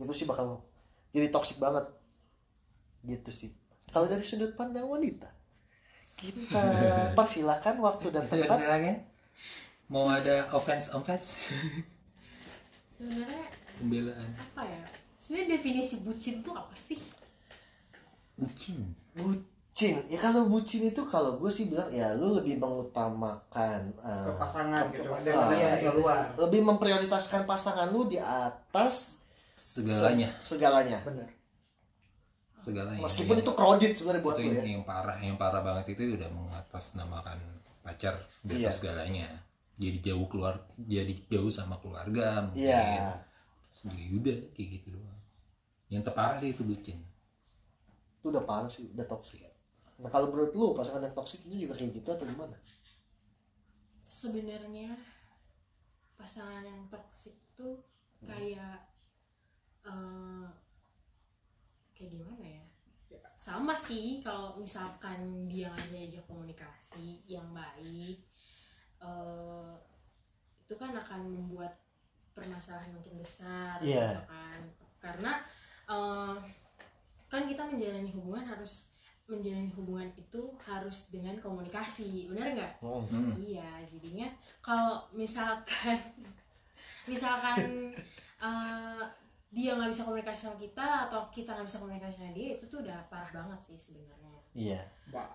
Itu 0.00 0.12
sih 0.16 0.24
bakal 0.24 0.64
jadi 1.12 1.28
toxic 1.28 1.60
banget. 1.60 1.84
Gitu 3.04 3.30
sih. 3.32 3.50
Kalau 3.92 4.06
dari 4.06 4.24
sudut 4.24 4.54
pandang 4.56 4.86
wanita 4.86 5.28
kita 6.20 6.62
persilahkan 7.18 7.80
waktu 7.80 8.12
dan 8.12 8.24
tempat. 8.28 8.56
Mau 9.90 10.06
ada 10.06 10.46
offense 10.54 10.94
offense 10.94 11.50
sebenarnya 13.00 13.44
pembelaan. 13.76 14.28
apa 14.36 14.62
ya? 14.62 14.82
Sebenarnya 15.16 15.56
definisi 15.56 15.94
bucin 16.00 16.44
tuh 16.44 16.52
apa 16.52 16.76
sih? 16.76 17.00
Bucin. 18.36 18.92
Bucin. 19.16 19.94
Ya 20.06 20.18
kalau 20.18 20.46
bucin 20.46 20.84
itu 20.84 21.00
kalau 21.06 21.36
gue 21.36 21.48
sih 21.48 21.66
bilang 21.66 21.88
ya 21.90 22.12
lu 22.12 22.36
lebih 22.36 22.56
mengutamakan 22.56 23.80
eh, 23.96 24.26
ke 24.26 24.32
pasangan 24.36 24.84
gitu 24.90 25.08
iya, 25.24 25.80
yang 25.80 25.92
keluar. 25.92 26.28
Lebih 26.36 26.60
memprioritaskan 26.66 27.44
pasangan 27.44 27.88
lu 27.88 28.04
di 28.04 28.20
atas 28.20 29.16
segalanya 29.56 30.36
se- 30.40 30.56
segalanya. 30.56 31.00
benar 31.00 31.28
segalanya. 32.60 33.00
Meskipun 33.00 33.40
Yang- 33.40 33.44
itu 33.44 33.52
kredit 33.56 33.92
sebenarnya 33.96 34.20
buat 34.20 34.36
itu 34.36 34.42
lu 34.42 34.52
yang, 34.52 34.60
ya. 34.60 34.72
yang 34.76 34.84
parah 34.84 35.16
yang 35.16 35.36
parah 35.36 35.62
banget 35.64 35.96
itu 35.96 36.16
udah 36.16 36.28
mengatasnamakan 36.28 37.38
pacar 37.80 38.14
di 38.44 38.60
Iya. 38.60 38.68
atas 38.68 38.76
segalanya 38.84 39.28
jadi 39.80 40.12
jauh 40.12 40.28
keluar 40.28 40.60
jadi 40.76 41.16
jauh 41.32 41.48
sama 41.48 41.80
keluarga 41.80 42.44
mungkin. 42.44 42.68
Iya. 42.68 43.16
Jadi 43.80 44.04
udah 44.12 44.36
kayak 44.52 44.68
gitu 44.76 45.00
doang. 45.00 45.20
Yang 45.88 46.02
terparah 46.12 46.36
sih 46.36 46.52
itu 46.52 46.62
bucin 46.62 47.00
itu 48.20 48.28
udah 48.28 48.44
parah 48.44 48.68
sih 48.68 48.84
udah 48.92 49.08
toksik 49.08 49.40
nah 50.00 50.08
kalau 50.12 50.32
menurut 50.32 50.52
lu 50.56 50.72
pasangan 50.72 51.04
yang 51.04 51.16
toksik 51.16 51.44
itu 51.44 51.68
juga 51.68 51.76
kayak 51.76 51.92
gitu 51.92 52.08
atau 52.08 52.24
gimana? 52.24 52.56
Sebenarnya 54.00 54.96
pasangan 56.16 56.64
yang 56.64 56.88
toksik 56.88 57.36
tuh 57.52 57.84
kayak 58.24 58.80
eh, 59.84 60.48
kayak 61.92 62.10
gimana 62.16 62.44
ya. 62.48 62.64
Sama 63.36 63.76
sih 63.76 64.24
kalau 64.24 64.56
misalkan 64.56 65.44
dia 65.52 65.68
nggak 65.68 65.92
diajak 65.92 66.24
komunikasi 66.24 67.20
yang 67.28 67.52
baik 67.52 68.24
eh, 69.00 69.72
itu 70.64 70.74
kan 70.78 70.94
akan 70.94 71.20
membuat 71.26 71.74
permasalahan 72.30 72.94
makin 72.94 73.18
besar 73.18 73.80
gitu 74.16 74.22
kan 74.30 74.60
karena 75.00 75.32
eh, 75.88 76.36
kan 77.30 77.42
kita 77.46 77.62
menjalani 77.66 78.10
hubungan 78.14 78.46
harus 78.46 78.90
menjalani 79.30 79.70
hubungan 79.78 80.10
itu 80.18 80.42
harus 80.66 81.06
dengan 81.14 81.38
komunikasi 81.38 82.26
benar 82.26 82.50
nggak 82.50 82.72
Hmm. 82.82 83.06
Hmm. 83.06 83.34
Iya, 83.38 83.86
jadinya 83.86 84.26
kalau 84.58 85.06
misalkan 85.14 85.98
misalkan 87.10 87.94
eh, 88.42 89.04
dia 89.50 89.74
nggak 89.74 89.90
bisa 89.90 90.06
komunikasi 90.06 90.46
sama 90.46 90.58
kita 90.62 90.86
atau 91.10 91.26
kita 91.34 91.54
nggak 91.54 91.66
bisa 91.66 91.82
komunikasi 91.82 92.14
sama 92.22 92.32
dia 92.34 92.48
itu 92.54 92.64
tuh 92.70 92.86
udah 92.86 92.98
parah 93.10 93.30
banget 93.34 93.60
sih 93.70 93.78
sebenarnya. 93.78 94.38
iya 94.54 94.82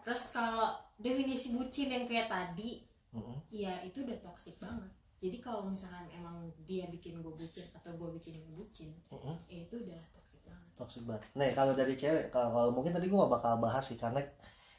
Terus 0.07 0.32
kalau 0.32 0.76
definisi 0.95 1.51
bucin 1.51 1.91
yang 1.91 2.07
kayak 2.07 2.32
tadi, 2.32 2.80
Mm-mm. 3.16 3.38
ya 3.49 3.74
itu 3.88 3.97
udah 4.05 4.18
toxic 4.22 4.55
banget. 4.59 4.91
Jadi 5.24 5.38
kalau 5.41 5.66
misalkan 5.66 6.05
emang 6.11 6.36
dia 6.70 6.86
bikin 6.91 7.24
gue 7.24 7.34
bucin 7.34 7.66
atau 7.74 7.91
gue 7.95 8.09
bikin 8.20 8.38
dia 8.38 8.45
bucin, 8.53 8.91
Mm-mm. 9.11 9.36
ya 9.49 9.59
itu 9.66 9.76
udah 9.82 10.01
toxic 10.13 10.39
banget. 10.45 10.70
toxic 10.76 11.03
banget 11.07 11.24
nah 11.38 11.47
kalau 11.55 11.74
dari 11.80 11.93
cewek 11.95 12.26
kalau, 12.34 12.49
kalau 12.55 12.70
mungkin 12.76 12.91
tadi 12.95 13.07
gue 13.07 13.18
gak 13.18 13.34
bakal 13.38 13.53
bahas 13.63 13.84
sih 13.89 13.97
karena 14.03 14.20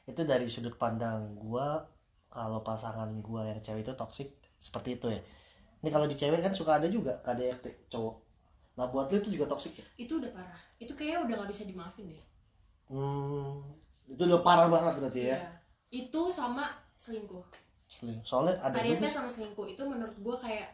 itu 0.07 0.22
dari 0.22 0.47
sudut 0.55 0.76
pandang 0.82 1.34
gue 1.41 1.66
kalau 2.30 2.61
pasangan 2.68 3.11
gue 3.24 3.43
yang 3.51 3.61
cewek 3.64 3.82
itu 3.87 3.93
toxic 3.97 4.28
seperti 4.61 4.91
itu 5.01 5.07
ya 5.16 5.20
ini 5.82 5.91
kalau 5.95 6.07
di 6.11 6.16
cewek 6.20 6.41
kan 6.45 6.53
suka 6.53 6.78
ada 6.80 6.89
juga 6.91 7.12
KDRT 7.24 7.66
cowok 7.93 8.14
nah 8.78 8.87
buat 8.93 9.09
lu 9.12 9.16
itu 9.22 9.30
juga 9.37 9.47
toxic 9.53 9.72
ya 9.80 9.87
Itu 9.97 10.20
udah 10.20 10.30
parah. 10.37 10.61
Itu 10.82 10.93
kayaknya 10.99 11.18
udah 11.24 11.34
nggak 11.41 11.51
bisa 11.53 11.64
dimaafin 11.64 12.07
deh. 12.12 12.22
hmm, 12.91 13.53
itu 14.12 14.22
udah 14.28 14.41
parah 14.47 14.68
banget 14.70 14.93
berarti 15.01 15.20
ya 15.32 15.39
Iya. 15.39 15.51
Itu 15.91 16.22
sama 16.28 16.64
selingkuh. 16.99 17.45
Seling- 17.87 18.22
soalnya 18.22 18.59
ada 18.61 18.78
juga 18.78 19.07
sama 19.07 19.26
selingkuh. 19.26 19.66
Itu 19.66 19.82
menurut 19.84 20.16
gue 20.16 20.37
kayak 20.39 20.70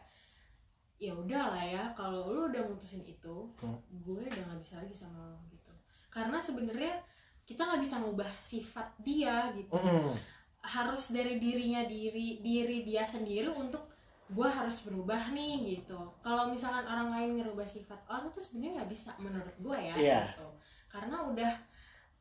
ya 0.97 1.11
udah 1.11 1.51
lah 1.51 1.63
ya 1.63 1.83
kalau 1.91 2.31
lu 2.31 2.47
udah 2.47 2.63
mutusin 2.63 3.03
itu 3.03 3.35
Hmm. 3.59 3.75
gue 3.91 4.23
udah 4.23 4.43
nggak 4.47 4.59
bisa 4.59 4.79
lagi 4.79 4.93
sama 4.93 5.19
lo 5.27 5.37
gitu. 5.47 5.71
Karena 6.07 6.37
sebenarnya 6.37 7.01
kita 7.43 7.61
nggak 7.61 7.81
bisa 7.81 7.95
ngubah 7.99 8.29
sifat 8.39 8.87
dia 8.99 9.51
gitu. 9.53 9.73
Mm-mm. 9.73 10.15
harus 10.63 11.11
dari 11.11 11.43
dirinya 11.43 11.83
diri 11.83 12.39
diri 12.39 12.87
dia 12.87 13.03
sendiri 13.03 13.51
untuk 13.51 13.83
gue 14.31 14.47
harus 14.47 14.87
berubah 14.87 15.29
nih 15.29 15.59
gitu. 15.75 15.99
Kalau 16.23 16.47
misalkan 16.47 16.87
orang 16.87 17.11
lain 17.11 17.29
ngerubah 17.35 17.67
sifat 17.67 17.99
orang 18.07 18.31
tuh 18.31 18.39
sebenarnya 18.39 18.79
nggak 18.79 18.91
bisa 18.95 19.11
menurut 19.19 19.51
gue 19.59 19.75
ya 19.75 19.91
Iya. 19.93 20.21
gitu. 20.31 20.47
Karena 20.87 21.27
udah 21.27 21.51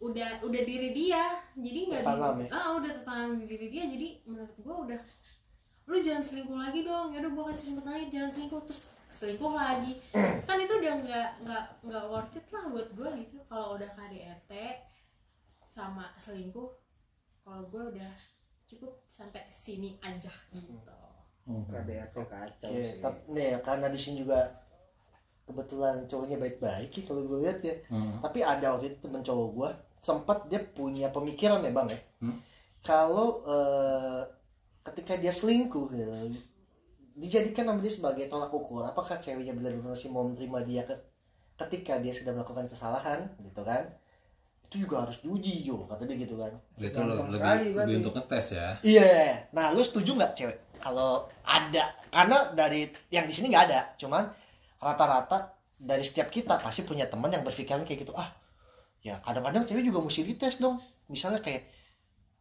udah 0.02 0.42
udah 0.42 0.62
diri 0.66 0.90
dia. 0.90 1.38
Jadi 1.54 1.80
nggak 1.88 2.02
di- 2.02 2.44
ya? 2.44 2.50
ah 2.50 2.68
udah 2.74 2.90
tertanam 2.90 3.38
di 3.38 3.46
diri 3.46 3.66
dia. 3.70 3.84
Jadi 3.86 4.08
menurut 4.26 4.54
gue 4.58 4.76
udah 4.90 5.00
lu 5.82 5.96
jangan 5.98 6.22
selingkuh 6.22 6.58
lagi 6.58 6.80
dong. 6.82 7.14
Ya 7.14 7.18
udah 7.22 7.30
gue 7.30 7.44
kasih 7.50 7.64
sempet 7.70 7.84
lagi 7.86 8.04
jangan 8.10 8.30
selingkuh. 8.34 8.62
Terus 8.66 8.82
selingkuh 9.08 9.52
lagi. 9.54 9.92
Kan 10.48 10.58
itu 10.58 10.74
udah 10.74 10.94
nggak 11.06 11.28
nggak 11.46 11.64
nggak 11.86 12.04
worth 12.10 12.34
it 12.34 12.46
lah 12.50 12.64
buat 12.66 12.88
gue 12.90 13.08
gitu. 13.22 13.36
Kalau 13.46 13.78
udah 13.78 13.90
KDRT 13.94 14.52
sama 15.66 16.10
selingkuh 16.18 16.68
kalau 17.42 17.62
gue 17.70 17.82
udah 17.96 18.12
cukup 18.68 18.92
sampai 19.08 19.46
sini 19.48 19.96
aja 20.02 20.30
gitu. 20.52 20.74
KDRT 21.46 22.16
kacau 22.16 22.68
Oke, 22.70 22.82
sih. 22.86 23.00
tapi 23.02 23.18
nih 23.34 23.58
karena 23.62 23.86
di 23.90 23.98
sini 23.98 24.22
juga 24.22 24.38
kebetulan 25.42 26.06
cowoknya 26.06 26.38
baik-baik 26.38 26.90
ya 26.94 27.02
kalau 27.02 27.22
gue 27.26 27.38
lihat 27.42 27.58
ya. 27.62 27.74
Hmm. 27.90 28.22
Tapi 28.22 28.38
ada 28.42 28.74
waktu 28.74 28.94
itu 28.94 28.98
temen 29.02 29.22
cowok 29.22 29.48
gue 29.52 29.70
sempat 30.02 30.50
dia 30.50 30.58
punya 30.58 31.08
pemikiran 31.14 31.62
ya 31.62 31.70
bang 31.70 31.88
ya. 31.88 32.00
Hmm. 32.18 32.38
Kalau 32.82 33.46
eh, 33.46 34.22
ketika 34.82 35.14
dia 35.22 35.30
selingkuh 35.30 35.86
ya, 35.94 36.06
dijadikan 37.14 37.70
sama 37.70 37.78
dia 37.78 37.92
sebagai 37.94 38.26
tolak 38.26 38.50
ukur 38.50 38.82
apakah 38.82 39.22
ceweknya 39.22 39.54
benar-benar 39.54 39.94
masih 39.94 40.10
mau 40.10 40.26
menerima 40.26 40.58
dia 40.66 40.82
ke, 40.82 40.94
ketika 41.62 42.02
dia 42.02 42.10
sudah 42.10 42.34
melakukan 42.34 42.66
kesalahan 42.66 43.30
gitu 43.46 43.62
kan? 43.62 43.86
Itu 44.66 44.82
juga 44.82 45.06
harus 45.06 45.22
diuji 45.22 45.62
Jo 45.62 45.86
kata 45.86 46.02
dia 46.02 46.18
gitu 46.18 46.34
kan. 46.34 46.50
Itu 46.74 46.98
Gampang 46.98 47.30
lebih, 47.30 47.38
sekali 47.38 47.66
lebih 47.70 47.94
untuk 48.02 48.14
ngetes 48.18 48.46
ya. 48.58 48.68
Iya, 48.82 49.46
nah 49.54 49.70
lu 49.70 49.86
setuju 49.86 50.18
nggak 50.18 50.34
cewek? 50.34 50.58
Kalau 50.82 51.30
ada 51.46 51.94
karena 52.10 52.38
dari 52.58 52.90
yang 53.14 53.30
di 53.30 53.34
sini 53.38 53.54
nggak 53.54 53.64
ada, 53.70 53.94
cuman 53.94 54.26
rata-rata 54.82 55.54
dari 55.78 56.02
setiap 56.02 56.26
kita 56.26 56.58
pasti 56.58 56.82
punya 56.82 57.06
teman 57.06 57.30
yang 57.30 57.46
berpikiran 57.46 57.86
kayak 57.86 58.02
gitu 58.02 58.14
ah 58.18 58.41
ya 59.02 59.18
kadang-kadang 59.26 59.66
cewek 59.66 59.84
juga 59.86 60.00
mesti 60.02 60.22
dites 60.22 60.62
dong. 60.62 60.78
Misalnya 61.10 61.42
kayak 61.42 61.68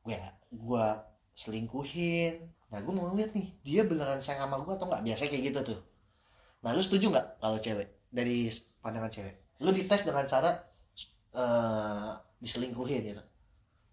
gue 0.06 0.16
gue 0.54 0.86
selingkuhin. 1.36 2.34
Nah 2.72 2.80
gue 2.80 2.94
mau 2.94 3.12
lihat 3.18 3.36
nih 3.36 3.48
dia 3.66 3.82
beneran 3.84 4.24
sayang 4.24 4.48
sama 4.48 4.62
gue 4.64 4.74
atau 4.74 4.88
nggak? 4.88 5.04
Biasanya 5.04 5.30
kayak 5.30 5.44
gitu 5.52 5.60
tuh. 5.76 5.80
Nah 6.64 6.72
lu 6.72 6.82
setuju 6.82 7.12
nggak 7.12 7.28
kalau 7.42 7.58
cewek? 7.60 7.90
Dari 8.14 8.48
pandangan 8.80 9.12
cewek. 9.12 9.36
Lu 9.62 9.70
dites 9.74 10.02
dengan 10.06 10.26
cara 10.30 10.52
eh 11.32 12.12
diselingkuhin 12.42 13.02
gitu 13.06 13.24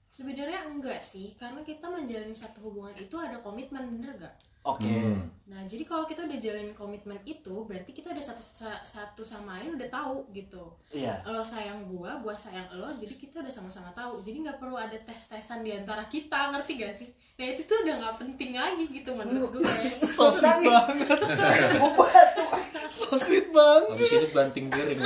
sebenarnya 0.09 0.67
enggak 0.67 1.05
sih 1.05 1.37
karena 1.37 1.61
kita 1.63 1.87
menjalani 1.93 2.33
satu 2.33 2.65
hubungan 2.65 2.97
itu 2.97 3.15
ada 3.21 3.39
komitmen 3.45 3.85
bener 3.93 4.17
gak 4.17 4.35
oke. 4.69 4.85
Hmm. 4.85 5.25
nah 5.49 5.65
jadi 5.65 5.81
kalau 5.83 6.05
kita 6.05 6.23
udah 6.23 6.37
jalanin 6.37 6.71
komitmen 6.73 7.17
itu 7.25 7.65
berarti 7.65 7.91
kita 7.91 8.13
udah 8.13 8.21
satu 8.21 8.43
sa- 8.45 8.85
satu 8.85 9.25
sama 9.25 9.57
lain 9.57 9.75
udah 9.75 9.89
tahu 9.89 10.29
gitu. 10.31 10.77
Iya. 10.91 11.25
Lo 11.25 11.41
sayang 11.41 11.89
gua 11.89 12.21
gua 12.21 12.37
sayang 12.37 12.69
lo 12.71 12.93
jadi 12.93 13.17
kita 13.17 13.41
udah 13.41 13.49
sama-sama 13.51 13.89
tahu. 13.91 14.21
Jadi 14.21 14.45
nggak 14.45 14.59
perlu 14.59 14.77
ada 14.77 14.93
tes 14.99 15.25
tesan 15.25 15.65
di 15.65 15.73
antara 15.73 16.05
kita 16.05 16.53
ngerti 16.53 16.73
gak 16.77 16.93
sih? 16.95 17.09
Nah 17.35 17.49
itu 17.49 17.65
tuh 17.65 17.81
udah 17.81 17.95
nggak 17.97 18.17
penting 18.19 18.51
lagi 18.53 18.85
gitu 18.89 19.11
menurut 19.11 19.49
gue 19.55 19.65
so 19.89 20.29
sweet 20.29 20.59
banget. 20.61 21.17
Gue 21.79 21.91
batuk 21.95 22.51
so 22.91 23.17
sweet 23.17 23.49
banget. 23.49 23.95
Habis 23.95 24.13
itu 24.13 24.29
banting 24.31 24.67
piring. 24.69 25.01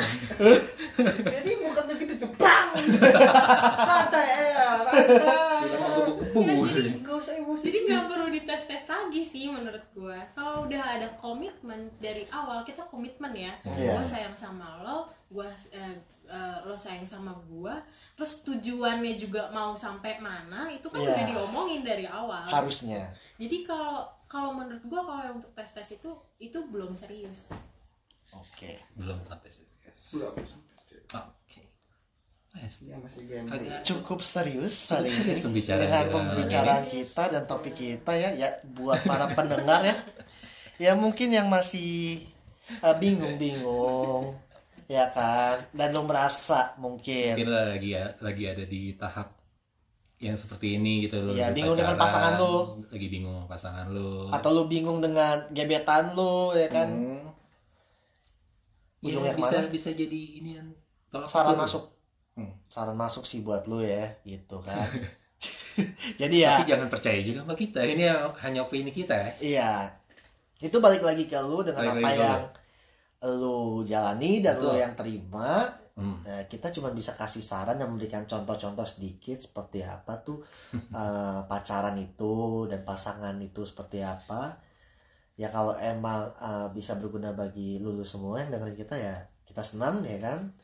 Jadi 1.22 1.50
bukan 1.60 1.84
begitu 1.86 2.14
ceprang 2.18 2.68
santai 3.88 4.26
ya 4.26 4.68
santai 4.82 5.51
Gebu-gebu. 6.32 7.04
gak 7.04 7.16
usah 7.20 7.34
emosi. 7.36 7.62
Jadi 7.68 7.78
nggak 7.84 8.04
perlu 8.08 8.26
dites 8.28 8.62
tes 8.64 8.84
lagi 8.88 9.22
sih 9.22 9.44
menurut 9.48 9.84
gue 9.92 10.18
kalau 10.32 10.64
udah 10.64 10.82
ada 10.98 11.08
komitmen 11.20 11.92
dari 12.00 12.24
awal 12.32 12.64
kita 12.64 12.82
komitmen 12.88 13.32
ya. 13.36 13.52
Iya. 13.68 14.00
gue 14.00 14.06
sayang 14.08 14.32
sama 14.32 14.80
lo 14.80 15.04
gue 15.28 15.48
eh, 15.72 15.96
eh, 16.28 16.58
lo 16.64 16.76
sayang 16.76 17.04
sama 17.04 17.32
gue 17.44 17.74
terus 18.16 18.40
tujuannya 18.42 19.14
juga 19.16 19.52
mau 19.52 19.76
sampai 19.76 20.20
mana 20.20 20.68
itu 20.68 20.88
kan 20.88 21.00
Iya. 21.00 21.12
udah 21.12 21.24
diomongin 21.28 21.82
dari 21.84 22.04
awal. 22.08 22.48
Harusnya. 22.48 23.12
Jadi 23.36 23.64
kalau 23.64 24.08
kalau 24.24 24.56
menurut 24.56 24.80
gue 24.80 25.00
kalau 25.00 25.20
yang 25.20 25.36
untuk 25.36 25.52
tes 25.52 25.70
tes 25.70 25.88
itu 25.96 26.10
itu 26.40 26.58
belum 26.68 26.96
serius. 26.96 27.52
Oke. 28.32 28.80
Belum 28.96 29.20
sampai 29.20 29.52
situ 29.52 29.72
guys 29.80 30.12
belum 30.12 30.34
oke 31.12 31.62
nice. 32.56 32.84
Ya 32.84 32.96
masih 33.00 33.22
agak 33.48 33.82
cukup 33.84 34.20
serius 34.20 34.88
Cukup 34.88 34.96
hari 35.04 35.10
serius 35.10 35.38
ini 35.40 35.44
pembicaraan 35.44 35.82
dengan 35.88 36.04
kita. 36.04 36.16
Pembicaraan 36.32 36.84
kita 36.88 37.22
dan 37.32 37.42
topik 37.48 37.74
kita 37.74 38.12
ya 38.16 38.30
ya 38.36 38.48
buat 38.76 39.00
para 39.04 39.26
pendengar 39.32 39.80
ya. 39.84 39.96
Ya 40.80 40.92
mungkin 40.98 41.30
yang 41.30 41.46
masih 41.46 42.26
uh, 42.82 42.96
bingung-bingung 42.96 44.36
ya 44.90 45.08
kan? 45.14 45.64
Dan 45.72 45.96
lo 45.96 46.04
merasa 46.04 46.76
mungkin. 46.76 47.38
Mungkin 47.38 47.52
lagi 47.52 47.88
ya 47.96 48.12
lagi 48.20 48.44
ada 48.48 48.64
di 48.66 48.92
tahap 48.96 49.36
yang 50.22 50.38
seperti 50.38 50.78
ini 50.78 51.10
gitu 51.10 51.18
loh 51.18 51.34
Iya, 51.34 51.50
lagi 51.50 51.58
bingung 51.58 51.74
dengan 51.74 51.98
pacaran, 51.98 52.06
pasangan 52.06 52.32
lu. 52.38 52.54
lagi 52.94 53.08
bingung 53.10 53.42
pasangan 53.50 53.86
lu. 53.90 54.30
Atau 54.30 54.50
lo 54.54 54.62
bingung 54.70 55.02
dengan 55.02 55.50
gebetan 55.50 56.14
lo 56.14 56.54
ya 56.54 56.70
kan? 56.70 56.88
Hmm. 56.88 57.26
Ya, 59.02 59.18
bisa 59.34 59.58
ke 59.58 59.66
mana? 59.66 59.74
bisa 59.74 59.90
jadi 59.90 60.20
ini 60.38 60.50
kan 60.62 60.66
tolak 61.10 61.26
saran 61.26 61.58
masuk 61.58 61.91
Hmm. 62.32 62.52
saran 62.64 62.96
masuk 62.96 63.28
sih 63.28 63.44
buat 63.44 63.68
lo 63.68 63.84
ya 63.84 64.16
gitu 64.24 64.64
kan 64.64 64.88
jadi 66.20 66.36
ya 66.36 66.52
tapi 66.60 66.70
jangan 66.70 66.88
percaya 66.88 67.18
juga 67.20 67.42
sama 67.44 67.54
kita 67.58 67.80
ini 67.82 68.08
hanya 68.40 68.62
opini 68.62 68.94
kita 68.94 69.14
ya 69.14 69.30
Iya. 69.40 69.72
Itu 70.62 70.78
balik 70.78 71.02
lagi 71.02 71.26
ke 71.26 71.34
lu 71.42 71.66
dengan 71.66 71.98
Balik 71.98 71.98
apa 71.98 72.10
yang 72.14 72.42
lu 73.42 73.82
jalani 73.82 74.38
dan 74.38 74.62
lu 74.62 74.70
Betul. 74.70 74.78
yang 74.78 74.94
terima. 74.94 75.66
Hmm. 75.92 76.24
Nah, 76.24 76.48
kita 76.48 76.72
cuma 76.72 76.88
bisa 76.94 77.12
kasih 77.12 77.44
saran 77.44 77.76
dan 77.76 77.90
memberikan 77.90 78.24
contoh-contoh 78.24 78.86
sedikit 78.86 79.36
seperti 79.42 79.84
apa 79.84 80.22
tuh 80.22 80.40
eh, 81.02 81.40
pacaran 81.50 81.98
itu 81.98 82.64
dan 82.70 82.86
pasangan 82.86 83.34
itu 83.42 83.66
seperti 83.66 84.06
apa. 84.06 84.56
Ya 85.34 85.50
kalau 85.50 85.74
emang 85.82 86.30
eh, 86.38 86.68
bisa 86.70 86.94
berguna 86.94 87.34
bagi 87.34 87.82
lulu 87.82 88.06
semua 88.06 88.38
yang 88.46 88.54
dengerin 88.54 88.78
kita 88.78 88.94
ya 88.94 89.16
kita 89.42 89.66
senang 89.66 90.06
ya 90.06 90.22
kan. 90.22 90.54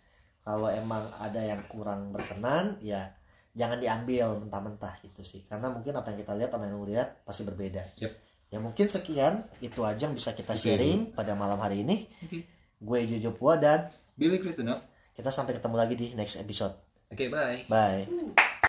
Kalau 0.49 0.73
emang 0.73 1.05
ada 1.21 1.45
yang 1.45 1.61
kurang 1.69 2.09
berkenan 2.09 2.81
ya 2.81 3.13
jangan 3.53 3.77
diambil 3.77 4.41
mentah-mentah 4.41 4.97
gitu 5.05 5.21
sih. 5.21 5.45
Karena 5.45 5.69
mungkin 5.69 5.93
apa 5.93 6.09
yang 6.09 6.25
kita 6.25 6.33
lihat 6.33 6.49
sama 6.57 6.65
yang 6.73 6.81
lu 6.81 6.89
lihat 6.89 7.21
pasti 7.29 7.45
berbeda. 7.45 7.85
Yep. 8.01 8.13
Ya 8.49 8.59
mungkin 8.65 8.89
sekian 8.89 9.45
itu 9.61 9.85
aja 9.85 10.09
yang 10.09 10.17
bisa 10.17 10.33
kita 10.33 10.57
sharing 10.57 11.13
pada 11.13 11.37
malam 11.37 11.61
hari 11.61 11.85
ini. 11.85 12.09
Oke. 12.25 12.49
Gue 12.81 13.05
Jojo 13.05 13.37
Pua 13.37 13.61
dan 13.61 13.93
Billy 14.17 14.41
Kristenov 14.41 14.81
kita 15.19 15.35
sampai 15.35 15.59
ketemu 15.59 15.77
lagi 15.77 15.95
di 15.99 16.07
next 16.15 16.39
episode. 16.39 16.79
oke 17.11 17.25
bye 17.27 17.67
Bye. 17.67 18.47